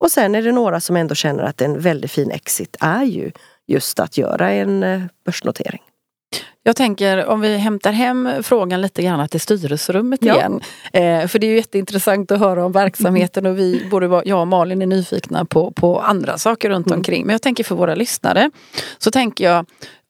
Och 0.00 0.10
sen 0.10 0.34
är 0.34 0.42
det 0.42 0.52
några 0.52 0.80
som 0.80 0.96
ändå 0.96 1.14
känner 1.14 1.42
att 1.42 1.60
en 1.60 1.80
väldigt 1.80 2.10
fin 2.10 2.30
exit 2.30 2.76
är 2.80 3.04
ju 3.04 3.32
just 3.66 4.00
att 4.00 4.18
göra 4.18 4.50
en 4.50 4.82
eh, 4.82 5.02
börsnotering. 5.24 5.80
Jag 6.62 6.76
tänker 6.76 7.26
om 7.26 7.40
vi 7.40 7.56
hämtar 7.56 7.92
hem 7.92 8.30
frågan 8.42 8.80
lite 8.80 9.02
grann 9.02 9.28
till 9.28 9.40
styrelserummet 9.40 10.20
ja. 10.22 10.36
igen. 10.36 10.60
Eh, 10.92 11.26
för 11.28 11.38
det 11.38 11.46
är 11.46 11.50
ju 11.50 11.56
jätteintressant 11.56 12.30
att 12.30 12.38
höra 12.38 12.64
om 12.64 12.72
verksamheten 12.72 13.46
och 13.46 13.58
vi, 13.58 13.88
både 13.90 14.22
jag 14.24 14.40
och 14.40 14.48
Malin 14.48 14.82
är 14.82 14.86
nyfikna 14.86 15.44
på, 15.44 15.70
på 15.70 16.00
andra 16.00 16.38
saker 16.38 16.70
runt 16.70 16.86
mm. 16.86 16.98
omkring. 16.98 17.26
Men 17.26 17.32
jag 17.32 17.42
tänker 17.42 17.64
för 17.64 17.74
våra 17.74 17.94
lyssnare 17.94 18.50
så 18.98 19.10
tänker 19.10 19.44
jag 19.44 19.66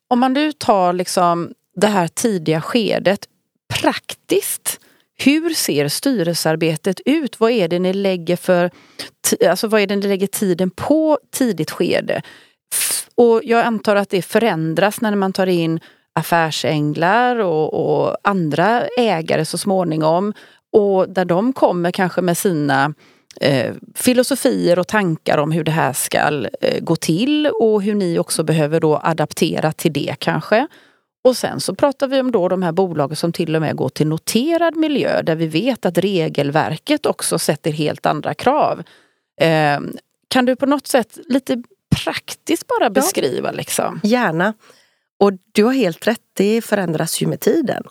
om 0.09 0.19
man 0.19 0.33
nu 0.33 0.53
tar 0.53 0.93
liksom 0.93 1.53
det 1.77 1.87
här 1.87 2.09
tidiga 2.09 2.61
skedet 2.61 3.21
praktiskt 3.81 4.81
hur 5.25 5.51
ser 5.51 5.89
styrelsearbetet 5.89 7.01
ut? 7.05 7.41
Vad 7.41 7.51
är 7.51 7.69
det 7.69 7.79
ni 7.79 7.93
lägger 7.93 8.37
för 8.37 8.71
alltså 9.49 9.69
vad 9.69 9.81
är 9.81 9.87
det 9.87 9.97
ni 9.97 10.09
lägger 10.09 10.27
tiden 10.27 10.71
på 10.71 11.19
tidigt 11.31 11.71
skede? 11.71 12.23
Och 13.15 13.41
jag 13.45 13.65
antar 13.65 13.97
att 13.97 14.11
det 14.11 14.23
förändras 14.23 15.01
när 15.01 15.15
man 15.15 15.33
tar 15.33 15.47
in 15.47 15.81
affärsänglar 16.13 17.37
och, 17.37 17.75
och 17.75 18.17
andra 18.25 18.83
ägare 18.99 19.45
så 19.45 19.59
småningom. 19.59 20.33
Och 20.73 21.09
där 21.09 21.25
de 21.25 21.53
kommer 21.53 21.91
kanske 21.91 22.23
med 22.23 22.39
sina 22.39 22.95
eh, 23.41 23.75
filosofier 23.95 24.79
och 24.79 24.89
tankar 24.89 25.39
om 25.39 25.53
hur 25.53 25.65
det 25.65 25.71
här 25.71 25.93
ska 25.93 26.19
eh, 26.61 26.81
gå 26.81 26.97
till 26.97 27.47
och 27.47 27.83
hur 27.83 27.95
ni 27.95 28.19
också 28.19 28.43
behöver 28.43 28.81
då 28.81 29.01
adaptera 29.05 29.73
till 29.73 29.93
det 29.93 30.15
kanske. 30.19 30.67
Och 31.25 31.37
sen 31.37 31.61
så 31.61 31.75
pratar 31.75 32.09
vi 32.09 32.21
om 32.21 32.31
då 32.31 32.49
de 32.49 32.63
här 32.63 32.73
bolagen 32.73 33.17
som 33.17 33.33
till 33.33 33.57
och 33.57 33.63
med 33.63 33.77
går 33.77 33.89
till 33.89 34.07
noterad 34.07 34.77
miljö 34.77 35.23
där 35.23 35.37
vi 35.37 35.47
vet 35.47 35.87
att 35.87 35.99
regelverket 35.99 37.07
också 37.07 37.39
sätter 37.39 37.71
helt 37.71 38.07
andra 38.07 38.35
krav. 38.35 38.83
Eh, 39.41 39.81
kan 40.29 40.45
du 40.45 40.57
på 40.57 40.67
något 40.67 40.87
sätt 40.87 41.19
lite 41.29 41.63
praktiskt 42.05 42.67
bara 42.67 42.91
beskriva? 42.91 43.49
Ja, 43.49 43.53
liksom? 43.53 44.01
Gärna. 44.03 44.55
Och 45.21 45.33
du 45.53 45.65
har 45.65 45.73
helt 45.73 46.07
rätt, 46.07 46.21
det 46.35 46.63
förändras 46.63 47.23
ju 47.23 47.27
med 47.27 47.41
tiden. 47.41 47.83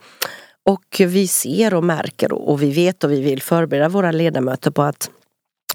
Och 0.65 0.95
vi 0.99 1.27
ser 1.27 1.73
och 1.73 1.83
märker 1.83 2.31
och 2.31 2.63
vi 2.63 2.71
vet 2.71 3.03
och 3.03 3.11
vi 3.11 3.21
vill 3.21 3.41
förbereda 3.41 3.89
våra 3.89 4.11
ledamöter 4.11 4.71
på 4.71 4.81
att 4.81 5.09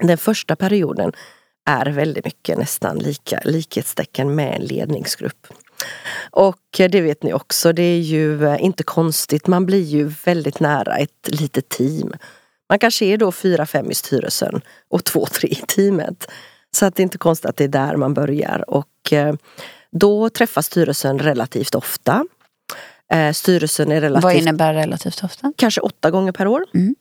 den 0.00 0.18
första 0.18 0.56
perioden 0.56 1.12
är 1.66 1.86
väldigt 1.86 2.24
mycket 2.24 2.58
nästan 2.58 2.98
lika 2.98 3.40
likhetstecken 3.44 4.34
med 4.34 4.54
en 4.56 4.62
ledningsgrupp. 4.62 5.46
Och 6.30 6.60
det 6.70 7.00
vet 7.00 7.22
ni 7.22 7.32
också, 7.32 7.72
det 7.72 7.82
är 7.82 8.00
ju 8.00 8.46
eh, 8.46 8.64
inte 8.64 8.82
konstigt. 8.82 9.46
Man 9.46 9.66
blir 9.66 9.82
ju 9.82 10.12
väldigt 10.24 10.60
nära 10.60 10.96
ett 10.96 11.28
litet 11.28 11.68
team. 11.68 12.12
Man 12.68 12.78
kanske 12.78 13.04
är 13.04 13.16
då 13.16 13.32
fyra, 13.32 13.66
fem 13.66 13.90
i 13.90 13.94
styrelsen 13.94 14.60
och 14.90 15.04
två, 15.04 15.26
tre 15.26 15.48
i 15.48 15.54
teamet. 15.54 16.30
Så 16.76 16.86
att 16.86 16.96
det 16.96 17.00
är 17.00 17.04
inte 17.04 17.18
konstigt 17.18 17.50
att 17.50 17.56
det 17.56 17.64
är 17.64 17.68
där 17.68 17.96
man 17.96 18.14
börjar. 18.14 18.64
Och 18.70 19.12
eh, 19.12 19.34
då 19.90 20.30
träffas 20.30 20.66
styrelsen 20.66 21.18
relativt 21.18 21.74
ofta. 21.74 22.26
Eh, 23.12 23.32
styrelsen 23.32 23.92
är 23.92 24.00
relativt... 24.00 24.24
Vad 24.24 24.34
innebär 24.34 24.74
relativt 24.74 25.24
ofta? 25.24 25.52
Kanske 25.56 25.80
åtta 25.80 26.10
gånger 26.10 26.32
per 26.32 26.46
år. 26.46 26.64
Mm. 26.74 26.94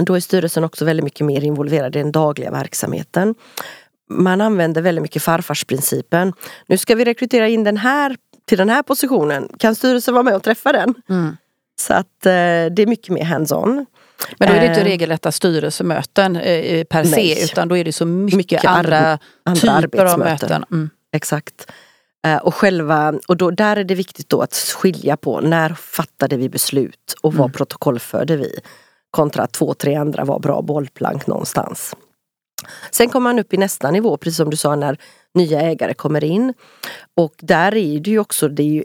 Då 0.00 0.14
är 0.14 0.20
styrelsen 0.20 0.64
också 0.64 0.84
väldigt 0.84 1.04
mycket 1.04 1.26
mer 1.26 1.44
involverad 1.44 1.96
i 1.96 1.98
den 1.98 2.12
dagliga 2.12 2.50
verksamheten 2.50 3.34
man 4.10 4.40
använder 4.40 4.82
väldigt 4.82 5.02
mycket 5.02 5.22
farfarsprincipen. 5.22 6.32
Nu 6.66 6.78
ska 6.78 6.94
vi 6.94 7.04
rekrytera 7.04 7.48
in 7.48 7.64
den 7.64 7.76
här 7.76 8.16
till 8.46 8.58
den 8.58 8.68
här 8.68 8.82
positionen. 8.82 9.48
Kan 9.58 9.74
styrelsen 9.74 10.14
vara 10.14 10.22
med 10.22 10.36
och 10.36 10.42
träffa 10.42 10.72
den? 10.72 10.94
Mm. 11.08 11.36
Så 11.80 11.94
att 11.94 12.26
eh, 12.26 12.30
det 12.30 12.78
är 12.78 12.86
mycket 12.86 13.08
mer 13.08 13.24
hands-on. 13.24 13.86
Men 14.38 14.48
då 14.48 14.54
är 14.54 14.60
det 14.60 14.66
inte 14.66 14.80
eh, 14.80 14.84
regelrätta 14.84 15.32
styrelsemöten 15.32 16.36
eh, 16.36 16.84
per 16.84 17.04
Nej. 17.04 17.12
se 17.12 17.44
utan 17.44 17.68
då 17.68 17.76
är 17.76 17.84
det 17.84 17.92
så 17.92 18.06
mycket, 18.06 18.36
mycket 18.36 18.64
andra, 18.64 19.18
andra 19.44 19.82
typer 19.82 20.04
av 20.04 20.18
möten. 20.18 20.64
Mm. 20.70 20.90
Exakt. 21.12 21.70
Eh, 22.26 22.36
och 22.36 22.54
själva, 22.54 23.14
och 23.28 23.36
då, 23.36 23.50
där 23.50 23.76
är 23.76 23.84
det 23.84 23.94
viktigt 23.94 24.28
då 24.28 24.40
att 24.40 24.54
skilja 24.54 25.16
på 25.16 25.40
när 25.40 25.74
fattade 25.74 26.36
vi 26.36 26.48
beslut 26.48 27.14
och 27.20 27.34
vad 27.34 27.44
mm. 27.44 27.52
protokollförde 27.52 28.36
vi? 28.36 28.58
Kontra 29.10 29.46
två, 29.46 29.74
tre 29.74 29.94
andra 29.94 30.24
var 30.24 30.38
bra 30.38 30.62
bollplank 30.62 31.26
någonstans. 31.26 31.96
Sen 32.90 33.08
kommer 33.08 33.30
man 33.30 33.38
upp 33.38 33.54
i 33.54 33.56
nästa 33.56 33.90
nivå, 33.90 34.16
precis 34.16 34.36
som 34.36 34.50
du 34.50 34.56
sa, 34.56 34.76
när 34.76 34.98
nya 35.34 35.60
ägare 35.60 35.94
kommer 35.94 36.24
in. 36.24 36.54
Och 37.16 37.34
där 37.38 37.74
är 37.74 38.00
det 38.00 38.10
ju 38.10 38.18
också, 38.18 38.48
det 38.48 38.62
är 38.62 38.66
ju 38.66 38.84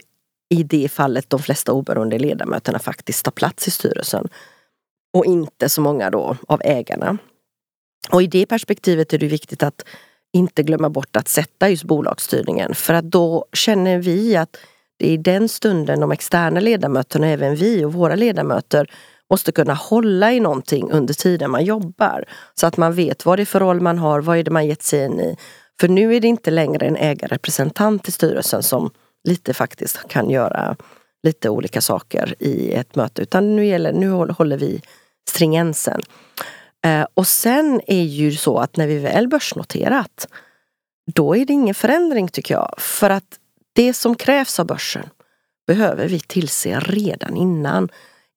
i 0.50 0.64
det 0.64 0.90
fallet 0.90 1.30
de 1.30 1.40
flesta 1.40 1.72
oberoende 1.72 2.20
ledamöterna 2.20 2.80
faktiskt 2.80 3.26
tar 3.26 3.32
plats 3.32 3.68
i 3.68 3.72
styrelsen. 3.72 4.28
Och 5.14 5.26
inte 5.26 5.70
så 5.70 5.82
många 5.82 6.10
då 6.10 6.38
av 6.48 6.62
ägarna. 6.64 7.18
Och 8.12 8.24
i 8.24 8.28
det 8.28 8.46
perspektivet 8.46 9.14
är 9.14 9.18
det 9.18 9.28
viktigt 9.28 9.64
att 9.64 9.86
inte 10.34 10.64
glömma 10.64 10.90
bort 10.90 11.16
att 11.16 11.28
sätta 11.28 11.70
just 11.70 11.84
bolagsstyrningen. 11.84 12.76
För 12.76 12.94
att 12.94 13.06
då 13.06 13.46
känner 13.54 13.98
vi 13.98 14.36
att 14.36 14.58
det 14.98 15.08
är 15.08 15.14
i 15.14 15.18
den 15.18 15.50
stunden 15.50 16.00
de 16.00 16.12
externa 16.12 16.60
ledamöterna, 16.60 17.28
även 17.28 17.56
vi 17.56 17.86
och 17.86 17.94
våra 17.94 18.16
ledamöter, 18.16 18.92
måste 19.30 19.52
kunna 19.52 19.74
hålla 19.74 20.34
i 20.34 20.40
någonting 20.40 20.92
under 20.92 21.14
tiden 21.14 21.52
man 21.52 21.66
jobbar. 21.66 22.26
Så 22.56 22.68
att 22.68 22.78
man 22.78 22.94
vet 22.94 23.26
vad 23.26 23.40
det 23.40 23.44
är 23.44 23.46
för 23.46 23.60
roll 23.60 23.82
man 23.82 23.98
har, 23.98 24.22
vad 24.22 24.38
är 24.38 24.44
det 24.44 24.52
man 24.52 24.68
gett 24.68 24.84
sig 24.84 25.06
in 25.06 25.20
i. 25.20 25.38
För 25.80 25.88
nu 25.88 26.16
är 26.16 26.20
det 26.20 26.28
inte 26.28 26.52
längre 26.52 26.88
en 26.88 26.96
ägarrepresentant 26.96 28.08
i 28.08 28.12
styrelsen 28.12 28.64
som 28.64 28.92
lite 29.24 29.54
faktiskt 29.54 30.08
kan 30.08 30.30
göra 30.30 30.76
lite 31.24 31.50
olika 31.50 31.82
saker 31.82 32.36
i 32.40 32.74
ett 32.74 32.96
möte. 32.96 33.22
Utan 33.22 33.56
nu, 33.56 33.66
gäller, 33.66 33.94
nu 33.94 34.12
håller 34.12 34.58
vi 34.58 34.82
stringensen. 35.30 36.02
Eh, 36.86 37.06
och 37.14 37.28
sen 37.28 37.82
är 37.88 38.04
ju 38.04 38.32
så 38.32 38.58
att 38.58 38.78
när 38.78 38.88
vi 38.88 38.98
väl 38.98 39.28
börsnoterat 39.28 40.28
då 41.14 41.36
är 41.36 41.46
det 41.46 41.54
ingen 41.54 41.76
förändring 41.76 42.28
tycker 42.28 42.54
jag. 42.54 42.76
För 42.78 43.10
att 43.10 43.40
det 43.74 43.94
som 43.94 44.16
krävs 44.16 44.60
av 44.60 44.66
börsen 44.66 45.10
behöver 45.68 46.08
vi 46.08 46.20
tillse 46.20 46.80
redan 46.80 47.38
innan 47.38 47.90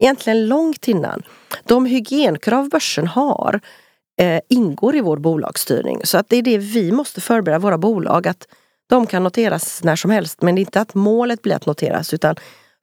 egentligen 0.03 0.49
långt 0.49 0.89
innan. 0.89 1.23
De 1.65 1.87
hygienkrav 1.87 2.69
börsen 2.69 3.07
har 3.07 3.61
eh, 4.21 4.41
ingår 4.49 4.97
i 4.97 5.01
vår 5.01 5.17
bolagsstyrning. 5.17 6.01
Så 6.05 6.19
att 6.19 6.29
det 6.29 6.37
är 6.37 6.43
det 6.43 6.59
vi 6.59 6.93
måste 6.93 7.21
förbereda 7.21 7.59
våra 7.59 7.79
bolag 7.79 8.29
att 8.29 8.47
de 8.89 9.07
kan 9.07 9.23
noteras 9.23 9.85
när 9.85 9.97
som 9.97 10.11
helst. 10.11 10.43
Men 10.43 10.55
det 10.55 10.59
är 10.59 10.63
inte 10.63 10.81
att 10.81 10.95
målet 10.95 11.43
blir 11.43 11.55
att 11.55 11.67
noteras 11.67 12.15
utan 12.15 12.37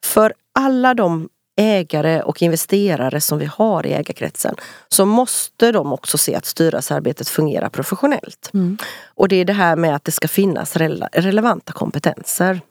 för 0.05 0.33
alla 0.59 0.93
de 0.93 1.29
ägare 1.59 2.21
och 2.21 2.41
investerare 2.41 3.21
som 3.21 3.39
vi 3.39 3.45
har 3.45 3.85
i 3.85 3.93
ägarkretsen 3.93 4.55
så 4.89 5.05
måste 5.05 5.71
de 5.71 5.93
också 5.93 6.17
se 6.17 6.35
att 6.35 6.45
styrelsearbetet 6.45 7.29
fungerar 7.29 7.69
professionellt. 7.69 8.49
Mm. 8.53 8.77
Och 9.05 9.27
det 9.27 9.35
är 9.35 9.45
det 9.45 9.53
här 9.53 9.75
med 9.75 9.95
att 9.95 10.03
det 10.03 10.11
ska 10.11 10.27
finnas 10.27 10.75
rele 10.75 11.09
relevanta 11.13 11.73
kompetenser. 11.73 12.61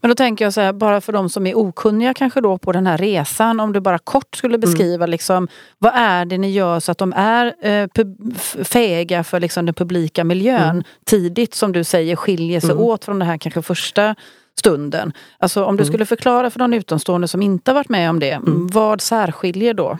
Men 0.00 0.08
då 0.08 0.14
tänker 0.14 0.44
jag 0.44 0.54
så 0.54 0.60
här, 0.60 0.72
bara 0.72 1.00
för 1.00 1.12
de 1.12 1.28
som 1.28 1.46
är 1.46 1.58
okunniga 1.58 2.14
kanske 2.14 2.40
då 2.40 2.58
på 2.58 2.72
den 2.72 2.86
här 2.86 2.98
resan, 2.98 3.60
om 3.60 3.72
du 3.72 3.80
bara 3.80 3.98
kort 3.98 4.36
skulle 4.36 4.58
beskriva 4.58 5.04
mm. 5.04 5.10
liksom, 5.10 5.48
vad 5.78 5.92
är 5.94 6.24
det 6.24 6.38
ni 6.38 6.50
gör 6.50 6.80
så 6.80 6.92
att 6.92 6.98
de 6.98 7.12
är 7.16 7.54
eh, 7.60 7.88
fähiga 8.64 9.24
för 9.24 9.40
liksom, 9.40 9.66
den 9.66 9.74
publika 9.74 10.24
miljön 10.24 10.70
mm. 10.70 10.84
tidigt, 11.06 11.54
som 11.54 11.72
du 11.72 11.84
säger, 11.84 12.16
skiljer 12.16 12.60
sig 12.60 12.70
mm. 12.70 12.82
åt 12.82 13.04
från 13.04 13.18
det 13.18 13.24
här 13.24 13.38
kanske 13.38 13.62
första 13.62 14.14
stunden. 14.58 15.12
Alltså 15.38 15.64
om 15.64 15.76
du 15.76 15.82
mm. 15.82 15.92
skulle 15.92 16.06
förklara 16.06 16.50
för 16.50 16.58
någon 16.58 16.74
utomstående 16.74 17.28
som 17.28 17.42
inte 17.42 17.70
har 17.70 17.74
varit 17.74 17.88
med 17.88 18.10
om 18.10 18.20
det, 18.20 18.30
mm. 18.30 18.66
vad 18.66 19.00
särskiljer 19.00 19.74
då? 19.74 19.98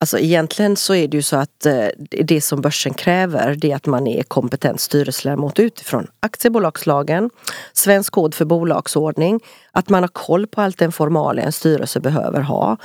Alltså 0.00 0.18
egentligen 0.18 0.76
så 0.76 0.94
är 0.94 1.08
det 1.08 1.16
ju 1.16 1.22
så 1.22 1.36
att 1.36 1.66
eh, 1.66 1.86
det 2.10 2.40
som 2.40 2.60
börsen 2.60 2.94
kräver 2.94 3.54
det 3.54 3.72
är 3.72 3.76
att 3.76 3.86
man 3.86 4.06
är 4.06 4.22
kompetent 4.22 4.80
styrelseledamot 4.80 5.58
utifrån 5.58 6.06
aktiebolagslagen, 6.20 7.30
Svensk 7.72 8.12
kod 8.12 8.34
för 8.34 8.44
bolagsordning, 8.44 9.40
att 9.72 9.88
man 9.88 10.02
har 10.02 10.08
koll 10.08 10.46
på 10.46 10.60
allt 10.60 10.78
den 10.78 10.92
formalia 10.92 11.44
en 11.44 11.52
styrelse 11.52 12.00
behöver 12.00 12.40
ha. 12.40 12.76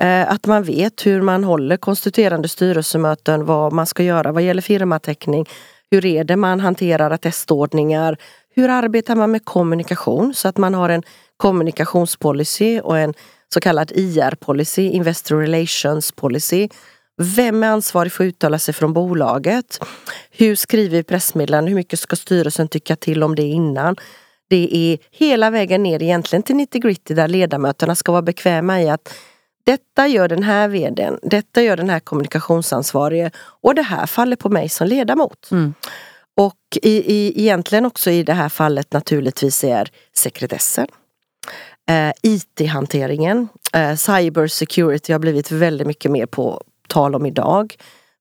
Eh, 0.00 0.32
att 0.32 0.46
man 0.46 0.62
vet 0.62 1.06
hur 1.06 1.22
man 1.22 1.44
håller 1.44 1.76
konstituerande 1.76 2.48
styrelsemöten, 2.48 3.44
vad 3.44 3.72
man 3.72 3.86
ska 3.86 4.02
göra 4.02 4.32
vad 4.32 4.42
gäller 4.42 4.62
firmateckning. 4.62 5.48
Hur 5.90 6.06
är 6.06 6.24
det 6.24 6.36
man 6.36 6.60
hanterar 6.60 7.10
attestordningar? 7.10 8.16
Hur 8.54 8.68
arbetar 8.68 9.14
man 9.14 9.30
med 9.30 9.44
kommunikation 9.44 10.34
så 10.34 10.48
att 10.48 10.56
man 10.56 10.74
har 10.74 10.88
en 10.88 11.02
kommunikationspolicy 11.36 12.80
och 12.80 12.98
en 12.98 13.14
så 13.54 13.60
kallad 13.60 13.92
IR-policy, 13.94 14.90
Investor 14.90 15.36
Relations 15.36 16.12
Policy. 16.12 16.68
Vem 17.16 17.62
är 17.62 17.68
ansvarig 17.68 18.12
för 18.12 18.24
att 18.24 18.28
uttala 18.28 18.58
sig 18.58 18.74
från 18.74 18.92
bolaget? 18.92 19.80
Hur 20.30 20.56
skriver 20.56 20.96
vi 20.96 21.02
pressmeddelanden? 21.02 21.68
Hur 21.68 21.74
mycket 21.74 21.98
ska 21.98 22.16
styrelsen 22.16 22.68
tycka 22.68 22.96
till 22.96 23.22
om 23.22 23.34
det 23.34 23.42
innan? 23.42 23.96
Det 24.50 24.68
är 24.72 24.98
hela 25.10 25.50
vägen 25.50 25.82
ner 25.82 26.02
egentligen 26.02 26.42
till 26.42 26.56
90 26.56 26.80
gritty 26.80 27.14
där 27.14 27.28
ledamöterna 27.28 27.94
ska 27.94 28.12
vara 28.12 28.22
bekväma 28.22 28.82
i 28.82 28.90
att 28.90 29.14
detta 29.64 30.06
gör 30.06 30.28
den 30.28 30.42
här 30.42 30.68
vdn, 30.68 31.18
detta 31.22 31.62
gör 31.62 31.76
den 31.76 31.90
här 31.90 32.00
kommunikationsansvarige 32.00 33.30
och 33.36 33.74
det 33.74 33.82
här 33.82 34.06
faller 34.06 34.36
på 34.36 34.48
mig 34.48 34.68
som 34.68 34.86
ledamot. 34.86 35.48
Mm. 35.50 35.74
Och 36.36 36.78
i, 36.82 37.14
i, 37.14 37.40
egentligen 37.42 37.86
också 37.86 38.10
i 38.10 38.22
det 38.22 38.32
här 38.32 38.48
fallet 38.48 38.92
naturligtvis 38.92 39.64
är 39.64 39.90
sekretessen 40.14 40.86
eh, 41.88 42.12
IT-hanteringen. 42.22 43.48
Eh, 43.72 43.94
cyber 43.94 44.46
security 44.46 45.12
har 45.12 45.20
blivit 45.20 45.50
väldigt 45.50 45.86
mycket 45.86 46.10
mer 46.10 46.26
på 46.26 46.62
tal 46.88 47.14
om 47.14 47.26
idag. 47.26 47.74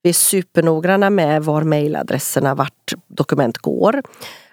Vi 0.03 0.09
är 0.09 0.13
supernoggranna 0.13 1.09
med 1.09 1.43
var 1.43 1.61
mejladresserna, 1.61 2.55
vart 2.55 2.93
dokument 3.07 3.57
går. 3.57 4.01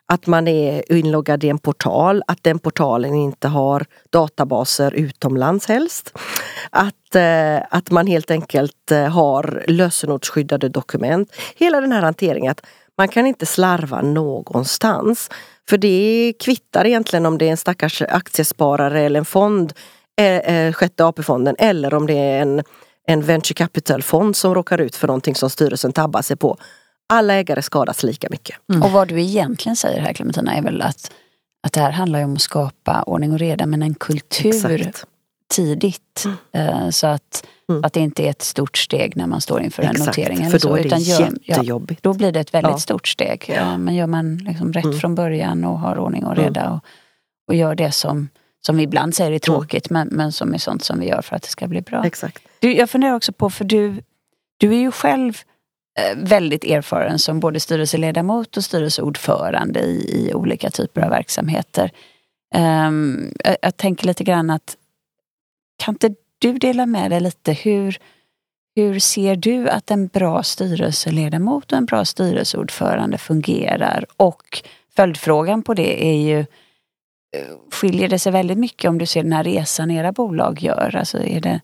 Att 0.06 0.26
man 0.26 0.48
är 0.48 0.92
inloggad 0.92 1.44
i 1.44 1.48
en 1.48 1.58
portal, 1.58 2.22
att 2.26 2.42
den 2.42 2.58
portalen 2.58 3.14
inte 3.14 3.48
har 3.48 3.84
databaser 4.10 4.94
utomlands 4.94 5.66
helst. 5.66 6.18
Att, 6.70 7.14
eh, 7.14 7.56
att 7.70 7.90
man 7.90 8.06
helt 8.06 8.30
enkelt 8.30 8.90
eh, 8.90 9.08
har 9.08 9.64
lösenordsskyddade 9.68 10.68
dokument. 10.68 11.32
Hela 11.56 11.80
den 11.80 11.92
här 11.92 12.02
hanteringen, 12.02 12.50
att 12.50 12.66
man 12.98 13.08
kan 13.08 13.26
inte 13.26 13.46
slarva 13.46 14.02
någonstans. 14.02 15.30
För 15.68 15.78
det 15.78 16.32
kvittar 16.40 16.86
egentligen 16.86 17.26
om 17.26 17.38
det 17.38 17.46
är 17.46 17.50
en 17.50 17.56
stackars 17.56 18.02
aktiesparare 18.02 19.00
eller 19.00 19.18
en 19.18 19.24
fond, 19.24 19.72
eh, 20.18 20.26
eh, 20.26 20.72
sjätte 20.72 21.04
AP-fonden, 21.04 21.56
eller 21.58 21.94
om 21.94 22.06
det 22.06 22.14
är 22.14 22.42
en, 22.42 22.62
en 23.06 23.22
venture 23.22 23.54
capital-fond 23.54 24.36
som 24.36 24.54
råkar 24.54 24.80
ut 24.80 24.96
för 24.96 25.06
någonting 25.06 25.34
som 25.34 25.50
styrelsen 25.50 25.92
tabbar 25.92 26.22
sig 26.22 26.36
på. 26.36 26.56
Alla 27.08 27.34
ägare 27.34 27.62
skadas 27.62 28.02
lika 28.02 28.28
mycket. 28.30 28.56
Mm. 28.70 28.82
Och 28.82 28.90
vad 28.90 29.08
du 29.08 29.20
egentligen 29.20 29.76
säger 29.76 30.00
här 30.00 30.12
Clementina 30.12 30.54
är 30.54 30.62
väl 30.62 30.82
att, 30.82 31.12
att 31.66 31.72
det 31.72 31.80
här 31.80 31.90
handlar 31.90 32.24
om 32.24 32.34
att 32.34 32.40
skapa 32.40 33.02
ordning 33.02 33.32
och 33.32 33.38
reda 33.38 33.66
men 33.66 33.82
en 33.82 33.94
kultur 33.94 34.80
Exakt. 34.80 35.06
tidigt. 35.54 36.24
Mm. 36.24 36.36
Eh, 36.68 36.90
så 36.90 37.06
att 37.06 37.46
Mm. 37.68 37.84
Att 37.84 37.92
det 37.92 38.00
inte 38.00 38.22
är 38.22 38.30
ett 38.30 38.42
stort 38.42 38.78
steg 38.78 39.16
när 39.16 39.26
man 39.26 39.40
står 39.40 39.62
inför 39.62 39.82
Exakt, 39.82 39.98
en 40.00 40.06
notering. 40.06 40.38
Eller 40.38 40.50
för 40.50 40.58
då 40.58 40.68
så, 40.68 40.76
är 40.76 40.82
det 40.82 40.86
utan 40.86 41.00
gör, 41.00 41.32
jättejobbigt. 41.42 42.00
Ja, 42.02 42.10
då 42.10 42.18
blir 42.18 42.32
det 42.32 42.40
ett 42.40 42.54
väldigt 42.54 42.70
ja. 42.72 42.78
stort 42.78 43.08
steg. 43.08 43.44
Ja, 43.56 43.78
men 43.78 43.94
gör 43.94 44.06
man 44.06 44.36
liksom 44.36 44.72
rätt 44.72 44.84
mm. 44.84 44.98
från 44.98 45.14
början 45.14 45.64
och 45.64 45.78
har 45.78 45.98
ordning 45.98 46.24
och 46.24 46.36
reda 46.36 46.60
mm. 46.60 46.72
och, 46.72 46.84
och 47.48 47.54
gör 47.54 47.74
det 47.74 47.92
som, 47.92 48.28
som 48.66 48.76
vi 48.76 48.82
ibland 48.82 49.14
säger 49.14 49.32
är 49.32 49.38
tråkigt 49.38 49.90
men, 49.90 50.08
men 50.08 50.32
som 50.32 50.54
är 50.54 50.58
sånt 50.58 50.84
som 50.84 51.00
vi 51.00 51.08
gör 51.08 51.22
för 51.22 51.36
att 51.36 51.42
det 51.42 51.48
ska 51.48 51.66
bli 51.66 51.80
bra. 51.80 52.04
Exakt. 52.04 52.42
Du, 52.58 52.76
jag 52.76 52.90
funderar 52.90 53.14
också 53.14 53.32
på, 53.32 53.50
för 53.50 53.64
du, 53.64 54.02
du 54.58 54.74
är 54.74 54.78
ju 54.78 54.90
själv 54.90 55.38
eh, 56.00 56.16
väldigt 56.16 56.64
erfaren 56.64 57.18
som 57.18 57.40
både 57.40 57.60
styrelseledamot 57.60 58.56
och 58.56 58.64
styrelseordförande 58.64 59.80
i, 59.80 60.28
i 60.28 60.34
olika 60.34 60.70
typer 60.70 61.00
av 61.00 61.10
verksamheter. 61.10 61.90
Um, 62.54 63.32
jag, 63.44 63.56
jag, 63.62 63.76
tänker 63.76 64.06
lite 64.06 64.24
grann 64.24 64.50
att 64.50 64.76
kan 65.78 65.94
inte 65.94 66.14
du 66.48 66.58
dela 66.58 66.86
med 66.86 67.10
dig 67.10 67.20
lite 67.20 67.52
hur, 67.52 67.98
hur 68.76 68.98
ser 68.98 69.36
du 69.36 69.68
att 69.68 69.90
en 69.90 70.06
bra 70.06 70.42
styrelseledamot 70.42 71.72
och 71.72 71.78
en 71.78 71.84
bra 71.84 72.04
styrelseordförande 72.04 73.18
fungerar? 73.18 74.06
Och 74.16 74.62
följdfrågan 74.96 75.62
på 75.62 75.74
det 75.74 76.04
är 76.04 76.16
ju, 76.16 76.38
eh, 76.38 76.46
skiljer 77.72 78.08
det 78.08 78.18
sig 78.18 78.32
väldigt 78.32 78.58
mycket 78.58 78.88
om 78.88 78.98
du 78.98 79.06
ser 79.06 79.22
den 79.22 79.32
här 79.32 79.44
resan 79.44 79.90
era 79.90 80.12
bolag 80.12 80.62
gör? 80.62 80.96
Alltså 80.96 81.18
är 81.18 81.40
det, 81.40 81.60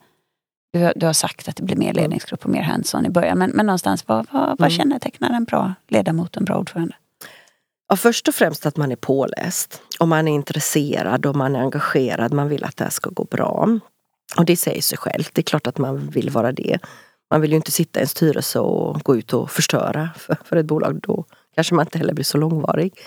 du, 0.73 0.79
har, 0.79 0.93
du 0.97 1.07
har 1.07 1.13
sagt 1.13 1.49
att 1.49 1.57
det 1.57 1.63
blir 1.63 1.77
mer 1.77 1.93
ledningsgrupp 1.93 2.45
och 2.45 2.51
mer 2.51 2.63
hands-on 2.63 3.07
i 3.07 3.11
början, 3.11 3.39
men, 3.39 3.51
men 3.51 3.67
någonstans 3.67 4.09
vad, 4.09 4.27
vad, 4.33 4.49
vad 4.49 4.61
mm. 4.61 4.71
kännetecknar 4.71 5.31
en 5.31 5.45
bra 5.45 5.75
ledamot 5.89 6.37
och 6.37 6.41
en 6.41 6.45
bra 6.45 6.59
ordförande? 6.59 6.95
Ja, 7.89 7.97
först 7.97 8.29
och 8.29 8.35
främst 8.35 8.67
att 8.67 8.77
man 8.77 8.93
är 8.93 8.97
påläst 8.97 9.83
och 10.01 10.09
man 10.09 10.29
är 10.29 10.33
intresserad 10.33 11.27
och 11.27 11.37
man 11.37 11.57
är 11.57 11.61
engagerad. 11.61 12.33
Man 12.33 12.49
vill 12.49 12.65
att 12.65 12.77
det 12.77 12.85
här 12.85 12.91
ska 12.91 13.11
gå 13.11 13.25
bra. 13.25 13.81
Och 14.37 14.45
det 14.45 14.57
säger 14.57 14.83
sig 14.83 14.99
självt, 14.99 15.31
det 15.33 15.41
är 15.41 15.43
klart 15.43 15.67
att 15.67 15.79
man 15.79 16.11
vill 16.11 16.31
vara 16.31 16.53
det. 16.53 16.79
Man 17.31 17.41
vill 17.41 17.51
ju 17.51 17.57
inte 17.57 17.71
sitta 17.71 18.01
i 18.01 18.03
en 18.03 18.09
styrelse 18.09 18.59
och 18.59 19.01
gå 19.03 19.17
ut 19.17 19.33
och 19.33 19.51
förstöra 19.51 20.11
för, 20.17 20.37
för 20.45 20.57
ett 20.57 20.67
bolag. 20.67 21.01
Då 21.01 21.25
kanske 21.55 21.75
man 21.75 21.87
inte 21.87 21.99
heller 21.99 22.15
blir 22.15 22.25
så 22.25 22.39
långvarig. 22.39 23.01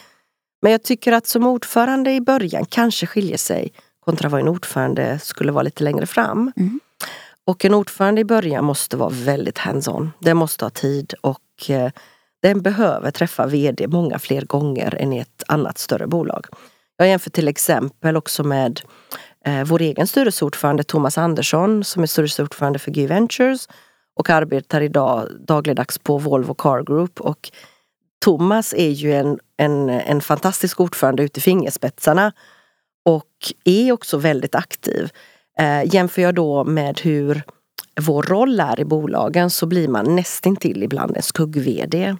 Men 0.62 0.72
jag 0.72 0.84
tycker 0.84 1.12
att 1.12 1.28
som 1.28 1.48
ordförande 1.48 2.12
i 2.12 2.22
början 2.22 2.66
kanske 2.66 3.06
skiljer 3.06 3.38
sig 3.38 3.74
kontra 4.00 4.30
vad 4.30 4.42
en 4.42 4.48
ordförande 4.48 5.20
skulle 5.20 5.52
vara 5.52 5.64
lite 5.64 5.84
längre 5.84 6.06
fram. 6.06 6.52
Mm. 6.56 6.80
Och 7.46 7.66
en 7.66 7.74
ordförande 7.74 8.22
i 8.22 8.26
början 8.26 8.66
måste 8.66 8.98
vara 8.98 9.10
väldigt 9.10 9.58
hands-on. 9.58 10.12
Den 10.20 10.38
måste 10.38 10.66
ha 10.66 10.70
tid 10.70 11.14
och 11.22 11.70
eh, 11.70 11.92
den 12.42 12.62
behöver 12.62 13.12
träffa 13.12 13.48
VD 13.48 13.88
många 13.88 14.20
fler 14.20 14.42
gånger 14.42 14.96
än 14.96 15.14
i 15.14 15.20
ett 15.20 15.44
annat 15.48 15.78
större 15.78 16.08
bolag. 16.08 16.46
Jag 16.98 17.08
jämför 17.08 17.30
till 17.30 17.48
exempel 17.48 18.18
också 18.18 18.44
med 18.44 18.82
eh, 19.46 19.64
vår 19.64 19.82
egen 19.82 20.08
styrelseordförande 20.08 20.84
Thomas 20.84 21.18
Andersson 21.18 21.84
som 21.84 22.04
är 22.04 22.08
styrelseordförande 22.08 22.80
för 22.80 22.92
G 22.92 23.08
Ventures 23.08 23.70
och 24.16 24.30
arbetar 24.30 24.82
idag 24.82 25.28
dagligdags 25.48 25.98
på 25.98 26.18
Volvo 26.18 26.54
Car 26.54 26.84
Group. 26.84 27.22
Och 27.22 27.52
Thomas 28.22 28.74
är 28.74 28.90
ju 28.90 29.14
en, 29.14 29.40
en, 29.58 29.90
en 29.90 30.22
fantastisk 30.22 30.80
ordförande 30.80 31.24
ut 31.24 31.38
i 31.38 31.42
fingerspetsarna 31.42 32.34
och 33.06 33.54
är 33.64 33.92
också 33.92 34.18
väldigt 34.18 34.56
aktiv. 34.56 35.10
Eh, 35.60 35.94
jämför 35.96 36.22
jag 36.22 36.36
då 36.36 36.64
med 36.64 37.00
hur 37.00 37.44
vår 38.02 38.24
roll 38.24 38.60
är 38.60 38.80
i 38.80 38.86
bolagen 38.86 39.50
så 39.50 39.66
blir 39.66 39.88
man 39.88 40.16
nästintill 40.16 40.84
ibland 40.84 41.18
en 41.18 41.24
skugg-VD. 41.24 42.16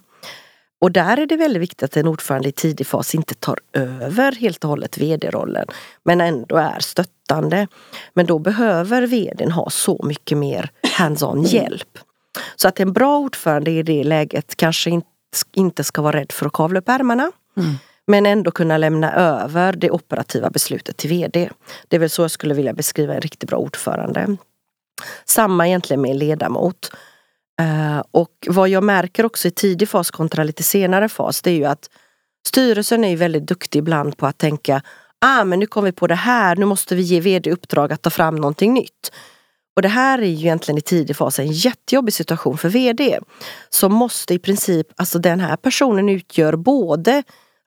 Och 0.84 0.92
där 0.92 1.16
är 1.16 1.26
det 1.26 1.36
väldigt 1.36 1.62
viktigt 1.62 1.82
att 1.82 1.96
en 1.96 2.06
ordförande 2.06 2.48
i 2.48 2.52
tidig 2.52 2.86
fas 2.86 3.14
inte 3.14 3.34
tar 3.34 3.58
över 3.72 4.32
helt 4.32 4.64
och 4.64 4.70
hållet 4.70 4.98
vd-rollen. 4.98 5.66
Men 6.02 6.20
ändå 6.20 6.56
är 6.56 6.80
stöttande. 6.80 7.68
Men 8.14 8.26
då 8.26 8.38
behöver 8.38 9.06
vdn 9.06 9.50
ha 9.50 9.70
så 9.70 10.00
mycket 10.04 10.38
mer 10.38 10.70
hands-on 10.82 11.42
hjälp. 11.42 11.98
Så 12.56 12.68
att 12.68 12.80
en 12.80 12.92
bra 12.92 13.18
ordförande 13.18 13.70
i 13.70 13.82
det 13.82 14.04
läget 14.04 14.56
kanske 14.56 15.00
inte 15.54 15.84
ska 15.84 16.02
vara 16.02 16.16
rädd 16.16 16.32
för 16.32 16.46
att 16.46 16.52
kavla 16.52 16.78
upp 16.78 16.88
ärmarna. 16.88 17.32
Mm. 17.56 17.74
Men 18.06 18.26
ändå 18.26 18.50
kunna 18.50 18.78
lämna 18.78 19.12
över 19.12 19.72
det 19.72 19.90
operativa 19.90 20.50
beslutet 20.50 20.96
till 20.96 21.10
VD. 21.10 21.50
Det 21.88 21.96
är 21.96 22.00
väl 22.00 22.10
så 22.10 22.22
jag 22.22 22.30
skulle 22.30 22.54
vilja 22.54 22.72
beskriva 22.72 23.14
en 23.14 23.20
riktigt 23.20 23.48
bra 23.48 23.58
ordförande. 23.58 24.36
Samma 25.24 25.66
egentligen 25.68 26.00
med 26.00 26.10
en 26.10 26.18
ledamot. 26.18 26.90
Uh, 27.62 28.02
och 28.10 28.30
vad 28.46 28.68
jag 28.68 28.82
märker 28.82 29.26
också 29.26 29.48
i 29.48 29.50
tidig 29.50 29.88
fas 29.88 30.10
kontra 30.10 30.44
lite 30.44 30.62
senare 30.62 31.08
fas 31.08 31.42
det 31.42 31.50
är 31.50 31.54
ju 31.54 31.64
att 31.64 31.90
styrelsen 32.46 33.04
är 33.04 33.16
väldigt 33.16 33.46
duktig 33.46 33.78
ibland 33.78 34.16
på 34.16 34.26
att 34.26 34.38
tänka 34.38 34.82
ah 35.24 35.44
men 35.44 35.58
nu 35.58 35.66
kom 35.66 35.84
vi 35.84 35.92
på 35.92 36.06
det 36.06 36.14
här, 36.14 36.56
nu 36.56 36.66
måste 36.66 36.94
vi 36.94 37.02
ge 37.02 37.20
vd 37.20 37.50
uppdrag 37.50 37.92
att 37.92 38.02
ta 38.02 38.10
fram 38.10 38.36
någonting 38.36 38.74
nytt. 38.74 39.12
Och 39.76 39.82
det 39.82 39.88
här 39.88 40.18
är 40.18 40.26
ju 40.26 40.34
egentligen 40.34 40.78
i 40.78 40.80
tidig 40.80 41.16
fas 41.16 41.38
en 41.38 41.52
jättejobbig 41.52 42.14
situation 42.14 42.58
för 42.58 42.68
vd. 42.68 43.18
Som 43.68 43.92
måste 43.92 44.34
i 44.34 44.38
princip, 44.38 44.86
alltså 44.96 45.18
den 45.18 45.40
här 45.40 45.56
personen 45.56 46.08
utgör 46.08 46.56
både 46.56 47.22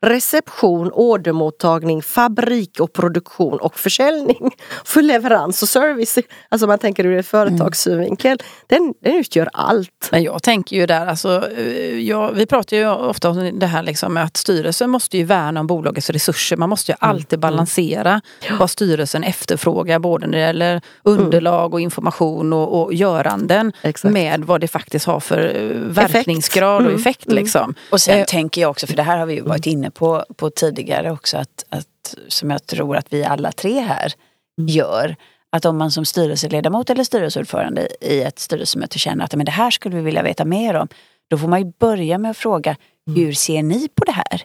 reception, 0.06 0.92
ordermottagning, 0.94 2.02
fabrik 2.02 2.80
och 2.80 2.94
produktion 2.94 3.60
och 3.60 3.80
försäljning. 3.80 4.52
För 4.86 5.02
leverans 5.02 5.64
och 5.64 5.70
service, 5.70 6.18
alltså 6.50 6.68
man 6.68 6.80
tänker 6.80 7.06
ur 7.06 7.18
ett 7.18 7.28
företagssynvinkel, 7.28 8.38
den, 8.68 8.94
den 9.02 9.16
utgör 9.16 9.50
allt. 9.54 10.10
Men 10.12 10.24
jag 10.24 10.44
tänker 10.44 10.76
ju 10.76 10.86
där, 10.86 11.06
alltså, 11.06 11.50
eh, 11.58 12.00
jag, 12.00 12.32
vi 12.32 12.46
pratar 12.46 12.78
ju 12.78 12.90
ofta 12.90 13.30
om 13.30 13.60
det 13.60 13.66
här 13.66 13.84
liksom 13.84 14.14
med 14.14 14.24
att 14.24 14.38
styrelsen 14.38 14.90
måste 14.90 15.18
ju 15.18 15.24
värna 15.24 15.60
om 15.60 15.68
bolagets 15.68 16.10
resurser. 16.10 16.58
Man 16.58 16.70
måste 16.70 16.92
ju 16.92 16.96
mm, 17.02 17.10
alltid 17.10 17.40
mm. 17.40 17.42
balansera 17.42 18.22
mm. 18.46 18.58
vad 18.58 18.70
styrelsen 18.70 19.24
efterfrågar 19.24 20.00
både 20.00 20.28
när 20.28 20.38
det 20.38 20.44
gäller 20.44 20.82
underlag 21.04 21.74
och 21.74 21.82
information 21.82 22.54
och, 22.54 22.82
och 22.82 22.94
göranden 22.94 23.72
Exakt. 23.82 24.14
med 24.14 24.44
vad 24.46 24.62
det 24.62 24.68
faktiskt 24.68 25.06
har 25.06 25.20
för 25.20 25.56
eh, 25.56 25.78
verkningsgrad 25.78 26.86
och 26.86 26.94
effekt. 26.94 27.28
Mm. 27.28 27.44
Liksom. 27.44 27.74
Och 27.90 28.02
sen 28.02 28.20
eh, 28.20 28.26
tänker 28.26 28.62
jag 28.62 28.70
också, 28.70 28.88
för 28.88 28.96
det 28.96 29.04
här 29.04 29.18
har 29.18 29.26
vi 29.26 29.34
ju 29.34 29.42
varit 29.42 29.66
inne 29.66 29.87
inne 29.88 29.92
på, 29.92 30.26
på 30.36 30.50
tidigare 30.50 31.12
också, 31.12 31.38
att, 31.38 31.66
att, 31.70 32.16
som 32.28 32.50
jag 32.50 32.66
tror 32.66 32.98
att 32.98 33.14
vi 33.14 33.24
alla 33.24 33.52
tre 33.52 33.80
här 33.80 34.14
mm. 34.60 34.68
gör. 34.68 35.16
Att 35.50 35.66
om 35.66 35.78
man 35.78 35.92
som 35.92 36.06
styrelseledamot 36.06 36.90
eller 36.90 37.04
styrelseordförande 37.04 37.88
i 38.02 38.22
ett 38.22 38.40
styrelsemöte 38.40 39.00
känner 39.00 39.26
att 39.26 39.36
men 39.36 39.46
det 39.46 39.52
här 39.52 39.72
skulle 39.72 39.96
vi 39.96 40.02
vilja 40.02 40.24
veta 40.24 40.46
mer 40.46 40.74
om. 40.74 40.88
Då 41.30 41.38
får 41.38 41.48
man 41.48 41.60
ju 41.60 41.72
börja 41.80 42.18
med 42.18 42.32
att 42.32 42.38
fråga, 42.38 42.76
mm. 43.08 43.20
hur 43.20 43.34
ser 43.34 43.64
ni 43.64 43.88
på 43.88 44.06
det 44.06 44.12
här? 44.12 44.38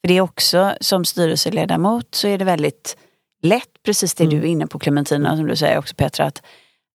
För 0.00 0.08
det 0.08 0.16
är 0.16 0.20
också, 0.20 0.74
som 0.80 1.04
styrelseledamot 1.04 2.14
så 2.14 2.28
är 2.28 2.38
det 2.38 2.44
väldigt 2.44 2.96
lätt, 3.42 3.82
precis 3.84 4.14
det 4.14 4.24
mm. 4.24 4.36
du 4.36 4.46
är 4.46 4.50
inne 4.50 4.66
på 4.66 4.78
Clementina, 4.78 5.36
som 5.36 5.46
du 5.46 5.56
säger 5.56 5.78
också 5.78 5.94
Petra, 5.94 6.26
att, 6.26 6.42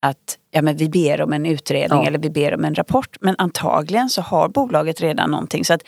att 0.01 0.37
ja, 0.51 0.61
men 0.61 0.77
vi 0.77 0.89
ber 0.89 1.21
om 1.21 1.33
en 1.33 1.45
utredning 1.45 1.99
ja. 1.99 2.07
eller 2.07 2.19
vi 2.19 2.29
ber 2.29 2.53
om 2.53 2.65
en 2.65 2.75
rapport. 2.75 3.17
Men 3.21 3.35
antagligen 3.37 4.09
så 4.09 4.21
har 4.21 4.49
bolaget 4.49 5.01
redan 5.01 5.31
någonting. 5.31 5.65
Så 5.65 5.73
att 5.73 5.83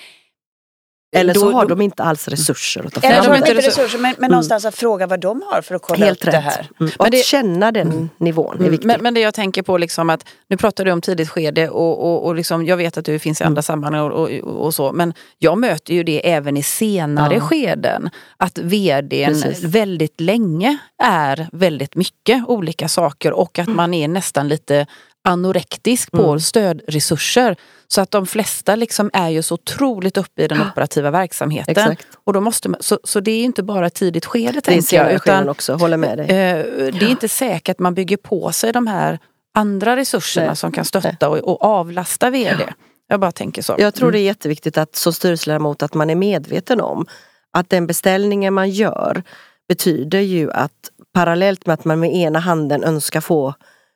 eller 1.16 1.34
så 1.34 1.52
har 1.52 1.66
de 1.66 1.82
inte 1.82 2.04
alls 2.04 2.28
resurser 2.28 2.86
att 2.86 2.94
ta 2.94 3.02
fram. 3.02 3.12
Eller 3.12 3.22
så 3.22 3.30
har 3.30 3.34
de 3.34 3.38
inte 3.38 3.68
resurser, 3.68 3.98
men, 3.98 4.02
men 4.02 4.18
mm. 4.18 4.32
någonstans 4.32 4.66
att 4.66 4.76
fråga 4.76 5.08
vad 5.08 5.20
de 5.20 5.44
har 5.52 5.62
för 5.62 5.76
att 5.76 5.82
kolla 5.82 6.06
Helt 6.06 6.22
upp 6.22 6.28
rätt. 6.28 6.34
det 6.34 6.40
här. 6.40 6.70
Mm. 6.80 6.92
Och 7.00 7.08
att 7.08 7.26
känna 7.26 7.72
den 7.72 7.92
mm. 7.92 8.10
nivån 8.18 8.66
är 8.66 8.70
viktigt. 8.70 8.88
Men, 8.88 9.02
men, 9.02 9.14
det 9.14 9.20
jag 9.20 9.34
tänker 9.34 9.62
på, 9.62 9.78
liksom 9.78 10.10
att, 10.10 10.26
nu 10.48 10.58
pratar 10.58 10.86
du 10.86 10.92
om 10.92 11.02
tidigt 11.02 11.30
skede 11.30 11.70
och, 11.70 12.04
och, 12.04 12.26
och 12.26 12.36
liksom, 12.36 12.66
jag 12.66 12.78
vet 12.78 12.98
att 12.98 13.06
du 13.06 13.20
finns 13.20 13.42
i 13.42 13.44
andra 13.44 13.60
mm. 13.60 13.64
sammanhang 13.64 14.02
och, 14.02 14.22
och, 14.22 14.30
och, 14.66 14.74
så, 14.74 14.92
men 14.92 15.14
jag 15.38 15.58
möter 15.58 15.94
ju 15.94 16.04
det 16.04 16.32
även 16.32 16.58
i 16.58 16.64
senare 16.64 17.34
ja. 17.34 17.40
skeden. 17.40 18.10
Att 18.38 18.58
vdn 18.58 19.42
Precis. 19.42 19.64
väldigt 19.64 20.22
länge 20.22 20.78
är 21.04 21.48
väldigt 21.52 21.96
mycket 21.96 22.44
olika 22.48 22.88
saker 22.88 23.32
och 23.32 23.60
att 23.60 23.68
man 23.68 23.94
är 23.94 24.08
nästan 24.08 24.48
lite 24.48 24.86
anorektisk 25.24 26.12
på 26.12 26.24
mm. 26.24 26.40
stödresurser. 26.40 27.56
Så 27.88 28.02
att 28.02 28.12
de 28.12 28.28
flesta 28.28 28.76
liksom 28.76 29.10
är 29.14 29.30
ju 29.30 29.44
så 29.44 29.54
otroligt 29.54 30.18
uppe 30.18 30.44
i 30.44 30.48
den 30.48 30.62
operativa 30.62 31.12
verksamheten. 31.12 31.72
Exakt. 31.72 32.08
Och 32.24 32.34
då 32.34 32.42
måste 32.42 32.70
man, 32.70 32.82
så, 32.84 33.00
så 33.04 33.20
det 33.20 33.32
är 33.32 33.44
inte 33.44 33.64
bara 33.64 33.90
tidigt 33.90 34.26
skede 34.26 34.52
det 34.52 34.62
tänker 34.62 34.98
jag. 34.98 35.14
Utan, 35.14 35.50
också, 35.50 35.74
håller 35.74 35.98
med 35.98 36.18
dig. 36.18 36.26
Eh, 36.26 36.66
det 36.94 37.06
är 37.06 37.10
inte 37.10 37.30
säkert 37.30 37.76
att 37.76 37.80
man 37.80 37.94
bygger 37.94 38.18
på 38.18 38.52
sig 38.52 38.74
de 38.74 38.88
här 38.88 39.20
andra 39.56 39.96
resurserna 39.96 40.48
Nej. 40.48 40.56
som 40.56 40.72
kan 40.72 40.86
stötta 40.86 41.30
och, 41.30 41.38
och, 41.38 41.64
avlasta 41.64 42.30
VD. 42.30 42.64
Ja. 42.68 42.74
Jag 43.08 43.20
bara 43.20 43.32
tänker 43.32 43.62
så. 43.62 43.76
Jag 43.78 43.94
tror 43.94 44.08
mm. 44.08 44.14
det 44.14 44.20
är 44.20 44.26
jätteviktigt 44.26 44.78
att 44.78 44.96
som 44.96 45.14
styrelseledamot 45.14 45.84
att 45.84 45.94
man 45.94 46.10
är 46.10 46.16
medveten 46.16 46.82
om 46.82 47.06
att 47.54 47.70
den 47.70 47.88
beställningen 47.88 48.54
man 48.54 48.70
gör 48.70 49.24
betyder 49.68 50.20
ju 50.20 50.52
att 50.52 50.72
parallellt 51.14 51.66
med 51.66 51.74
att 51.74 51.86
man 51.86 52.00
med 52.00 52.16
ena 52.16 52.40
handen 52.40 52.84
önskar 52.84 53.22
få 53.22 53.54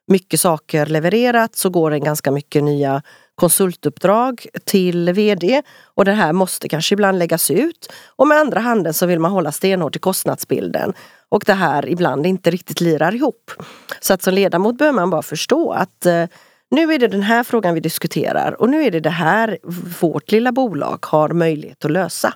mycket 0.08 0.42
saker 0.42 0.86
levererat 0.86 1.56
så 1.56 1.70
går 1.70 1.92
det 1.92 2.00
ganska 2.00 2.32
mycket 2.32 2.64
nya 2.64 3.02
konsultuppdrag 3.40 4.46
till 4.66 5.14
VD 5.14 5.62
och 5.84 6.06
det 6.06 6.12
här 6.12 6.34
måste 6.34 6.70
kanske 6.70 6.94
ibland 6.94 7.20
läggas 7.20 7.52
ut. 7.52 7.92
Och 8.16 8.28
med 8.28 8.38
andra 8.38 8.60
handen 8.60 8.94
så 8.94 9.06
vill 9.06 9.20
man 9.20 9.32
hålla 9.32 9.52
stenhårt 9.52 9.96
i 9.96 10.00
kostnadsbilden 10.00 10.94
och 11.30 11.44
det 11.46 11.54
här 11.54 11.90
ibland 11.90 12.26
inte 12.26 12.52
riktigt 12.52 12.82
lirar 12.82 13.16
ihop. 13.16 13.52
Så 14.00 14.14
att 14.14 14.22
som 14.22 14.34
ledamot 14.34 14.78
behöver 14.78 14.96
man 14.96 15.10
bara 15.10 15.22
förstå 15.22 15.72
att 15.72 16.06
eh, 16.06 16.26
nu 16.72 16.94
är 16.94 17.00
det 17.00 17.08
den 17.08 17.22
här 17.22 17.44
frågan 17.44 17.74
vi 17.74 17.80
diskuterar 17.80 18.62
och 18.62 18.70
nu 18.70 18.84
är 18.84 18.92
det 18.92 19.00
det 19.00 19.10
här 19.10 19.58
vårt 20.02 20.32
lilla 20.32 20.52
bolag 20.52 21.06
har 21.06 21.30
möjlighet 21.30 21.86
att 21.86 21.92
lösa. 21.92 22.34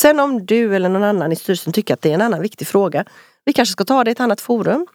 Sen 0.00 0.20
om 0.20 0.46
du 0.46 0.76
eller 0.76 0.88
någon 0.88 1.04
annan 1.04 1.32
i 1.32 1.36
styrelsen 1.36 1.72
tycker 1.72 1.94
att 1.94 2.02
det 2.02 2.10
är 2.10 2.14
en 2.14 2.22
annan 2.22 2.42
viktig 2.42 2.66
fråga, 2.66 3.04
vi 3.44 3.52
kanske 3.52 3.72
ska 3.72 3.84
ta 3.84 4.04
det 4.04 4.10
i 4.10 4.12
ett 4.12 4.20
annat 4.20 4.40
forum. 4.40 4.86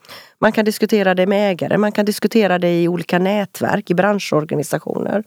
Man 0.42 0.52
kan 0.52 0.66
diskutera 0.66 1.16
det 1.16 1.28
med 1.28 1.52
ägare, 1.52 1.78
man 1.78 1.92
kan 1.92 2.06
diskutera 2.06 2.60
det 2.60 2.82
i 2.82 2.88
olika 2.88 3.20
nätverk, 3.20 3.90
i 3.90 3.94
branschorganisationer. 3.94 5.24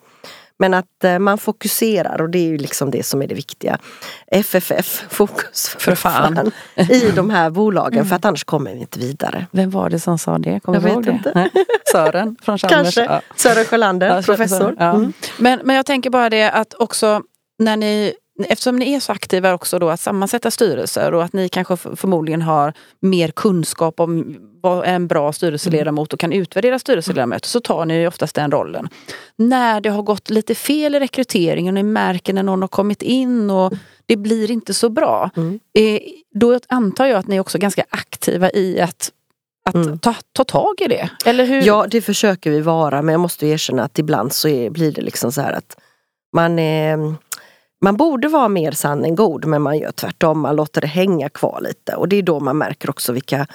Men 0.58 0.74
att 0.74 1.04
eh, 1.04 1.18
man 1.18 1.38
fokuserar 1.38 2.22
och 2.22 2.30
det 2.30 2.38
är 2.38 2.48
ju 2.48 2.58
liksom 2.58 2.90
det 2.90 3.02
som 3.02 3.22
är 3.22 3.26
det 3.26 3.34
viktiga. 3.34 3.78
FFF, 4.26 5.04
fokus 5.10 5.68
för, 5.68 5.80
för 5.80 5.94
fan. 5.94 6.34
fan. 6.76 6.90
I 6.90 7.10
de 7.10 7.30
här 7.30 7.50
bolagen 7.50 8.06
för 8.06 8.16
att 8.16 8.24
annars 8.24 8.44
kommer 8.44 8.72
vi 8.72 8.80
inte 8.80 8.98
vidare. 8.98 9.46
Vem 9.50 9.70
var 9.70 9.90
det 9.90 10.00
som 10.00 10.18
sa 10.18 10.38
det? 10.38 10.60
Kommer 10.60 10.88
jag 10.88 10.96
vet 10.96 11.04
det? 11.04 11.10
inte. 11.10 11.50
Sören 11.92 12.36
från 12.42 12.58
Chalmers. 12.58 12.94
Kanske. 12.94 13.04
Ja. 13.04 13.20
Sören 13.36 13.64
Sjölander, 13.64 14.16
ja, 14.16 14.22
professor. 14.22 14.76
Ja. 14.78 14.90
Mm. 14.90 15.12
Men, 15.38 15.60
men 15.64 15.76
jag 15.76 15.86
tänker 15.86 16.10
bara 16.10 16.30
det 16.30 16.50
att 16.50 16.74
också 16.74 17.22
när 17.58 17.76
ni 17.76 18.14
eftersom 18.44 18.76
ni 18.76 18.92
är 18.92 19.00
så 19.00 19.12
aktiva 19.12 19.54
också 19.54 19.78
då 19.78 19.90
att 19.90 20.00
sammansätta 20.00 20.50
styrelser 20.50 21.14
och 21.14 21.24
att 21.24 21.32
ni 21.32 21.48
kanske 21.48 21.76
förmodligen 21.76 22.42
har 22.42 22.72
mer 23.00 23.28
kunskap 23.28 24.00
om 24.00 24.36
vad 24.62 24.86
en 24.86 25.06
bra 25.06 25.32
styrelseledamot 25.32 26.12
och 26.12 26.20
kan 26.20 26.32
utvärdera 26.32 26.78
styrelseledamöter 26.78 27.48
så 27.48 27.60
tar 27.60 27.84
ni 27.84 28.06
oftast 28.06 28.34
den 28.34 28.50
rollen. 28.50 28.88
När 29.36 29.80
det 29.80 29.88
har 29.88 30.02
gått 30.02 30.30
lite 30.30 30.54
fel 30.54 30.94
i 30.94 31.00
rekryteringen 31.00 31.76
och 31.76 31.84
ni 31.84 31.90
märker 31.92 32.32
när 32.32 32.42
någon 32.42 32.62
har 32.62 32.68
kommit 32.68 33.02
in 33.02 33.50
och 33.50 33.72
det 34.06 34.16
blir 34.16 34.50
inte 34.50 34.74
så 34.74 34.88
bra. 34.88 35.30
Mm. 35.36 35.60
Eh, 35.74 36.00
då 36.34 36.58
antar 36.68 37.06
jag 37.06 37.18
att 37.18 37.26
ni 37.26 37.36
är 37.36 37.40
också 37.40 37.58
ganska 37.58 37.84
aktiva 37.90 38.50
i 38.50 38.80
att 38.80 39.12
att 39.64 39.74
mm. 39.74 39.98
ta, 39.98 40.14
ta 40.32 40.44
tag 40.44 40.74
i 40.80 40.88
det? 40.88 41.10
Eller 41.24 41.44
hur? 41.44 41.62
Ja 41.62 41.86
det 41.90 42.00
försöker 42.00 42.50
vi 42.50 42.60
vara 42.60 43.02
men 43.02 43.12
jag 43.12 43.20
måste 43.20 43.46
erkänna 43.46 43.82
att 43.82 43.98
ibland 43.98 44.32
så 44.32 44.48
är, 44.48 44.70
blir 44.70 44.92
det 44.92 45.02
liksom 45.02 45.32
så 45.32 45.40
här 45.40 45.52
att 45.52 45.76
man 46.32 46.58
är 46.58 47.14
man 47.80 47.96
borde 47.96 48.28
vara 48.28 48.48
mer 48.48 48.72
sann 48.72 49.04
än 49.04 49.14
god 49.14 49.44
men 49.44 49.62
man 49.62 49.78
gör 49.78 49.92
tvärtom, 49.92 50.40
man 50.40 50.56
låter 50.56 50.80
det 50.80 50.86
hänga 50.86 51.28
kvar 51.28 51.60
lite 51.60 51.94
och 51.94 52.08
det 52.08 52.16
är 52.16 52.22
då 52.22 52.40
man 52.40 52.58
märker 52.58 52.90
också 52.90 53.12
vilka 53.12 53.46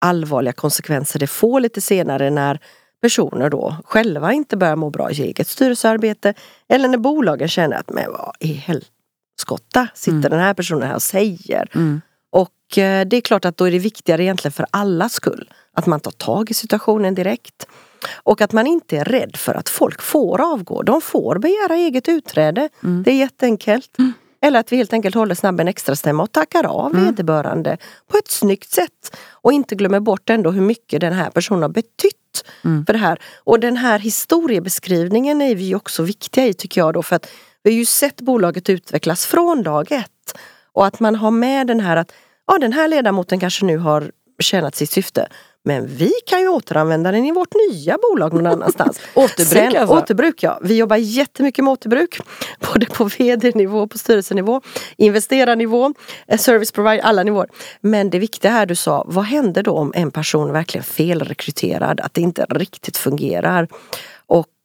allvarliga 0.00 0.52
konsekvenser 0.52 1.18
det 1.18 1.26
får 1.26 1.60
lite 1.60 1.80
senare 1.80 2.30
när 2.30 2.60
personer 3.02 3.50
då 3.50 3.76
själva 3.84 4.32
inte 4.32 4.56
börjar 4.56 4.76
må 4.76 4.90
bra 4.90 5.10
i 5.10 5.22
eget 5.22 5.48
styrelsearbete 5.48 6.34
eller 6.68 6.88
när 6.88 6.98
bolagen 6.98 7.48
känner 7.48 7.76
att 7.76 7.90
men 7.90 8.12
vad 8.12 8.32
i 8.40 8.52
helskotta 8.52 9.88
sitter 9.94 10.18
mm. 10.18 10.30
den 10.30 10.40
här 10.40 10.54
personen 10.54 10.88
här 10.88 10.94
och 10.94 11.02
säger. 11.02 11.68
Mm. 11.74 12.00
Och 12.30 12.78
eh, 12.78 13.06
det 13.06 13.16
är 13.16 13.20
klart 13.20 13.44
att 13.44 13.56
då 13.56 13.64
är 13.64 13.70
det 13.70 13.78
viktigare 13.78 14.22
egentligen 14.24 14.52
för 14.52 14.66
allas 14.70 15.12
skull 15.12 15.50
att 15.72 15.86
man 15.86 16.00
tar 16.00 16.10
tag 16.10 16.50
i 16.50 16.54
situationen 16.54 17.14
direkt. 17.14 17.66
Och 18.14 18.40
att 18.40 18.52
man 18.52 18.66
inte 18.66 18.96
är 18.96 19.04
rädd 19.04 19.36
för 19.36 19.54
att 19.54 19.68
folk 19.68 20.02
får 20.02 20.52
avgå. 20.52 20.82
De 20.82 21.00
får 21.00 21.38
begära 21.38 21.74
eget 21.76 22.08
utträde. 22.08 22.68
Mm. 22.82 23.02
Det 23.02 23.10
är 23.10 23.16
jätteenkelt. 23.16 23.98
Mm. 23.98 24.12
Eller 24.40 24.60
att 24.60 24.72
vi 24.72 24.76
helt 24.76 24.92
enkelt 24.92 25.14
håller 25.14 25.34
snabb 25.34 25.60
en 25.60 25.68
extra 25.68 25.96
stämma 25.96 26.22
och 26.22 26.32
tackar 26.32 26.66
av 26.66 26.92
mm. 26.92 27.04
vederbörande 27.04 27.76
på 28.10 28.18
ett 28.18 28.30
snyggt 28.30 28.70
sätt. 28.70 29.16
Och 29.30 29.52
inte 29.52 29.74
glömmer 29.74 30.00
bort 30.00 30.30
ändå 30.30 30.50
hur 30.50 30.60
mycket 30.60 31.00
den 31.00 31.12
här 31.12 31.30
personen 31.30 31.62
har 31.62 31.68
betytt 31.68 32.44
mm. 32.64 32.86
för 32.86 32.92
det 32.92 32.98
här. 32.98 33.18
Och 33.44 33.60
den 33.60 33.76
här 33.76 33.98
historiebeskrivningen 33.98 35.40
är 35.40 35.54
vi 35.54 35.74
också 35.74 36.02
viktiga 36.02 36.46
i 36.46 36.54
tycker 36.54 36.80
jag 36.80 36.94
då 36.94 37.02
för 37.02 37.16
att 37.16 37.30
vi 37.62 37.70
har 37.70 37.78
ju 37.78 37.84
sett 37.84 38.20
bolaget 38.20 38.68
utvecklas 38.68 39.26
från 39.26 39.62
dag 39.62 39.92
ett. 39.92 40.38
Och 40.72 40.86
att 40.86 41.00
man 41.00 41.14
har 41.14 41.30
med 41.30 41.66
den 41.66 41.80
här 41.80 41.96
att 41.96 42.12
ja, 42.46 42.58
den 42.58 42.72
här 42.72 42.88
ledamoten 42.88 43.40
kanske 43.40 43.64
nu 43.64 43.78
har 43.78 44.10
tjänat 44.38 44.74
sitt 44.74 44.90
syfte. 44.90 45.28
Men 45.64 45.86
vi 45.86 46.12
kan 46.26 46.40
ju 46.40 46.48
återanvända 46.48 47.12
den 47.12 47.24
i 47.24 47.32
vårt 47.32 47.54
nya 47.70 47.98
bolag 48.02 48.32
någon 48.32 48.46
annanstans. 48.46 49.00
återbruk 49.14 49.48
Sen, 49.48 49.76
alltså? 49.76 49.96
Återbruk 49.96 50.42
ja. 50.42 50.58
Vi 50.62 50.76
jobbar 50.76 50.96
jättemycket 50.96 51.64
med 51.64 51.72
återbruk. 51.72 52.20
Både 52.72 52.86
på 52.86 53.04
vd-nivå, 53.04 53.86
på 53.86 53.98
styrelsenivå, 53.98 54.60
investerarnivå, 54.96 55.94
eh, 56.28 56.38
service 56.38 56.72
provider, 56.72 57.04
alla 57.04 57.22
nivåer. 57.22 57.48
Men 57.80 58.10
det 58.10 58.18
viktiga 58.18 58.50
här 58.50 58.66
du 58.66 58.74
sa, 58.74 59.04
vad 59.06 59.24
händer 59.24 59.62
då 59.62 59.72
om 59.72 59.92
en 59.94 60.10
person 60.10 60.52
verkligen 60.52 60.84
felrekryterad, 60.84 62.00
att 62.00 62.14
det 62.14 62.20
inte 62.20 62.46
riktigt 62.50 62.96
fungerar? 62.96 63.68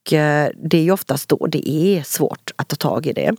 Och 0.06 0.14
eh, 0.14 0.50
det 0.56 0.78
är 0.78 0.82
ju 0.82 0.92
oftast 0.92 1.30
då 1.30 1.48
det 1.48 1.70
är 1.70 2.04
svårt 2.04 2.52
att 2.56 2.68
ta 2.68 2.76
tag 2.76 3.08
i 3.08 3.14
det. 3.14 3.36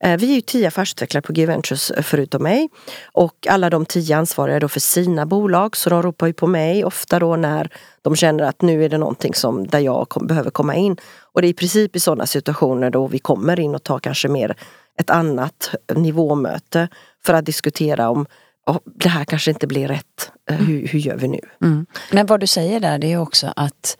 Eh, 0.00 0.18
vi 0.18 0.30
är 0.30 0.34
ju 0.34 0.40
tio 0.40 0.68
affärsutvecklare 0.68 1.22
på 1.22 1.32
G-Ventures 1.32 1.90
eh, 1.90 2.02
förutom 2.02 2.42
mig. 2.42 2.68
Och 3.12 3.46
alla 3.48 3.70
de 3.70 3.86
tio 3.86 4.16
ansvariga 4.16 4.60
då 4.60 4.68
för 4.68 4.80
sina 4.80 5.26
bolag 5.26 5.76
så 5.76 5.90
de 5.90 6.02
ropar 6.02 6.26
ju 6.26 6.32
på 6.32 6.46
mig 6.46 6.84
ofta 6.84 7.18
då 7.18 7.36
när 7.36 7.70
de 8.02 8.16
känner 8.16 8.44
att 8.44 8.62
nu 8.62 8.84
är 8.84 8.88
det 8.88 8.98
någonting 8.98 9.34
som 9.34 9.66
där 9.66 9.78
jag 9.78 10.08
kom, 10.08 10.26
behöver 10.26 10.50
komma 10.50 10.74
in. 10.74 10.96
Och 11.32 11.42
det 11.42 11.46
är 11.46 11.50
i 11.50 11.54
princip 11.54 11.96
i 11.96 12.00
sådana 12.00 12.26
situationer 12.26 12.90
då 12.90 13.06
vi 13.06 13.18
kommer 13.18 13.60
in 13.60 13.74
och 13.74 13.82
tar 13.82 13.98
kanske 13.98 14.28
mer 14.28 14.56
ett 14.98 15.10
annat 15.10 15.74
nivåmöte 15.94 16.88
för 17.24 17.34
att 17.34 17.46
diskutera 17.46 18.08
om 18.08 18.26
oh, 18.66 18.78
det 18.84 19.08
här 19.08 19.24
kanske 19.24 19.50
inte 19.50 19.66
blir 19.66 19.88
rätt. 19.88 20.32
Hur, 20.50 20.88
hur 20.88 20.98
gör 20.98 21.16
vi 21.16 21.28
nu? 21.28 21.40
Mm. 21.62 21.86
Men 22.12 22.26
vad 22.26 22.40
du 22.40 22.46
säger 22.46 22.80
där 22.80 22.98
det 22.98 23.12
är 23.12 23.20
också 23.20 23.52
att 23.56 23.96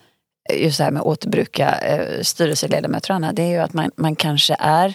just 0.53 0.77
det 0.77 0.83
här 0.83 0.91
med 0.91 0.99
att 0.99 1.05
återbruka 1.07 1.77
eh, 1.79 2.21
styrelseledamöter 2.23 3.09
och 3.11 3.15
annat, 3.15 3.35
det 3.35 3.43
är 3.43 3.47
ju 3.51 3.57
att 3.57 3.73
man, 3.73 3.91
man 3.95 4.15
kanske 4.15 4.55
är 4.59 4.93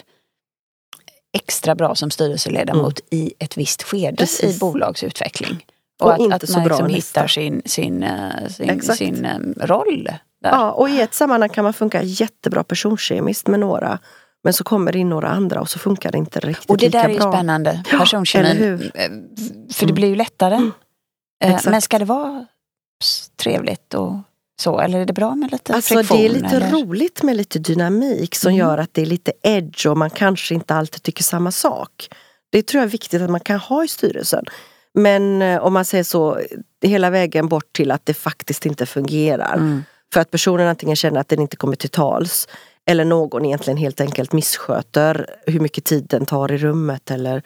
extra 1.37 1.75
bra 1.75 1.95
som 1.95 2.11
styrelseledamot 2.11 2.99
Mm. 2.99 3.23
i 3.25 3.33
ett 3.39 3.57
visst 3.57 3.83
skede 3.83 4.15
Precis. 4.17 4.55
i 4.55 4.59
bolagsutveckling. 4.59 5.65
Och 6.01 6.13
att, 6.13 6.19
inte 6.19 6.35
att 6.35 6.49
så 6.49 6.57
man 6.59 6.63
bra 6.67 6.75
liksom 6.77 6.95
hittar 6.95 7.27
sin, 7.27 7.61
sin, 7.65 8.03
eh, 8.03 8.47
sin, 8.49 8.69
Exakt. 8.69 8.97
sin 8.97 9.25
eh, 9.25 9.37
roll. 9.65 10.03
Där. 10.41 10.49
Ja, 10.51 10.71
och 10.71 10.89
i 10.89 11.01
ett 11.01 11.13
sammanhang 11.13 11.49
kan 11.49 11.63
man 11.63 11.73
funka 11.73 12.01
jättebra 12.03 12.63
personkemiskt 12.63 13.47
med 13.47 13.59
några. 13.59 13.99
Men 14.43 14.53
så 14.53 14.63
kommer 14.63 14.91
det 14.91 14.99
in 14.99 15.09
några 15.09 15.27
andra 15.27 15.61
och 15.61 15.69
så 15.69 15.79
funkar 15.79 16.11
det 16.11 16.17
inte 16.17 16.39
riktigt 16.39 16.69
Och 16.69 16.77
det 16.77 16.85
lika 16.85 16.97
där 16.97 17.05
är 17.05 17.09
ju 17.13 17.19
bra. 17.19 17.31
spännande, 17.31 17.83
Ja, 17.91 17.97
personkemin. 17.99 18.91
Eh, 18.95 19.09
För 19.73 19.79
det 19.79 19.83
Mm. 19.83 19.95
blir 19.95 20.07
ju 20.07 20.15
lättare. 20.15 20.71
Exakt. 21.43 21.65
Men 21.69 21.81
ska 21.81 21.99
det 21.99 22.05
vara 22.05 22.45
trevligt 23.37 23.93
och 23.93 24.13
så? 24.63 24.79
Eller 24.79 24.99
är 24.99 25.05
det 25.05 25.13
bra 25.13 25.35
med 25.35 25.51
lite 25.51 25.73
Alltså 25.73 25.93
friktion? 25.95 26.17
det 26.17 26.25
är 26.25 26.29
lite 26.29 26.47
eller? 26.55 26.71
roligt 26.71 27.23
med 27.23 27.35
lite 27.37 27.59
dynamik 27.59 28.35
som 28.35 28.49
Mm. 28.49 28.59
gör 28.59 28.77
att 28.77 28.93
det 28.93 29.01
är 29.01 29.05
lite 29.05 29.31
edge 29.43 29.85
och 29.87 29.97
man 29.97 30.09
kanske 30.09 30.53
inte 30.55 30.73
alltid 30.75 31.03
tycker 31.03 31.23
samma 31.23 31.51
sak. 31.51 32.09
Det 32.51 32.61
tror 32.67 32.79
jag 32.81 32.87
är 32.87 32.91
viktigt 32.91 33.21
att 33.21 33.29
man 33.29 33.39
kan 33.39 33.59
ha 33.59 33.83
i 33.83 33.87
styrelsen. 33.87 34.45
Men 34.93 35.41
eh, 35.41 35.59
om 35.63 35.73
man 35.73 35.85
säger 35.85 36.03
så, 36.03 36.39
hela 36.81 37.09
vägen 37.09 37.47
bort 37.47 37.73
till 37.73 37.91
att 37.91 38.05
det 38.05 38.13
faktiskt 38.13 38.65
inte 38.65 38.85
fungerar. 38.85 39.53
Mm. 39.53 39.83
För 40.13 40.19
att 40.21 40.31
personen 40.31 40.67
antingen 40.67 40.95
känner 40.95 41.19
att 41.21 41.27
den 41.29 41.41
inte 41.41 41.55
kommer 41.55 41.75
till 41.75 41.89
tals 41.89 42.47
eller 42.85 43.05
någon 43.05 43.45
egentligen 43.45 43.77
helt 43.77 44.01
enkelt 44.01 44.33
missköter 44.33 45.27
hur 45.47 45.59
mycket 45.59 45.83
tid 45.83 46.05
den 46.09 46.25
tar 46.25 46.51
i 46.51 46.57
rummet 46.57 47.11
eller 47.11 47.41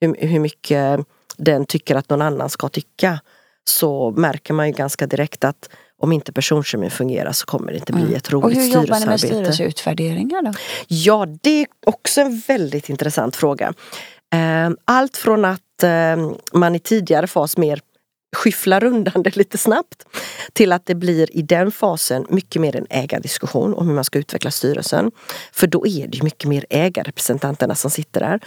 hur, 0.00 0.14
hur 0.26 0.40
mycket 0.40 1.00
den 1.36 1.66
tycker 1.66 1.96
att 1.96 2.10
någon 2.10 2.22
annan 2.22 2.48
ska 2.50 2.68
tycka. 2.68 3.20
Så 3.64 4.10
märker 4.10 4.54
man 4.54 4.66
ju 4.66 4.72
ganska 4.72 5.06
direkt 5.06 5.44
att 5.44 5.68
om 6.00 6.12
inte 6.12 6.32
personkemin 6.32 6.90
fungerar 6.90 7.32
så 7.32 7.46
kommer 7.46 7.72
det 7.72 7.78
inte 7.78 7.92
bli 7.92 8.14
ett 8.14 8.26
Och 8.26 8.32
roligt 8.32 8.58
hur 8.58 8.66
jobbar 8.66 9.00
ni 9.00 9.06
med 9.06 9.20
styrelsearbete. 9.20 9.52
styrelseutvärderingar 9.52 10.42
då? 10.42 10.52
Ja, 10.88 11.26
det 11.42 11.60
är 11.60 11.66
också 11.86 12.20
en 12.20 12.42
väldigt 12.48 12.88
intressant 12.88 13.36
fråga. 13.36 13.72
Eh, 14.34 14.70
Allt 14.84 15.16
från 15.16 15.44
att 15.44 15.82
eh, 15.82 16.30
man 16.52 16.74
i 16.74 16.78
tidigare 16.78 17.26
fas 17.26 17.56
mer 17.56 17.80
skyfflar 18.36 18.84
undan 18.84 19.22
det 19.22 19.36
lite 19.36 19.58
snabbt 19.58 20.04
till 20.52 20.72
att 20.72 20.86
det 20.86 20.94
blir 20.94 21.36
i 21.36 21.42
den 21.42 21.72
fasen 21.72 22.26
mycket 22.28 22.62
mer 22.62 22.76
en 22.76 22.86
ägardiskussion 22.90 23.74
om 23.74 23.86
hur 23.86 23.94
man 23.94 24.04
ska 24.04 24.18
utveckla 24.18 24.50
styrelsen. 24.50 25.10
För 25.52 25.66
då 25.66 25.86
är 25.86 26.06
det 26.06 26.22
mycket 26.22 26.48
mer 26.48 26.64
ägarrepresentanterna 26.70 27.74
som 27.74 27.90
sitter 27.90 28.20
där. 28.20 28.40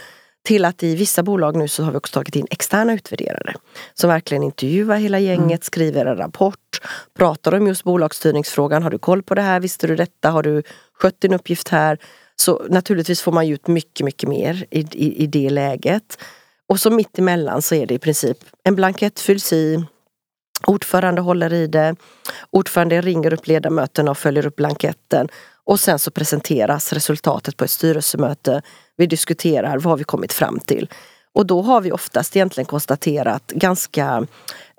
Till 0.44 0.64
att 0.64 0.82
i 0.82 0.94
vissa 0.94 1.22
bolag 1.22 1.56
nu 1.56 1.68
så 1.68 1.82
har 1.82 1.90
vi 1.90 1.98
också 1.98 2.12
tagit 2.12 2.36
in 2.36 2.46
externa 2.50 2.94
utvärderare 2.94 3.54
som 3.94 4.10
verkligen 4.10 4.42
intervjuar 4.42 4.96
hela 4.96 5.18
gänget, 5.18 5.64
skriver 5.64 6.06
en 6.06 6.16
rapport, 6.16 6.80
pratar 7.18 7.54
om 7.54 7.66
just 7.66 7.84
bolagsstyrningsfrågan. 7.84 8.82
Har 8.82 8.90
du 8.90 8.98
koll 8.98 9.22
på 9.22 9.34
det 9.34 9.42
här? 9.42 9.60
Visste 9.60 9.86
du 9.86 9.96
detta? 9.96 10.30
Har 10.30 10.42
du 10.42 10.62
skött 10.92 11.20
din 11.20 11.32
uppgift 11.34 11.68
här? 11.68 11.98
Så 12.36 12.62
naturligtvis 12.68 13.22
får 13.22 13.32
man 13.32 13.48
ut 13.48 13.66
mycket, 13.66 14.04
mycket 14.04 14.28
mer 14.28 14.66
i, 14.70 14.80
i, 14.80 15.22
i 15.22 15.26
det 15.26 15.50
läget. 15.50 16.18
Och 16.68 16.80
så 16.80 16.90
mitt 16.90 17.18
emellan 17.18 17.62
så 17.62 17.74
är 17.74 17.86
det 17.86 17.94
i 17.94 17.98
princip 17.98 18.38
en 18.62 18.74
blankett 18.74 19.20
fylls 19.20 19.52
i, 19.52 19.84
ordförande 20.66 21.20
håller 21.20 21.52
i 21.52 21.66
det, 21.66 21.96
ordförande 22.50 23.00
ringer 23.00 23.32
upp 23.32 23.46
ledamöterna 23.46 24.10
och 24.10 24.18
följer 24.18 24.46
upp 24.46 24.56
blanketten 24.56 25.28
och 25.64 25.80
sen 25.80 25.98
så 25.98 26.10
presenteras 26.10 26.92
resultatet 26.92 27.56
på 27.56 27.64
ett 27.64 27.70
styrelsemöte. 27.70 28.62
Vi 28.96 29.06
diskuterar 29.06 29.78
vad 29.78 29.84
har 29.84 29.96
vi 29.96 30.04
kommit 30.04 30.32
fram 30.32 30.60
till. 30.60 30.88
Och 31.34 31.46
då 31.46 31.62
har 31.62 31.80
vi 31.80 31.92
oftast 31.92 32.36
egentligen 32.36 32.66
konstaterat 32.66 33.46
ganska 33.46 34.26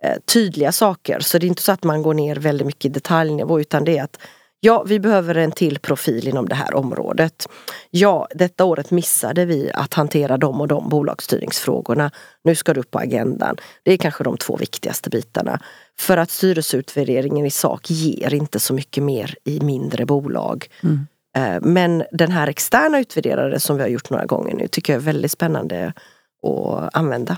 eh, 0.04 0.18
tydliga 0.34 0.72
saker. 0.72 1.20
Så 1.20 1.38
det 1.38 1.46
är 1.46 1.48
inte 1.48 1.62
så 1.62 1.72
att 1.72 1.84
man 1.84 2.02
går 2.02 2.14
ner 2.14 2.36
väldigt 2.36 2.68
mycket 2.68 2.86
i 2.86 2.90
detaljnivå 2.90 3.60
utan 3.60 3.84
det 3.84 3.98
är 3.98 4.04
att 4.04 4.18
Ja, 4.66 4.84
vi 4.84 5.00
behöver 5.00 5.36
en 5.36 5.52
till 5.52 5.80
profil 5.80 6.28
inom 6.28 6.50
det 6.50 6.56
här 6.56 6.76
området. 6.76 7.48
Ja, 7.92 8.28
detta 8.36 8.66
året 8.66 8.92
missade 8.92 9.46
vi 9.46 9.72
att 9.74 9.94
hantera 9.94 10.38
de 10.38 10.62
och 10.62 10.68
de 10.68 10.90
bolagsstyrningsfrågorna. 10.90 12.12
Nu 12.44 12.56
ska 12.56 12.74
det 12.74 12.80
upp 12.80 12.92
på 12.92 13.00
agendan. 13.00 13.58
Det 13.84 13.92
är 13.92 13.98
kanske 13.98 14.24
de 14.24 14.38
två 14.38 14.58
viktigaste 14.58 15.10
bitarna. 15.10 15.60
För 16.00 16.18
att 16.18 16.32
styrelseutvärderingen 16.32 17.46
i 17.46 17.52
sak 17.52 17.90
ger 17.90 18.34
inte 18.34 18.60
så 18.60 18.74
mycket 18.74 19.04
mer 19.04 19.36
i 19.44 19.60
mindre 19.60 20.06
bolag. 20.06 20.68
Mm. 20.84 21.08
Eh, 21.36 21.58
Men 21.62 22.04
den 22.12 22.32
här 22.32 22.48
externa 22.48 23.00
utvärderaren 23.00 23.60
som 23.60 23.76
vi 23.78 23.82
har 23.82 23.90
gjort 23.90 24.10
några 24.10 24.26
gånger 24.26 24.56
nu 24.56 24.68
tycker 24.68 24.94
jag 24.94 25.00
är 25.02 25.06
väldigt 25.06 25.32
spännande 25.32 25.94
att 26.44 26.96
använda. 26.96 27.38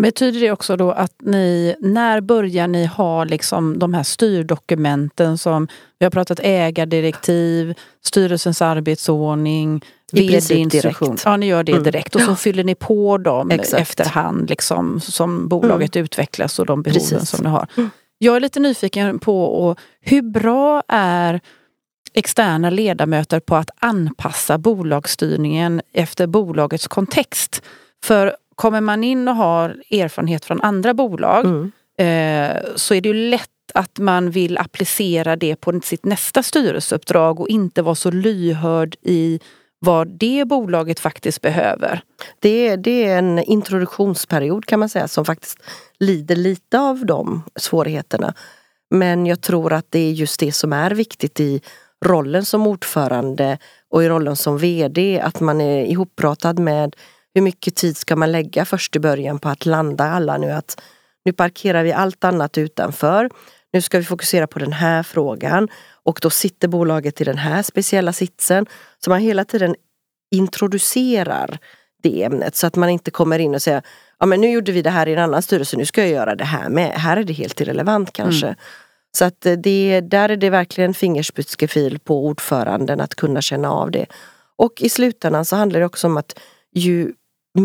Betyder 0.00 0.40
det 0.40 0.50
också 0.50 0.76
då 0.76 0.90
att 0.90 1.12
ni, 1.22 1.74
när 1.80 2.20
börjar 2.20 2.66
ni 2.68 2.86
ha 2.86 3.24
liksom 3.24 3.78
de 3.78 3.94
här 3.94 4.02
styrdokumenten 4.02 5.38
som, 5.38 5.68
vi 5.98 6.06
har 6.06 6.10
pratat 6.10 6.40
ägardirektiv, 6.42 7.74
styrelsens 8.04 8.62
arbetsordning, 8.62 9.84
vd-instruktion. 10.12 11.08
direkt. 11.08 11.22
Ja, 11.24 11.36
ni 11.36 11.46
gör 11.46 11.62
det 11.64 11.72
Mm. 11.72 11.84
direkt 11.84 12.14
och 12.14 12.20
så 12.22 12.36
fyller 12.36 12.64
ni 12.64 12.74
på 12.74 13.18
dem 13.18 13.50
Exakt. 13.50 13.72
Mm. 13.72 13.82
efterhand 13.82 14.50
liksom, 14.50 15.00
som 15.00 15.48
bolaget 15.48 15.96
utvecklas 15.96 16.58
och 16.58 16.66
de 16.66 16.82
behoven 16.82 17.00
Precis. 17.10 17.28
som 17.30 17.44
ni 17.44 17.50
har. 17.50 17.66
Mm. 17.76 17.90
Jag 18.18 18.36
är 18.36 18.40
lite 18.40 18.60
nyfiken 18.60 19.18
på 19.18 19.44
och, 19.44 19.78
hur 20.00 20.22
bra 20.22 20.82
är 20.88 21.40
externa 22.14 22.70
ledamöter 22.70 23.40
på 23.40 23.56
att 23.56 23.70
anpassa 23.78 24.58
bolagsstyrningen 24.58 25.82
efter 25.92 26.26
bolagets 26.26 26.88
kontext. 26.88 27.62
För 28.04 28.36
kommer 28.54 28.80
man 28.80 29.04
in 29.04 29.28
och 29.28 29.36
har 29.36 29.68
erfarenhet 29.90 30.44
från 30.44 30.60
andra 30.60 30.94
bolag 30.94 31.44
Mm. 31.44 31.72
eh, 31.98 32.62
så 32.76 32.94
är 32.94 33.00
det 33.00 33.08
ju 33.08 33.30
lätt 33.30 33.48
att 33.74 33.98
man 33.98 34.30
vill 34.30 34.58
applicera 34.58 35.36
det 35.36 35.56
på 35.56 35.80
sitt 35.84 36.04
nästa 36.04 36.42
styrelseuppdrag 36.42 37.40
och 37.40 37.48
inte 37.48 37.82
vara 37.82 37.94
så 37.94 38.10
lyhörd 38.10 38.96
i 39.02 39.40
vad 39.78 40.08
det 40.18 40.44
bolaget 40.48 41.00
faktiskt 41.00 41.40
behöver. 41.40 42.02
Det, 42.40 42.68
är- 42.68 42.76
det 42.76 43.04
är 43.04 43.18
en 43.18 43.38
introduktionsperiod 43.38 44.66
kan 44.66 44.80
man 44.80 44.88
säga 44.88 45.08
som 45.08 45.24
faktiskt 45.24 45.58
lider 45.98 46.36
lite 46.36 46.80
av 46.80 47.06
de 47.06 47.42
svårigheterna. 47.56 48.34
Men 48.90 49.26
jag 49.26 49.40
tror 49.40 49.72
att 49.72 49.86
det 49.90 49.98
är 49.98 50.12
just 50.12 50.40
det 50.40 50.52
som 50.52 50.72
är 50.72 50.90
viktigt 50.90 51.40
i 51.40 51.60
rollen 52.04 52.44
som 52.44 52.66
ordförande 52.66 53.58
och 53.90 54.04
i 54.04 54.08
rollen 54.08 54.36
som 54.36 54.58
VD, 54.58 55.20
att 55.20 55.40
man 55.40 55.60
är 55.60 55.84
ihoppratad 55.84 56.58
med 56.58 56.96
hur 57.34 57.42
mycket 57.42 57.74
tid 57.74 57.96
ska 57.96 58.16
man 58.16 58.32
lägga 58.32 58.64
först 58.64 58.96
i 58.96 59.00
början 59.00 59.38
på 59.38 59.48
att 59.48 59.66
landa 59.66 60.04
alla 60.04 60.38
nu 60.38 60.50
att 60.50 60.82
nu 61.24 61.32
parkerar 61.32 61.82
vi 61.82 61.92
allt 61.92 62.24
annat 62.24 62.58
utanför. 62.58 63.30
Nu 63.72 63.80
ska 63.80 63.98
vi 63.98 64.04
fokusera 64.04 64.46
på 64.46 64.58
den 64.58 64.72
här 64.72 65.02
frågan 65.02 65.68
och 66.02 66.18
då 66.22 66.30
sitter 66.30 66.68
bolaget 66.68 67.20
i 67.20 67.24
den 67.24 67.38
här 67.38 67.62
speciella 67.62 68.12
sitsen. 68.12 68.66
Så 69.04 69.10
man 69.10 69.20
hela 69.20 69.44
tiden 69.44 69.74
introducerar 70.30 71.58
det 72.02 72.22
ämnet 72.22 72.56
så 72.56 72.66
att 72.66 72.76
man 72.76 72.88
inte 72.88 73.10
kommer 73.10 73.38
in 73.38 73.54
och 73.54 73.62
säger 73.62 73.82
ja 74.18 74.26
men 74.26 74.40
nu 74.40 74.50
gjorde 74.50 74.72
vi 74.72 74.82
det 74.82 74.90
här 74.90 75.08
i 75.08 75.12
en 75.12 75.18
annan 75.18 75.42
styrelse, 75.42 75.76
nu 75.76 75.86
ska 75.86 76.00
jag 76.00 76.10
göra 76.10 76.34
det 76.34 76.44
här 76.44 76.68
med. 76.68 76.90
Här 76.90 77.16
är 77.16 77.24
det 77.24 77.32
helt 77.32 77.60
irrelevant 77.60 78.12
kanske. 78.12 78.46
Mm. 78.46 78.58
Så 79.16 79.24
att 79.24 79.46
eh, 79.46 79.52
det, 79.52 80.00
där 80.00 80.28
är 80.28 80.36
det 80.36 80.50
verkligen 80.50 80.94
fingerspetsgefil 80.94 81.98
på 81.98 82.26
ordföranden 82.26 83.00
att 83.00 83.14
kunna 83.14 83.42
känna 83.42 83.70
av 83.70 83.90
det. 83.90 84.06
Och 84.56 84.82
i 84.82 84.88
slutändan 84.88 85.44
så 85.44 85.56
handlar 85.56 85.80
det 85.80 85.86
också 85.86 86.06
om 86.06 86.16
att 86.16 86.38
ju 86.74 87.12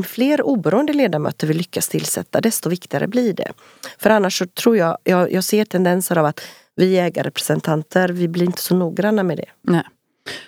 fler 0.06 0.42
oberoende 0.42 0.94
ledamöter 0.94 1.48
vi 1.48 1.54
lyckas 1.54 1.90
tillsätta 1.90 2.42
desto 2.42 2.70
viktigare 2.70 3.08
blir 3.08 3.34
det. 3.34 3.52
För 3.98 4.10
annars 4.10 4.38
så 4.38 4.46
tror 4.46 4.78
jag, 4.78 4.98
jag, 5.04 5.32
jag 5.32 5.44
ser 5.44 5.66
tendenser 5.66 6.18
av 6.18 6.26
att 6.26 6.42
vi 6.76 7.00
ägarrepresentanter, 7.00 8.10
vi 8.10 8.28
blir 8.28 8.46
inte 8.46 8.62
så 8.62 8.76
noggranna 8.76 9.24
med 9.24 9.38
det. 9.38 9.46
Nej. 9.62 9.84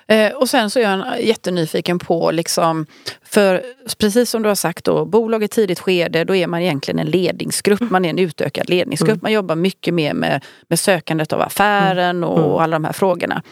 Eh, 0.08 0.32
och 0.32 0.50
sen 0.50 0.70
så 0.70 0.80
är 0.80 0.84
jag 0.84 1.22
jättenyfiken 1.24 2.00
på, 2.00 2.32
liksom, 2.32 2.86
för 3.24 3.64
precis 3.98 4.30
som 4.30 4.42
du 4.44 4.50
har 4.50 4.56
sagt 4.56 4.86
då, 4.86 5.06
bolag 5.06 5.44
i 5.44 5.48
tidigt 5.48 5.80
skede, 5.80 6.24
då 6.24 6.36
är 6.36 6.48
man 6.48 6.62
egentligen 6.62 7.00
en 7.00 7.08
ledningsgrupp, 7.08 7.82
man 7.82 8.06
är 8.06 8.10
en 8.10 8.20
utökad 8.20 8.70
ledningsgrupp. 8.70 9.10
Mm. 9.10 9.20
Man 9.22 9.32
jobbar 9.32 9.56
mycket 9.56 9.94
mer 9.94 10.14
med, 10.14 10.44
med 10.68 10.80
sökandet 10.80 11.34
av 11.34 11.42
affären 11.42 12.24
och 12.24 12.40
Mm. 12.40 12.52
alla 12.52 12.76
de 12.76 12.86
här 12.86 12.94
frågorna. 12.94 13.44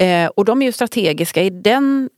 Eh, 0.00 0.26
och 0.26 0.44
de 0.44 0.62
är 0.62 0.66
ju 0.66 0.72
strategiska 0.72 1.42
i 1.42 1.50
den 1.50 2.10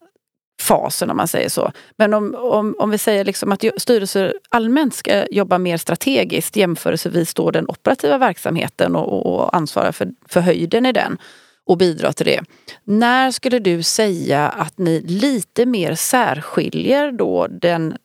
fasen 0.62 1.10
om 1.10 1.16
man 1.16 1.28
säger 1.28 1.48
så. 1.48 1.72
Men 1.96 2.14
om, 2.14 2.34
om, 2.38 2.74
om 2.78 2.90
vi 2.90 2.98
säger 2.98 3.24
liksom 3.24 3.52
att 3.52 3.64
styrelser 3.76 4.34
allmänt 4.48 4.94
ska 4.94 5.26
jobba 5.30 5.58
mer 5.58 5.76
strategiskt 5.76 6.56
jämförelsevis 6.56 7.34
då 7.34 7.50
den 7.50 7.68
operativa 7.68 8.18
verksamheten 8.18 8.96
och, 8.96 9.12
och, 9.12 9.34
och 9.34 9.56
ansvara 9.56 9.92
för, 9.92 10.08
för 10.28 10.40
höjden 10.40 10.86
i 10.86 10.92
den 10.92 11.18
och 11.66 11.78
bidra 11.78 12.12
till 12.12 12.26
det. 12.26 12.40
När 12.84 13.30
skulle 13.30 13.58
du 13.58 13.82
säga 13.82 14.48
att 14.48 14.78
ni 14.78 15.00
lite 15.00 15.66
mer 15.66 15.94
särskiljer 15.94 17.12
då 17.12 17.46
den 17.46 17.96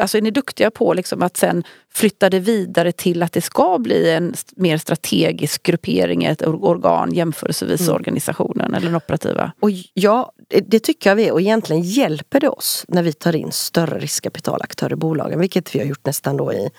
Alltså 0.00 0.18
är 0.18 0.22
ni 0.22 0.30
duktiga 0.30 0.70
på 0.70 0.94
liksom 0.94 1.22
att 1.22 1.36
sen 1.36 1.64
flytta 1.94 2.30
det 2.30 2.38
vidare 2.40 2.92
till 2.92 3.22
att 3.22 3.32
det 3.32 3.40
ska 3.40 3.78
bli 3.78 4.10
en 4.10 4.34
mer 4.56 4.78
strategisk 4.78 5.62
gruppering, 5.62 6.24
ett 6.24 6.42
or- 6.42 6.64
organ 6.64 7.12
jämförelsevis 7.14 7.80
Mm. 7.80 7.94
organisationen 7.94 8.74
eller 8.74 8.86
den 8.86 8.94
operativa? 8.96 9.52
Och 9.60 9.70
ja, 9.94 10.32
det- 10.48 10.60
det 10.70 10.80
tycker 10.80 11.10
jag 11.10 11.14
vi 11.16 11.28
är 11.28 11.32
och 11.32 11.40
egentligen 11.40 11.82
hjälper 11.82 12.40
det 12.40 12.48
oss 12.48 12.84
när 12.88 13.02
vi 13.02 13.12
tar 13.12 13.36
in 13.36 13.52
större 13.52 13.98
riskkapitalaktörer 13.98 14.92
i 14.92 14.96
bolagen, 14.96 15.40
vilket 15.40 15.74
vi 15.74 15.78
har 15.78 15.86
gjort 15.86 16.06
nästan 16.06 16.36
då 16.36 16.52
i 16.52 16.70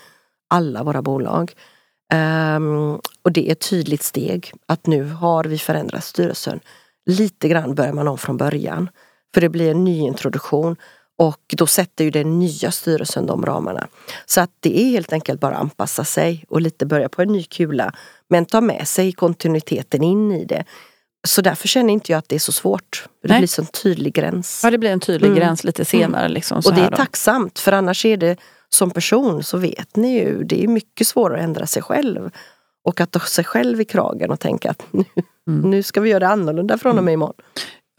alla 0.48 0.82
våra 0.82 1.02
bolag. 1.02 1.52
Ehm, 2.10 2.98
och 3.22 3.32
det 3.32 3.48
är 3.48 3.52
ett 3.52 3.70
tydligt 3.70 4.02
steg 4.02 4.52
att 4.66 4.86
nu 4.86 5.04
har 5.04 5.44
vi 5.44 5.58
förändrat 5.58 6.04
styrelsen. 6.04 6.60
Lite 7.06 7.48
grann 7.48 7.74
börjar 7.74 7.92
man 7.92 8.08
om 8.08 8.18
från 8.18 8.36
början. 8.36 8.88
För 9.34 9.40
det 9.40 9.48
blir 9.48 9.70
en 9.70 9.84
ny 9.84 9.98
introduktion 10.00 10.76
Och 11.18 11.54
då 11.56 11.66
sätter 11.66 12.04
ju 12.04 12.10
den 12.10 12.38
nya 12.38 12.70
styrelsen 12.70 13.26
de 13.26 13.46
ramarna. 13.46 13.88
Så 14.26 14.40
att 14.40 14.50
det 14.60 14.80
är 14.80 14.84
helt 14.84 15.12
enkelt 15.12 15.40
bara 15.40 15.54
att 15.54 15.60
anpassa 15.60 16.04
sig 16.04 16.44
och 16.48 16.60
lite 16.60 16.86
börja 16.86 17.08
på 17.08 17.22
en 17.22 17.28
ny 17.32 17.42
kula. 17.42 17.92
Men 18.30 18.44
ta 18.46 18.60
med 18.60 18.88
sig 18.88 19.12
kontinuiteten 19.12 20.02
in 20.02 20.32
i 20.32 20.44
det. 20.44 20.64
Så 21.28 21.42
därför 21.42 21.68
känner 21.68 21.92
inte 21.92 22.12
jag 22.12 22.18
att 22.18 22.28
det 22.28 22.34
är 22.34 22.38
så 22.40 22.52
svårt. 22.52 23.04
Det 23.22 23.28
Nej. 23.28 23.38
blir 23.40 23.60
en 23.60 23.66
tydlig 23.66 24.12
gräns. 24.14 24.60
Ja, 24.64 24.70
det 24.70 24.78
blir 24.78 24.90
en 24.90 25.00
tydlig 25.00 25.28
Mm. 25.28 25.38
gräns 25.40 25.64
lite 25.64 25.84
senare. 25.84 26.28
Liksom, 26.28 26.62
Och 26.66 26.74
det 26.74 26.80
är 26.80 26.90
då. 26.90 26.96
tacksamt 26.96 27.58
för 27.58 27.72
annars 27.72 28.04
är 28.04 28.16
det 28.16 28.36
som 28.74 28.90
person 28.90 29.42
så 29.42 29.58
vet 29.58 29.96
ni 29.96 30.18
ju, 30.18 30.44
det 30.44 30.64
är 30.64 30.68
mycket 30.68 31.06
svårare 31.06 31.38
att 31.38 31.44
ändra 31.44 31.66
sig 31.66 31.82
själv. 31.82 32.30
Och 32.84 33.00
att 33.00 33.10
ta 33.10 33.20
sig 33.20 33.44
själv 33.44 33.80
i 33.80 33.84
kragen 33.84 34.30
och 34.30 34.40
tänka 34.40 34.70
att 34.70 34.82
nu, 34.90 35.04
Mm. 35.48 35.70
nu 35.70 35.82
ska 35.82 36.00
vi 36.00 36.10
göra 36.10 36.20
det 36.20 36.28
annorlunda 36.28 36.78
från 36.78 36.98
och 36.98 37.04
med 37.04 37.14
imorgon. 37.14 37.34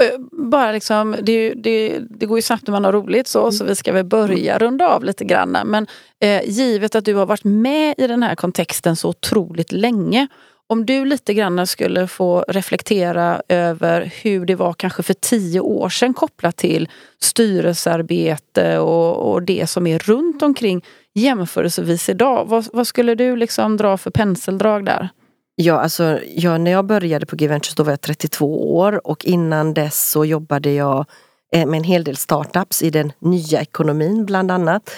Eh, 0.04 0.20
Bara 0.32 0.72
liksom, 0.72 1.16
det, 1.22 1.54
det, 1.54 2.00
det 2.10 2.26
går 2.26 2.38
ju 2.38 2.42
snabbt 2.42 2.68
när 2.68 2.72
man 2.72 2.86
har 2.86 2.92
roligt 2.92 3.28
så, 3.28 3.52
så 3.52 3.66
vi 3.66 3.76
ska 3.76 3.94
väl 3.94 4.06
börja 4.06 4.58
runda 4.58 4.88
av 4.90 5.04
lite 5.04 5.26
grann. 5.26 5.58
Men 5.66 5.88
eh, 6.24 6.42
givet 6.50 6.96
att 6.96 7.06
du 7.06 7.16
har 7.16 7.26
varit 7.26 7.44
med 7.44 7.96
i 7.98 8.08
den 8.08 8.24
här 8.24 8.36
kontexten 8.36 8.96
så 8.96 9.10
otroligt 9.10 9.72
länge. 9.72 10.28
Om 10.72 10.86
du 10.86 11.06
lite 11.06 11.34
grann 11.34 11.68
skulle 11.68 12.08
få 12.08 12.46
reflektera 12.48 13.42
över 13.48 14.12
hur 14.22 14.46
det 14.46 14.56
var 14.56 14.74
kanske 14.74 15.04
för 15.04 15.14
tio 15.14 15.60
år 15.60 15.90
sedan 15.90 16.14
kopplat 16.14 16.58
till 16.58 16.90
styrelsearbete 17.22 18.80
och, 18.80 19.32
och 19.32 19.44
det 19.44 19.70
som 19.70 19.88
är 19.88 20.00
runt 20.00 20.42
omkring 20.42 20.86
jämförelsevis 21.14 22.10
idag. 22.10 22.46
Vad, 22.48 22.68
vad 22.74 22.88
skulle 22.88 23.16
du 23.16 23.36
liksom 23.36 23.78
dra 23.78 23.98
för 23.98 24.12
penseldrag 24.12 24.86
där? 24.86 25.10
Ja, 25.56 25.80
alltså, 25.80 26.20
ja, 26.36 26.58
när 26.58 26.72
jag 26.72 26.86
började 26.86 27.26
på 27.26 27.36
G-Ventures 27.36 27.76
då 27.76 27.84
var 27.84 27.92
jag 27.92 28.02
32 28.02 28.78
år 28.78 29.08
och 29.08 29.26
innan 29.26 29.74
dess 29.74 30.10
så 30.10 30.26
jobbade 30.26 30.72
jag 30.72 31.06
eh, 31.54 31.66
med 31.66 31.78
en 31.78 31.84
hel 31.84 32.04
del 32.04 32.18
startups 32.18 32.84
i 32.84 32.90
den 32.90 33.12
nya 33.20 33.62
ekonomin 33.62 34.26
bland 34.26 34.52
annat. 34.52 34.92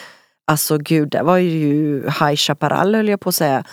Alltså 0.47 0.77
gud, 0.77 1.09
det 1.09 1.23
var 1.23 1.37
ju 1.37 2.01
High 2.03 2.35
Chaparral 2.35 2.95
höll 2.95 3.09
jag 3.09 3.19
på 3.19 3.29
att 3.29 3.35
säga. 3.35 3.63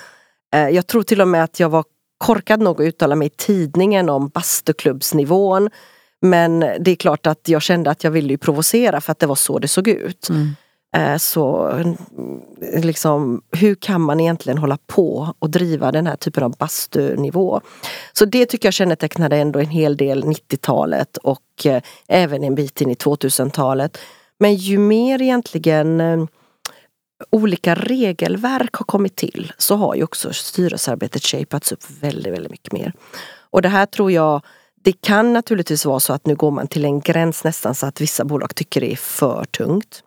Eh, 0.54 0.68
Jag 0.68 0.86
tror 0.86 1.02
till 1.02 1.20
och 1.20 1.28
med 1.28 1.44
att 1.44 1.60
jag 1.60 1.68
var 1.68 1.84
korkad 2.18 2.60
nog 2.60 2.80
att 2.82 2.86
uttala 2.86 3.14
mig 3.16 3.26
i 3.26 3.30
tidningen 3.30 4.08
om 4.08 4.28
bastuklubbsnivån. 4.28 5.70
Men 6.22 6.60
det 6.60 6.90
är 6.90 6.96
klart 6.96 7.26
att 7.26 7.48
jag 7.48 7.62
kände 7.62 7.90
att 7.90 8.04
jag 8.04 8.10
ville 8.10 8.28
ju 8.28 8.38
provocera 8.38 9.00
för 9.00 9.12
att 9.12 9.18
det 9.18 9.26
var 9.26 9.34
så 9.34 9.58
det 9.58 9.68
såg 9.68 9.88
ut. 9.88 10.28
Eh, 10.96 11.16
Så 11.16 11.66
mm, 11.66 11.96
liksom, 12.82 13.42
hur 13.56 13.74
kan 13.74 14.00
man 14.00 14.20
egentligen 14.20 14.58
hålla 14.58 14.78
på 14.86 15.34
och 15.38 15.50
driva 15.50 15.92
den 15.92 16.06
här 16.06 16.16
typen 16.16 16.42
av 16.42 16.56
bastunivå? 16.56 17.60
Så 18.12 18.24
det 18.24 18.46
tycker 18.46 18.66
jag 18.66 18.74
kännetecknade 18.74 19.36
ändå 19.36 19.58
en 19.58 19.68
hel 19.70 19.96
del 19.96 20.24
90-talet 20.24 21.16
och 21.16 21.66
eh, 21.66 21.82
även 22.08 22.44
en 22.44 22.54
bit 22.54 22.80
in 22.80 22.90
i 22.90 22.94
2000-talet. 22.94 23.98
Men 24.38 24.54
ju 24.54 24.78
mer 24.78 25.22
egentligen 25.22 26.00
olika 27.30 27.74
regelverk 27.74 28.74
har 28.74 28.84
kommit 28.84 29.16
till 29.16 29.52
så 29.58 29.76
har 29.76 29.94
ju 29.94 30.04
också 30.04 30.32
styrelsearbetet 30.32 31.24
shapats 31.24 31.72
upp 31.72 31.84
väldigt, 32.00 32.32
väldigt 32.32 32.50
mycket 32.50 32.72
mer. 32.72 32.92
Och 33.50 33.62
det 33.62 33.68
här 33.68 33.86
tror 33.86 34.12
jag 34.12 34.42
det 34.82 34.92
kan 34.92 35.32
naturligtvis 35.32 35.84
vara 35.84 36.00
så 36.00 36.12
att 36.12 36.26
nu 36.26 36.34
går 36.34 36.50
man 36.50 36.68
till 36.68 36.84
en 36.84 37.00
gräns 37.00 37.44
nästan 37.44 37.74
så 37.74 37.86
att 37.86 38.00
vissa 38.00 38.24
bolag 38.24 38.54
tycker 38.54 38.80
det 38.80 38.92
är 38.92 38.96
för 38.96 39.44
tungt. 39.44 40.02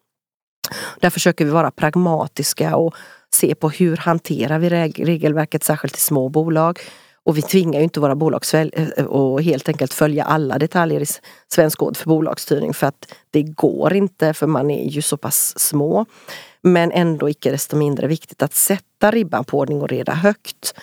Där 0.99 1.09
försöker 1.09 1.45
vi 1.45 1.51
vara 1.51 1.72
pragmatiska 1.72 2.76
och 2.76 2.95
se 3.34 3.55
på 3.55 3.70
hur 3.70 3.97
hanterar 3.97 4.59
vi 4.59 4.70
regelverket 4.70 5.64
särskilt 5.64 5.97
i 5.97 5.99
små 5.99 6.30
bolag. 6.30 6.80
Och 7.26 7.38
vi 7.38 7.41
tvingar 7.41 7.80
ju 7.80 7.84
inte 7.84 7.99
våra 7.99 8.16
bolag 8.16 8.38
att 8.38 8.53
eh, 8.53 9.38
helt 9.38 9.68
enkelt 9.68 9.93
följa 9.93 10.24
alla 10.24 10.57
detaljer 10.57 11.01
i 11.01 11.05
Svensk 11.47 11.78
kod 11.78 11.97
för 11.97 12.05
bolagsstyrning 12.05 12.74
för 12.74 12.88
att 12.88 13.14
det 13.32 13.43
går 13.43 13.93
inte 13.93 14.34
för 14.34 14.47
man 14.47 14.72
är 14.72 14.89
ju 14.89 15.01
så 15.01 15.18
pass 15.18 15.59
små. 15.59 16.05
Men 16.64 16.91
ändå 16.91 17.30
icke 17.30 17.51
desto 17.51 17.76
mindre 17.76 18.07
viktigt 18.07 18.43
att 18.43 18.53
sätta 18.53 19.11
ribban 19.11 19.45
på 19.45 19.57
ordning 19.59 19.82
och 19.82 19.89
reda 19.89 20.14
högt. 20.14 20.74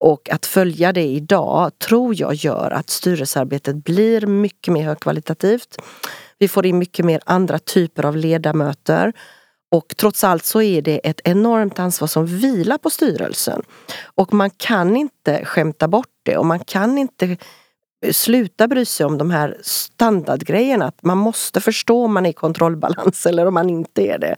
Och 0.00 0.30
att 0.30 0.46
följa 0.46 0.92
det 0.92 1.04
idag 1.04 1.78
tror 1.78 2.20
jag 2.20 2.34
gör 2.34 2.70
att 2.70 2.90
styrelsearbetet 2.90 3.76
blir 3.76 4.26
mycket 4.26 4.72
mer 4.74 4.84
högkvalitativt. 4.84 5.76
Vi 6.38 6.48
får 6.48 6.66
in 6.66 6.78
mycket 6.78 7.04
mer 7.04 7.20
andra 7.26 7.58
typer 7.58 8.04
av 8.04 8.16
ledamöter. 8.16 9.12
Och 9.70 9.94
trots 9.96 10.24
allt 10.24 10.44
så 10.44 10.62
är 10.62 10.82
det 10.82 11.08
ett 11.08 11.20
enormt 11.24 11.78
ansvar 11.78 12.08
som 12.08 12.26
vilar 12.26 12.78
på 12.78 12.90
styrelsen. 12.90 13.62
Och 14.14 14.34
man 14.34 14.50
kan 14.50 14.96
inte 14.96 15.44
skämta 15.44 15.88
bort 15.88 16.06
det 16.22 16.36
och 16.36 16.46
man 16.46 16.58
kan 16.58 16.98
inte 16.98 17.36
sluta 18.12 18.68
bry 18.68 18.84
sig 18.84 19.06
om 19.06 19.18
de 19.18 19.30
här 19.30 19.56
standardgrejerna. 19.62 20.84
Att 20.84 21.02
man 21.02 21.18
måste 21.18 21.60
förstå 21.60 22.04
om 22.04 22.14
man 22.14 22.26
är 22.26 22.30
i 22.30 22.32
kontrollbalans 22.32 23.26
eller 23.26 23.46
om 23.46 23.54
man 23.54 23.70
inte 23.70 24.02
är 24.02 24.18
det. 24.18 24.36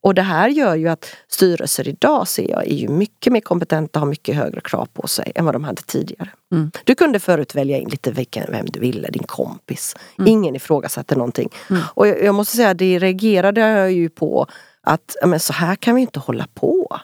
Och 0.00 0.14
det 0.14 0.22
här 0.22 0.48
gör 0.48 0.74
ju 0.74 0.88
att 0.88 1.16
styrelser 1.28 1.88
idag 1.88 2.28
ser 2.28 2.50
jag 2.50 2.66
är 2.66 2.74
ju 2.74 2.88
mycket 2.88 3.32
mer 3.32 3.40
kompetenta 3.40 3.98
och 3.98 4.00
har 4.00 4.08
mycket 4.10 4.36
högre 4.36 4.60
krav 4.60 4.88
på 4.92 5.06
sig 5.06 5.32
än 5.34 5.44
vad 5.44 5.54
de 5.54 5.64
hade 5.64 5.82
tidigare. 5.82 6.30
Mm. 6.52 6.70
Du 6.84 6.94
kunde 6.94 7.20
förut 7.20 7.54
välja 7.54 7.78
in 7.78 7.88
lite 7.88 8.10
vilken, 8.10 8.46
vem 8.50 8.66
du 8.66 8.80
ville, 8.80 9.08
din 9.08 9.22
kompis. 9.22 9.96
Ingen 10.26 10.56
ifrågasatte 10.56 11.14
någonting. 11.16 11.48
Och 11.94 12.08
jag, 12.08 12.24
jag 12.24 12.34
måste 12.34 12.56
säga, 12.56 12.74
det 12.74 12.98
reagerade 12.98 13.60
jag 13.60 13.92
ju 13.92 14.08
på 14.08 14.46
att 14.82 15.16
men 15.26 15.40
så 15.40 15.52
här 15.52 15.76
kan 15.76 15.94
vi 15.94 16.00
inte 16.00 16.20
hålla 16.20 16.46
på. 16.54 17.00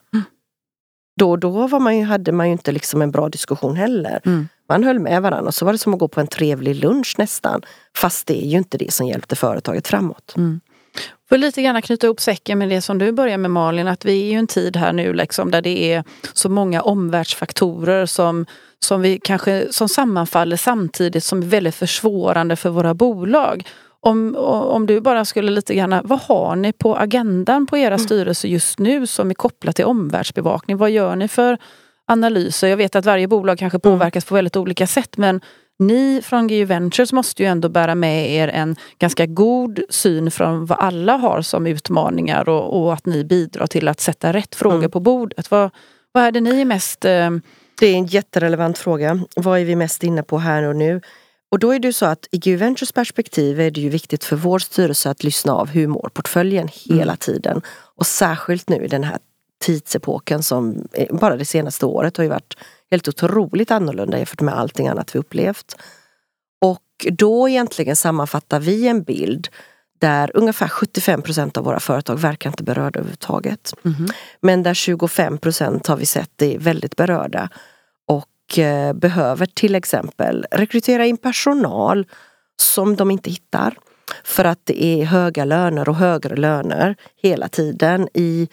Då, 1.17 1.37
då 1.37 1.67
var 1.67 1.81
man 1.81 1.99
ju, 1.99 2.05
hade 2.05 2.33
man 2.33 2.47
ju 2.47 2.53
inte 2.53 2.73
liksom 2.73 3.03
en 3.03 3.11
bra 3.11 3.29
diskussion 3.29 3.77
heller. 3.77 4.21
Mm. 4.69 4.81
Man 4.81 4.85
höll 4.85 4.99
med 4.99 5.23
varandra 5.23 5.49
och 5.49 5.55
så 5.55 5.64
var 5.64 5.73
det 5.73 5.79
som 5.79 5.95
att 5.95 6.01
gå 6.01 6.09
på 6.09 6.21
en 6.21 6.27
trevlig 6.27 6.77
lunch 6.77 7.14
nästan. 7.19 7.62
Fast 7.97 8.27
det 8.27 8.45
är 8.45 8.47
ju 8.47 8.59
inte 8.59 8.79
det 8.79 8.93
som 8.93 9.07
hjälpte 9.07 9.37
företaget 9.37 9.89
framåt. 9.89 10.35
För 11.29 11.39
lite 11.39 11.62
grann 11.62 11.83
knyta 11.83 12.07
ihop 12.07 12.21
säcken 12.21 12.59
med 12.59 12.69
det 12.69 12.83
som 12.83 12.99
du 12.99 13.12
börjar 13.12 13.39
med 13.39 13.51
Malin, 13.51 13.89
att 13.89 14.05
vi 14.05 14.23
är 14.23 14.33
ju 14.33 14.39
en 14.39 14.47
tid 14.47 14.77
här 14.77 14.93
nu 14.93 15.12
liksom 15.12 15.51
där 15.51 15.62
det 15.62 15.93
är 15.93 16.05
så 16.33 16.49
många 16.49 16.83
omvärldsfaktorer 16.83 18.07
som, 18.07 18.47
som, 18.79 19.03
vi 19.03 19.21
kanske, 19.25 19.73
som 19.73 19.89
sammanfaller 19.89 20.57
samtidigt 20.57 21.25
som 21.25 21.43
är 21.43 21.47
väldigt 21.47 21.75
försvårande 21.75 22.57
för 22.57 22.71
våra 22.71 22.95
bolag. 22.95 23.69
Om, 24.01 24.37
om 24.37 24.87
du 24.87 25.01
bara 25.01 25.25
skulle 25.25 25.51
lite 25.51 25.75
grann, 25.75 26.01
vad 26.05 26.21
har 26.21 26.57
ni 26.57 26.73
på 26.73 26.97
agendan 26.97 27.66
på 27.66 27.79
era 27.79 27.99
styrelser 27.99 28.49
just 28.49 28.79
nu 28.79 29.07
som 29.07 29.31
är 29.31 29.35
kopplat 29.35 29.77
till 29.77 29.85
omvärldsbevakning? 29.85 30.77
Vad 30.77 30.91
gör 30.91 31.16
ni 31.16 31.29
för 31.29 31.59
analyser? 32.09 32.69
Jag 32.69 32.77
vet 32.77 32.97
att 32.97 33.05
varje 33.05 33.29
bolag 33.29 33.59
kanske 33.59 33.79
påverkas 33.79 34.25
på 34.25 34.35
väldigt 34.35 34.57
olika 34.57 34.87
sätt 34.87 35.17
men 35.17 35.41
ni 35.79 36.21
från 36.25 36.47
GU 36.49 36.65
Ventures 36.65 37.13
måste 37.13 37.43
ju 37.43 37.49
ändå 37.49 37.69
bära 37.69 37.95
med 37.95 38.31
er 38.31 38.49
en 38.49 38.77
ganska 38.99 39.27
god 39.27 39.81
syn 39.91 40.31
från 40.31 40.67
vad 40.67 40.79
alla 40.79 41.17
har 41.17 41.43
som 41.43 41.67
utmaningar 41.67 42.49
och, 42.49 42.83
och 42.83 42.93
att 42.93 43.07
ni 43.07 43.25
bidrar 43.25 43.67
till 43.67 43.89
att 43.89 44.01
sätta 44.01 44.33
rätt 44.33 44.55
frågor 44.55 44.79
Mm. 44.79 44.91
på 44.91 45.01
bordet. 45.01 45.51
Vad, 45.51 45.71
vad 46.13 46.25
är 46.25 46.33
det 46.33 46.41
ni 46.41 46.61
är 46.61 46.65
mest... 46.65 47.05
Eh, 47.05 47.31
Det 47.81 47.87
är 47.87 47.95
en 47.95 48.07
jätterelevant 48.07 48.79
fråga. 48.79 49.21
Vad 49.37 49.61
är 49.61 49.65
vi 49.65 49.77
mest 49.77 50.03
inne 50.03 50.23
på 50.23 50.39
här 50.39 50.63
och 50.63 50.77
nu? 50.77 51.01
Och 51.51 51.59
då 51.59 51.73
är 51.75 51.79
det 51.79 51.89
ju 51.89 51.93
så 51.93 52.07
att 52.07 52.27
i 52.31 52.39
GU 52.39 52.57
Ventures 52.57 52.93
perspektiv 52.93 53.61
är 53.61 53.71
det 53.71 53.81
ju 53.81 53.89
viktigt 53.89 54.25
för 54.25 54.37
vår 54.37 54.59
styrelse 54.59 55.11
att 55.11 55.25
lyssna 55.25 55.53
av 55.53 55.69
hur 55.69 55.87
mår 55.87 56.11
portföljen 56.15 56.69
hela 56.73 57.17
tiden. 57.17 57.63
Och 57.97 58.07
särskilt 58.07 58.69
nu 58.69 58.85
i 58.85 58.89
den 58.89 59.05
här 59.05 59.19
tidsepoken 59.59 60.43
som 60.43 60.89
eh, 60.93 61.17
bara 61.17 61.37
det 61.37 61.45
senaste 61.45 61.87
året 61.87 62.17
har 62.17 62.25
ju 62.25 62.31
varit 62.31 62.57
helt 62.91 63.09
otroligt 63.09 63.71
annorlunda 63.71 64.19
jämfört 64.19 64.41
med 64.41 64.59
allting 64.59 64.89
annat 64.89 65.15
vi 65.15 65.19
upplevt. 65.19 65.77
Och 66.61 67.07
då 67.11 67.49
egentligen 67.49 67.97
sammanfattar 67.97 68.61
vi 68.61 68.89
en 68.89 69.03
bild 69.03 69.49
där 69.99 70.31
ungefär 70.35 70.69
75 70.69 71.23
procent 71.23 71.57
av 71.57 71.65
våra 71.65 71.81
företag 71.81 72.17
verkar 72.17 72.51
inte 72.51 72.63
berörda 72.63 72.99
överhuvudtaget. 72.99 73.75
Men 74.41 74.63
där 74.63 74.75
25 74.75 75.39
procent 75.39 75.87
har 75.87 75.97
vi 75.97 76.07
sett 76.07 76.43
är 76.43 76.59
väldigt 76.59 76.97
berörda 76.97 77.49
och 78.07 78.59
eh, 78.59 78.93
behöver 78.93 79.47
till 79.47 79.75
exempel 79.75 80.47
rekrytera 80.51 81.07
in 81.07 81.17
personal 81.17 82.07
som 82.61 82.97
de 82.97 83.11
inte 83.11 83.31
hittar. 83.31 83.75
För 84.25 84.45
att 84.45 84.61
det 84.65 84.85
är 84.85 85.05
höga 85.05 85.45
löner 85.45 85.89
och 85.89 85.97
högre 85.97 86.37
löner 86.37 86.97
hela 87.17 87.49
tiden 87.49 88.09
i 88.15 88.49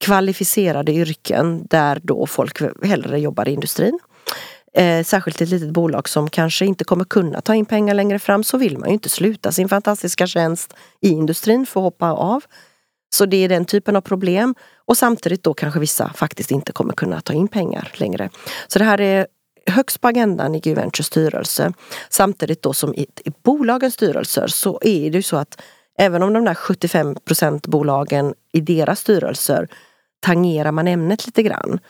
kvalificerade 0.00 0.92
yrken 0.92 1.66
där 1.70 2.00
då 2.02 2.26
folk 2.26 2.60
hellre 2.84 3.20
jobbar 3.20 3.48
i 3.48 3.52
industrin. 3.52 3.98
Eh, 4.74 5.04
särskilt 5.04 5.40
ett 5.40 5.48
litet 5.48 5.70
bolag 5.70 6.08
som 6.08 6.30
kanske 6.30 6.66
inte 6.66 6.84
kommer 6.84 7.04
kunna 7.04 7.40
ta 7.40 7.54
in 7.54 7.66
pengar 7.66 7.94
längre 7.94 8.18
fram 8.18 8.44
så 8.44 8.58
vill 8.58 8.78
man 8.78 8.88
ju 8.88 8.92
inte 8.92 9.08
sluta 9.08 9.52
sin 9.52 9.68
fantastiska 9.68 10.26
tjänst 10.26 10.74
i 11.00 11.08
industrin 11.08 11.66
för 11.66 11.80
att 11.80 11.84
hoppa 11.84 12.12
av. 12.12 12.44
Så 13.14 13.26
det 13.26 13.36
är 13.36 13.48
den 13.48 13.64
typen 13.64 13.96
av 13.96 14.00
problem. 14.00 14.54
Och 14.84 14.96
samtidigt 14.96 15.42
då 15.42 15.54
kanske 15.54 15.80
vissa 15.80 16.12
faktiskt 16.12 16.50
inte 16.50 16.72
kommer 16.72 16.94
kunna 16.94 17.20
ta 17.20 17.32
in 17.32 17.48
pengar 17.48 17.92
längre. 17.94 18.30
Så 18.68 18.78
det 18.78 18.84
här 18.84 19.00
är 19.00 19.26
högst 19.66 20.00
på 20.00 20.08
agendan 20.08 20.54
i 20.54 20.60
Guventures 20.60 21.06
styrelse. 21.06 21.72
Samtidigt 22.08 22.62
då 22.62 22.72
som 22.72 22.94
i, 22.94 23.06
i 23.24 23.30
bolagens 23.42 23.94
styrelser 23.94 24.46
så 24.46 24.80
är 24.82 25.10
det 25.10 25.16
ju 25.16 25.22
så 25.22 25.36
att 25.36 25.62
även 25.98 26.22
om 26.22 26.32
de 26.32 26.44
där 26.44 26.54
75 26.54 27.14
procent 27.24 27.66
bolagen 27.66 28.34
i 28.52 28.60
deras 28.60 29.00
styrelser 29.00 29.68
tangerar 30.20 30.72
man 30.72 30.88
ämnet 30.88 31.26
lite 31.26 31.42
grann 31.42 31.80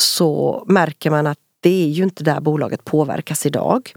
så 0.00 0.64
märker 0.68 1.10
man 1.10 1.26
att 1.26 1.38
det 1.60 1.84
är 1.84 1.88
ju 1.88 2.02
inte 2.02 2.24
där 2.24 2.40
bolaget 2.40 2.84
påverkas 2.84 3.46
idag. 3.46 3.92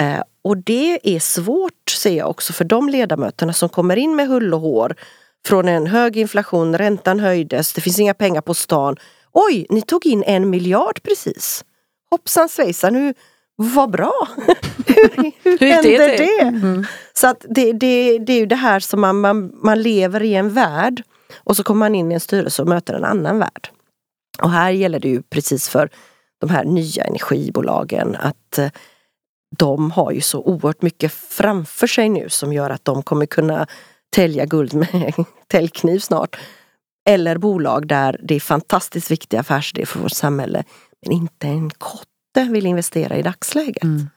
Eh, 0.00 0.22
och 0.44 0.56
det 0.56 1.14
är 1.14 1.20
svårt 1.20 1.90
ser 1.90 2.16
jag 2.16 2.30
också 2.30 2.52
för 2.52 2.64
de 2.64 2.88
ledamöterna 2.88 3.52
som 3.52 3.68
kommer 3.68 3.96
in 3.96 4.16
med 4.16 4.28
hull 4.28 4.54
och 4.54 4.60
hår 4.60 4.94
från 5.46 5.68
en 5.68 5.86
hög 5.86 6.16
inflation, 6.16 6.78
räntan 6.78 7.20
höjdes, 7.20 7.72
det 7.72 7.80
finns 7.80 7.98
inga 7.98 8.14
pengar 8.14 8.40
på 8.40 8.54
stan. 8.54 8.96
Oj, 9.32 9.66
ni 9.70 9.82
tog 9.82 10.06
in 10.06 10.22
en 10.22 10.50
miljard 10.50 11.02
precis. 11.02 11.64
Hoppsan 12.10 12.48
svejsan, 12.48 12.92
nu, 12.92 13.14
vad 13.56 13.90
bra! 13.90 14.28
hur 14.86 15.58
hur 15.58 15.66
hände 15.66 15.98
det? 15.98 16.16
det? 16.16 16.40
Mm. 16.40 16.84
Så 17.12 17.26
att 17.26 17.46
det, 17.48 17.72
det, 17.72 18.18
det 18.18 18.32
är 18.32 18.38
ju 18.38 18.46
det 18.46 18.56
här 18.56 18.80
som 18.80 19.00
man, 19.00 19.20
man, 19.20 19.52
man 19.62 19.82
lever 19.82 20.22
i 20.22 20.34
en 20.34 20.50
värld 20.50 21.02
och 21.36 21.56
så 21.56 21.62
kommer 21.62 21.78
man 21.78 21.94
in 21.94 22.12
i 22.12 22.14
en 22.14 22.20
styrelse 22.20 22.62
och 22.62 22.68
möter 22.68 22.94
en 22.94 23.04
annan 23.04 23.38
värld. 23.38 23.70
Och 24.42 24.50
här 24.50 24.70
gäller 24.70 25.00
det 25.00 25.08
ju 25.08 25.22
precis 25.22 25.68
för 25.68 25.90
de 26.40 26.50
här 26.50 26.64
nya 26.64 27.04
energibolagen 27.04 28.16
att 28.16 28.58
eh, 28.58 28.70
de 29.58 29.90
har 29.90 30.12
ju 30.12 30.20
så 30.20 30.42
oerhört 30.42 30.82
mycket 30.82 31.12
framför 31.12 31.86
sig 31.86 32.08
nu 32.08 32.28
som 32.28 32.52
gör 32.52 32.70
att 32.70 32.84
de 32.84 33.02
kommer 33.02 33.26
kunna 33.26 33.66
tälja 34.14 34.46
guld 34.46 34.74
med 34.74 35.14
täljkniv 35.46 35.98
snart. 35.98 36.36
Eller 37.08 37.38
bolag 37.38 37.86
där 37.88 38.20
det 38.22 38.34
är 38.34 38.40
fantastiskt 38.40 39.10
viktiga 39.10 39.40
affärsidéer 39.40 39.86
för 39.86 40.00
vårt 40.00 40.12
samhälle 40.12 40.64
men 41.02 41.12
inte 41.12 41.46
en 41.46 41.70
kotte 41.70 42.48
vill 42.50 42.66
investera 42.66 43.16
i 43.16 43.22
dagsläget. 43.22 43.82
Mm. 43.82 44.08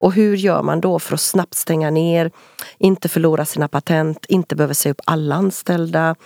Och 0.00 0.12
hur 0.12 0.36
gör 0.36 0.62
man 0.62 0.80
då 0.80 0.98
för 0.98 1.14
att 1.14 1.20
snabbt 1.20 1.54
stänga 1.54 1.90
ner, 1.90 2.30
inte 2.78 3.08
förlora 3.08 3.44
sina 3.44 3.68
patent, 3.68 4.26
inte 4.28 4.56
behöva 4.56 4.74
säga 4.74 4.90
upp 4.90 5.00
alla 5.04 5.34
anställda, 5.34 6.16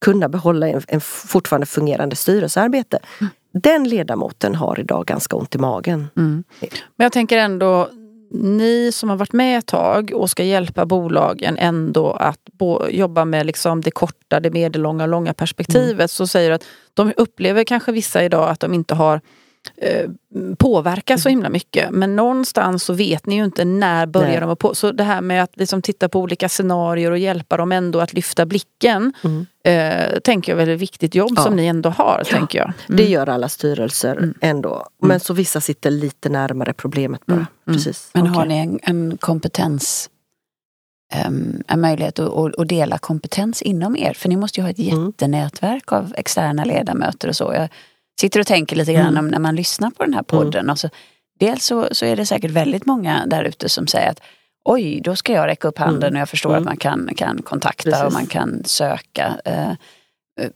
kunna 0.00 0.28
behålla 0.28 0.68
en, 0.68 0.82
en 0.88 1.00
fortfarande 1.00 1.66
fungerande 1.66 2.16
styrelsearbete. 2.16 2.98
Mm. 3.20 3.30
Den 3.52 3.88
ledamoten 3.88 4.54
har 4.54 4.80
idag 4.80 5.06
ganska 5.06 5.36
ont 5.36 5.54
i 5.54 5.58
magen. 5.58 6.06
Mm. 6.16 6.44
Men 6.96 7.04
jag 7.04 7.12
tänker 7.12 7.38
ändå, 7.38 7.88
ni 8.30 8.92
som 8.92 9.08
har 9.08 9.16
varit 9.16 9.32
med 9.32 9.58
ett 9.58 9.66
tag 9.66 10.12
och 10.14 10.30
ska 10.30 10.44
hjälpa 10.44 10.86
bolagen 10.86 11.58
ändå 11.58 12.12
att 12.12 12.38
jobba 12.90 13.24
med 13.24 13.46
liksom 13.46 13.80
det 13.80 13.90
korta, 13.90 14.40
det 14.40 14.50
medellånga 14.50 15.04
och 15.04 15.10
långa 15.10 15.34
perspektivet 15.34 15.98
mm. 15.98 16.08
så 16.08 16.26
säger 16.26 16.48
du 16.48 16.54
att 16.54 16.64
de 16.94 17.12
upplever 17.16 17.64
kanske 17.64 17.92
vissa 17.92 18.24
idag 18.24 18.50
att 18.50 18.60
de 18.60 18.74
inte 18.74 18.94
har 18.94 19.20
eh, 19.76 20.10
påverka 20.58 21.18
så 21.18 21.28
himla 21.28 21.48
mycket. 21.48 21.90
Men 21.90 22.16
någonstans 22.16 22.84
så 22.84 22.92
vet 22.92 23.26
ni 23.26 23.36
ju 23.36 23.44
inte 23.44 23.64
när 23.64 24.06
börjar 24.06 24.40
Nej. 24.40 24.40
de 24.40 24.56
på. 24.56 24.74
Så 24.74 24.92
det 24.92 25.04
här 25.04 25.20
med 25.20 25.42
att 25.42 25.56
liksom 25.56 25.82
titta 25.82 26.08
på 26.08 26.20
olika 26.20 26.48
scenarier 26.48 27.10
och 27.10 27.18
hjälpa 27.18 27.56
dem 27.56 27.72
ändå 27.72 28.00
att 28.00 28.12
lyfta 28.12 28.46
blicken. 28.46 29.12
Mm. 29.24 29.46
Eh, 29.64 30.18
tänker 30.20 30.52
jag 30.52 30.62
är 30.62 30.68
ett 30.68 30.80
viktigt 30.80 31.14
jobb 31.14 31.32
ja. 31.36 31.42
som 31.42 31.56
ni 31.56 31.66
ändå 31.66 31.90
har. 31.90 32.22
Ja. 32.30 32.38
tänker 32.38 32.58
jag. 32.58 32.72
Mm. 32.88 32.96
Det 32.96 33.04
gör 33.04 33.28
alla 33.28 33.48
styrelser 33.48 34.16
mm. 34.16 34.34
ändå. 34.40 34.74
Mm. 34.74 34.86
Men 34.98 35.20
så 35.20 35.34
vissa 35.34 35.60
sitter 35.60 35.90
lite 35.90 36.28
närmare 36.28 36.72
problemet 36.72 37.26
bara. 37.26 37.34
Mm. 37.34 37.46
Mm. 37.66 37.76
Precis. 37.76 38.10
Men 38.12 38.22
okay. 38.22 38.34
har 38.34 38.46
ni 38.46 38.58
en, 38.58 38.80
en 38.82 39.16
kompetens 39.16 40.10
um, 41.26 41.62
en 41.68 41.80
möjlighet 41.80 42.18
att, 42.18 42.58
att, 42.58 42.68
dela 42.68 42.98
kompetens 42.98 43.62
inom 43.62 43.96
er? 43.96 44.12
För 44.14 44.28
ni 44.28 44.36
måste 44.36 44.60
ju 44.60 44.64
ha 44.64 44.70
ett 44.70 44.78
jättenätverk 44.78 45.92
av 45.92 46.12
externa 46.16 46.64
ledamöter 46.64 47.28
och 47.28 47.36
så. 47.36 47.52
Jag, 47.54 47.68
sitter 48.20 48.40
och 48.40 48.46
tänker 48.46 48.76
lite 48.76 48.92
grann 48.92 49.06
mm. 49.06 49.24
om 49.24 49.28
när 49.28 49.38
man 49.38 49.56
lyssnar 49.56 49.90
på 49.90 50.04
den 50.04 50.14
här 50.14 50.22
podden. 50.22 50.60
Mm. 50.60 50.70
Alltså, 50.70 50.88
dels 51.40 51.64
så, 51.64 51.88
så 51.92 52.06
är 52.06 52.16
det 52.16 52.26
säkert 52.26 52.50
väldigt 52.50 52.86
många 52.86 53.26
där 53.26 53.44
ute 53.44 53.68
som 53.68 53.86
säger 53.86 54.10
att 54.10 54.20
oj, 54.64 55.00
då 55.04 55.16
ska 55.16 55.32
jag 55.32 55.46
räcka 55.46 55.68
upp 55.68 55.78
handen 55.78 56.08
mm. 56.08 56.14
och 56.14 56.20
jag 56.20 56.28
förstår 56.28 56.50
mm. 56.50 56.62
att 56.62 56.64
man 56.64 56.76
kan, 56.76 57.10
kan 57.16 57.42
kontakta 57.42 57.90
Precis. 57.90 58.04
och 58.04 58.12
man 58.12 58.26
kan 58.26 58.64
söka. 58.64 59.40
Eh, 59.44 59.72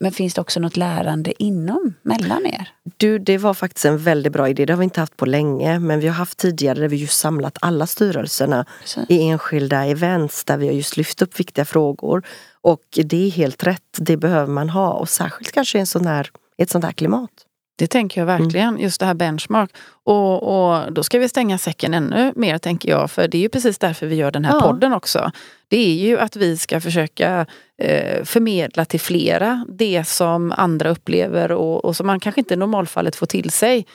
men 0.00 0.12
finns 0.12 0.34
det 0.34 0.40
också 0.40 0.60
något 0.60 0.76
lärande 0.76 1.42
inom, 1.42 1.94
mellan 2.02 2.46
er? 2.46 2.68
Du, 2.96 3.18
det 3.18 3.38
var 3.38 3.54
faktiskt 3.54 3.84
en 3.84 3.98
väldigt 3.98 4.32
bra 4.32 4.48
idé. 4.48 4.64
Det 4.64 4.72
har 4.72 4.78
vi 4.78 4.84
inte 4.84 5.00
haft 5.00 5.16
på 5.16 5.26
länge. 5.26 5.78
Men 5.78 6.00
vi 6.00 6.06
har 6.06 6.14
haft 6.14 6.38
tidigare 6.38 6.80
där 6.80 6.88
vi 6.88 6.96
just 6.96 7.18
samlat 7.18 7.58
alla 7.60 7.86
styrelserna 7.86 8.64
Precis. 8.80 9.04
i 9.08 9.22
enskilda 9.22 9.84
events 9.84 10.44
där 10.44 10.56
vi 10.56 10.66
har 10.66 10.74
just 10.74 10.96
lyft 10.96 11.22
upp 11.22 11.40
viktiga 11.40 11.64
frågor. 11.64 12.26
Och 12.60 12.82
det 13.04 13.26
är 13.26 13.30
helt 13.30 13.64
rätt, 13.64 13.96
det 13.98 14.16
behöver 14.16 14.52
man 14.52 14.68
ha 14.68 14.92
och 14.92 15.08
särskilt 15.08 15.52
kanske 15.52 15.78
i 15.78 15.80
en 15.80 15.86
sån 15.86 16.06
här, 16.06 16.30
ett 16.56 16.70
sånt 16.70 16.84
här 16.84 16.92
klimat. 16.92 17.30
Det 17.78 17.86
tänker 17.86 18.20
jag 18.20 18.26
verkligen, 18.26 18.68
mm. 18.68 18.80
just 18.80 19.00
det 19.00 19.06
här 19.06 19.14
benchmark. 19.14 19.70
Och, 20.04 20.42
och, 20.42 20.92
då 20.92 21.02
ska 21.02 21.18
vi 21.18 21.28
stänga 21.28 21.58
säcken 21.58 21.94
ännu 21.94 22.32
mer 22.36 22.58
tänker 22.58 22.88
jag, 22.88 23.10
för 23.10 23.28
det 23.28 23.38
är 23.38 23.42
ju 23.42 23.48
precis 23.48 23.78
därför 23.78 24.06
vi 24.06 24.14
gör 24.14 24.30
den 24.30 24.44
här 24.44 24.54
ja. 24.54 24.60
podden 24.60 24.92
också. 24.92 25.30
Det 25.68 25.76
är 25.76 25.94
ju 25.94 26.18
att 26.18 26.36
vi 26.36 26.56
ska 26.56 26.80
försöka 26.80 27.46
eh, 27.82 28.24
förmedla 28.24 28.84
till 28.84 29.00
flera 29.00 29.64
det 29.68 30.04
som 30.08 30.52
andra 30.56 30.90
upplever 30.90 31.52
och, 31.52 31.84
och 31.84 31.96
som 31.96 32.06
man 32.06 32.20
kanske 32.20 32.40
inte 32.40 32.54
i 32.54 32.56
normalfallet 32.56 33.16
får 33.16 33.26
till 33.26 33.50
sig. 33.50 33.86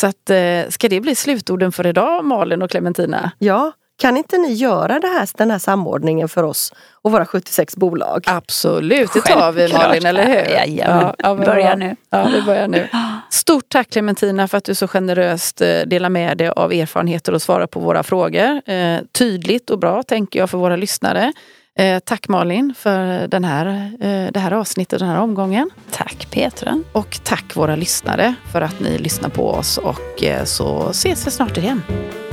Så 0.00 0.06
att, 0.06 0.30
eh, 0.30 0.68
ska 0.68 0.88
det 0.88 1.00
bli 1.00 1.14
slutorden 1.14 1.72
för 1.72 1.86
idag 1.86 2.24
Malin 2.24 2.62
och 2.62 2.70
Clementina? 2.70 3.30
Ja, 3.38 3.72
kan 3.98 4.16
inte 4.16 4.38
ni 4.38 4.52
göra 4.52 4.98
det 4.98 5.06
här, 5.06 5.28
den 5.36 5.50
här 5.50 5.58
samordningen 5.58 6.28
för 6.28 6.42
oss 6.42 6.72
och 7.02 7.12
våra 7.12 7.26
76 7.26 7.76
bolag? 7.76 8.24
Absolut, 8.26 9.12
det 9.14 9.20
tar 9.20 9.52
vi 9.52 9.72
Malin, 9.72 10.06
eller 10.06 10.26
hur? 10.26 10.76
Ja, 10.78 11.14
ja, 11.18 11.34
börja 11.34 11.76
nu. 11.76 11.96
Ja, 12.10 12.28
vi 12.34 12.42
börjar 12.42 12.68
nu. 12.68 12.88
Stort 13.32 13.68
tack 13.68 13.90
Clementina 13.90 14.48
för 14.48 14.58
att 14.58 14.64
du 14.64 14.74
så 14.74 14.88
generöst 14.88 15.60
eh, 15.60 15.80
delar 15.86 16.08
med 16.08 16.38
dig 16.38 16.48
av 16.48 16.72
erfarenheter 16.72 17.34
och 17.34 17.42
svarar 17.42 17.66
på 17.66 17.80
våra 17.80 18.02
frågor. 18.02 18.70
Eh, 18.70 18.98
tydligt 19.12 19.70
och 19.70 19.78
bra 19.78 20.02
tänker 20.02 20.38
jag 20.38 20.50
för 20.50 20.58
våra 20.58 20.76
lyssnare. 20.76 21.32
Eh, 21.78 21.98
tack 21.98 22.28
Malin 22.28 22.74
för 22.78 23.28
den 23.28 23.44
här, 23.44 23.66
eh, 24.00 24.32
det 24.32 24.40
här 24.40 24.52
avsnittet, 24.52 24.98
den 24.98 25.08
här 25.08 25.20
omgången. 25.20 25.70
Tack 25.90 26.30
Petra. 26.30 26.82
Och 26.92 27.18
tack 27.24 27.56
våra 27.56 27.76
lyssnare 27.76 28.34
för 28.52 28.60
att 28.60 28.80
ni 28.80 28.98
lyssnar 28.98 29.28
på 29.28 29.50
oss 29.50 29.78
och 29.78 30.24
så 30.44 30.88
ses 30.90 31.26
vi 31.26 31.30
snart 31.30 31.58
igen. 31.58 31.82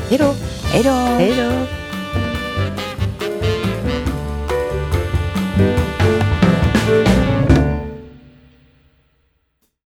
Hej 0.09 0.17
då! 0.17 0.35
Hej 0.73 0.83
då! 0.83 1.88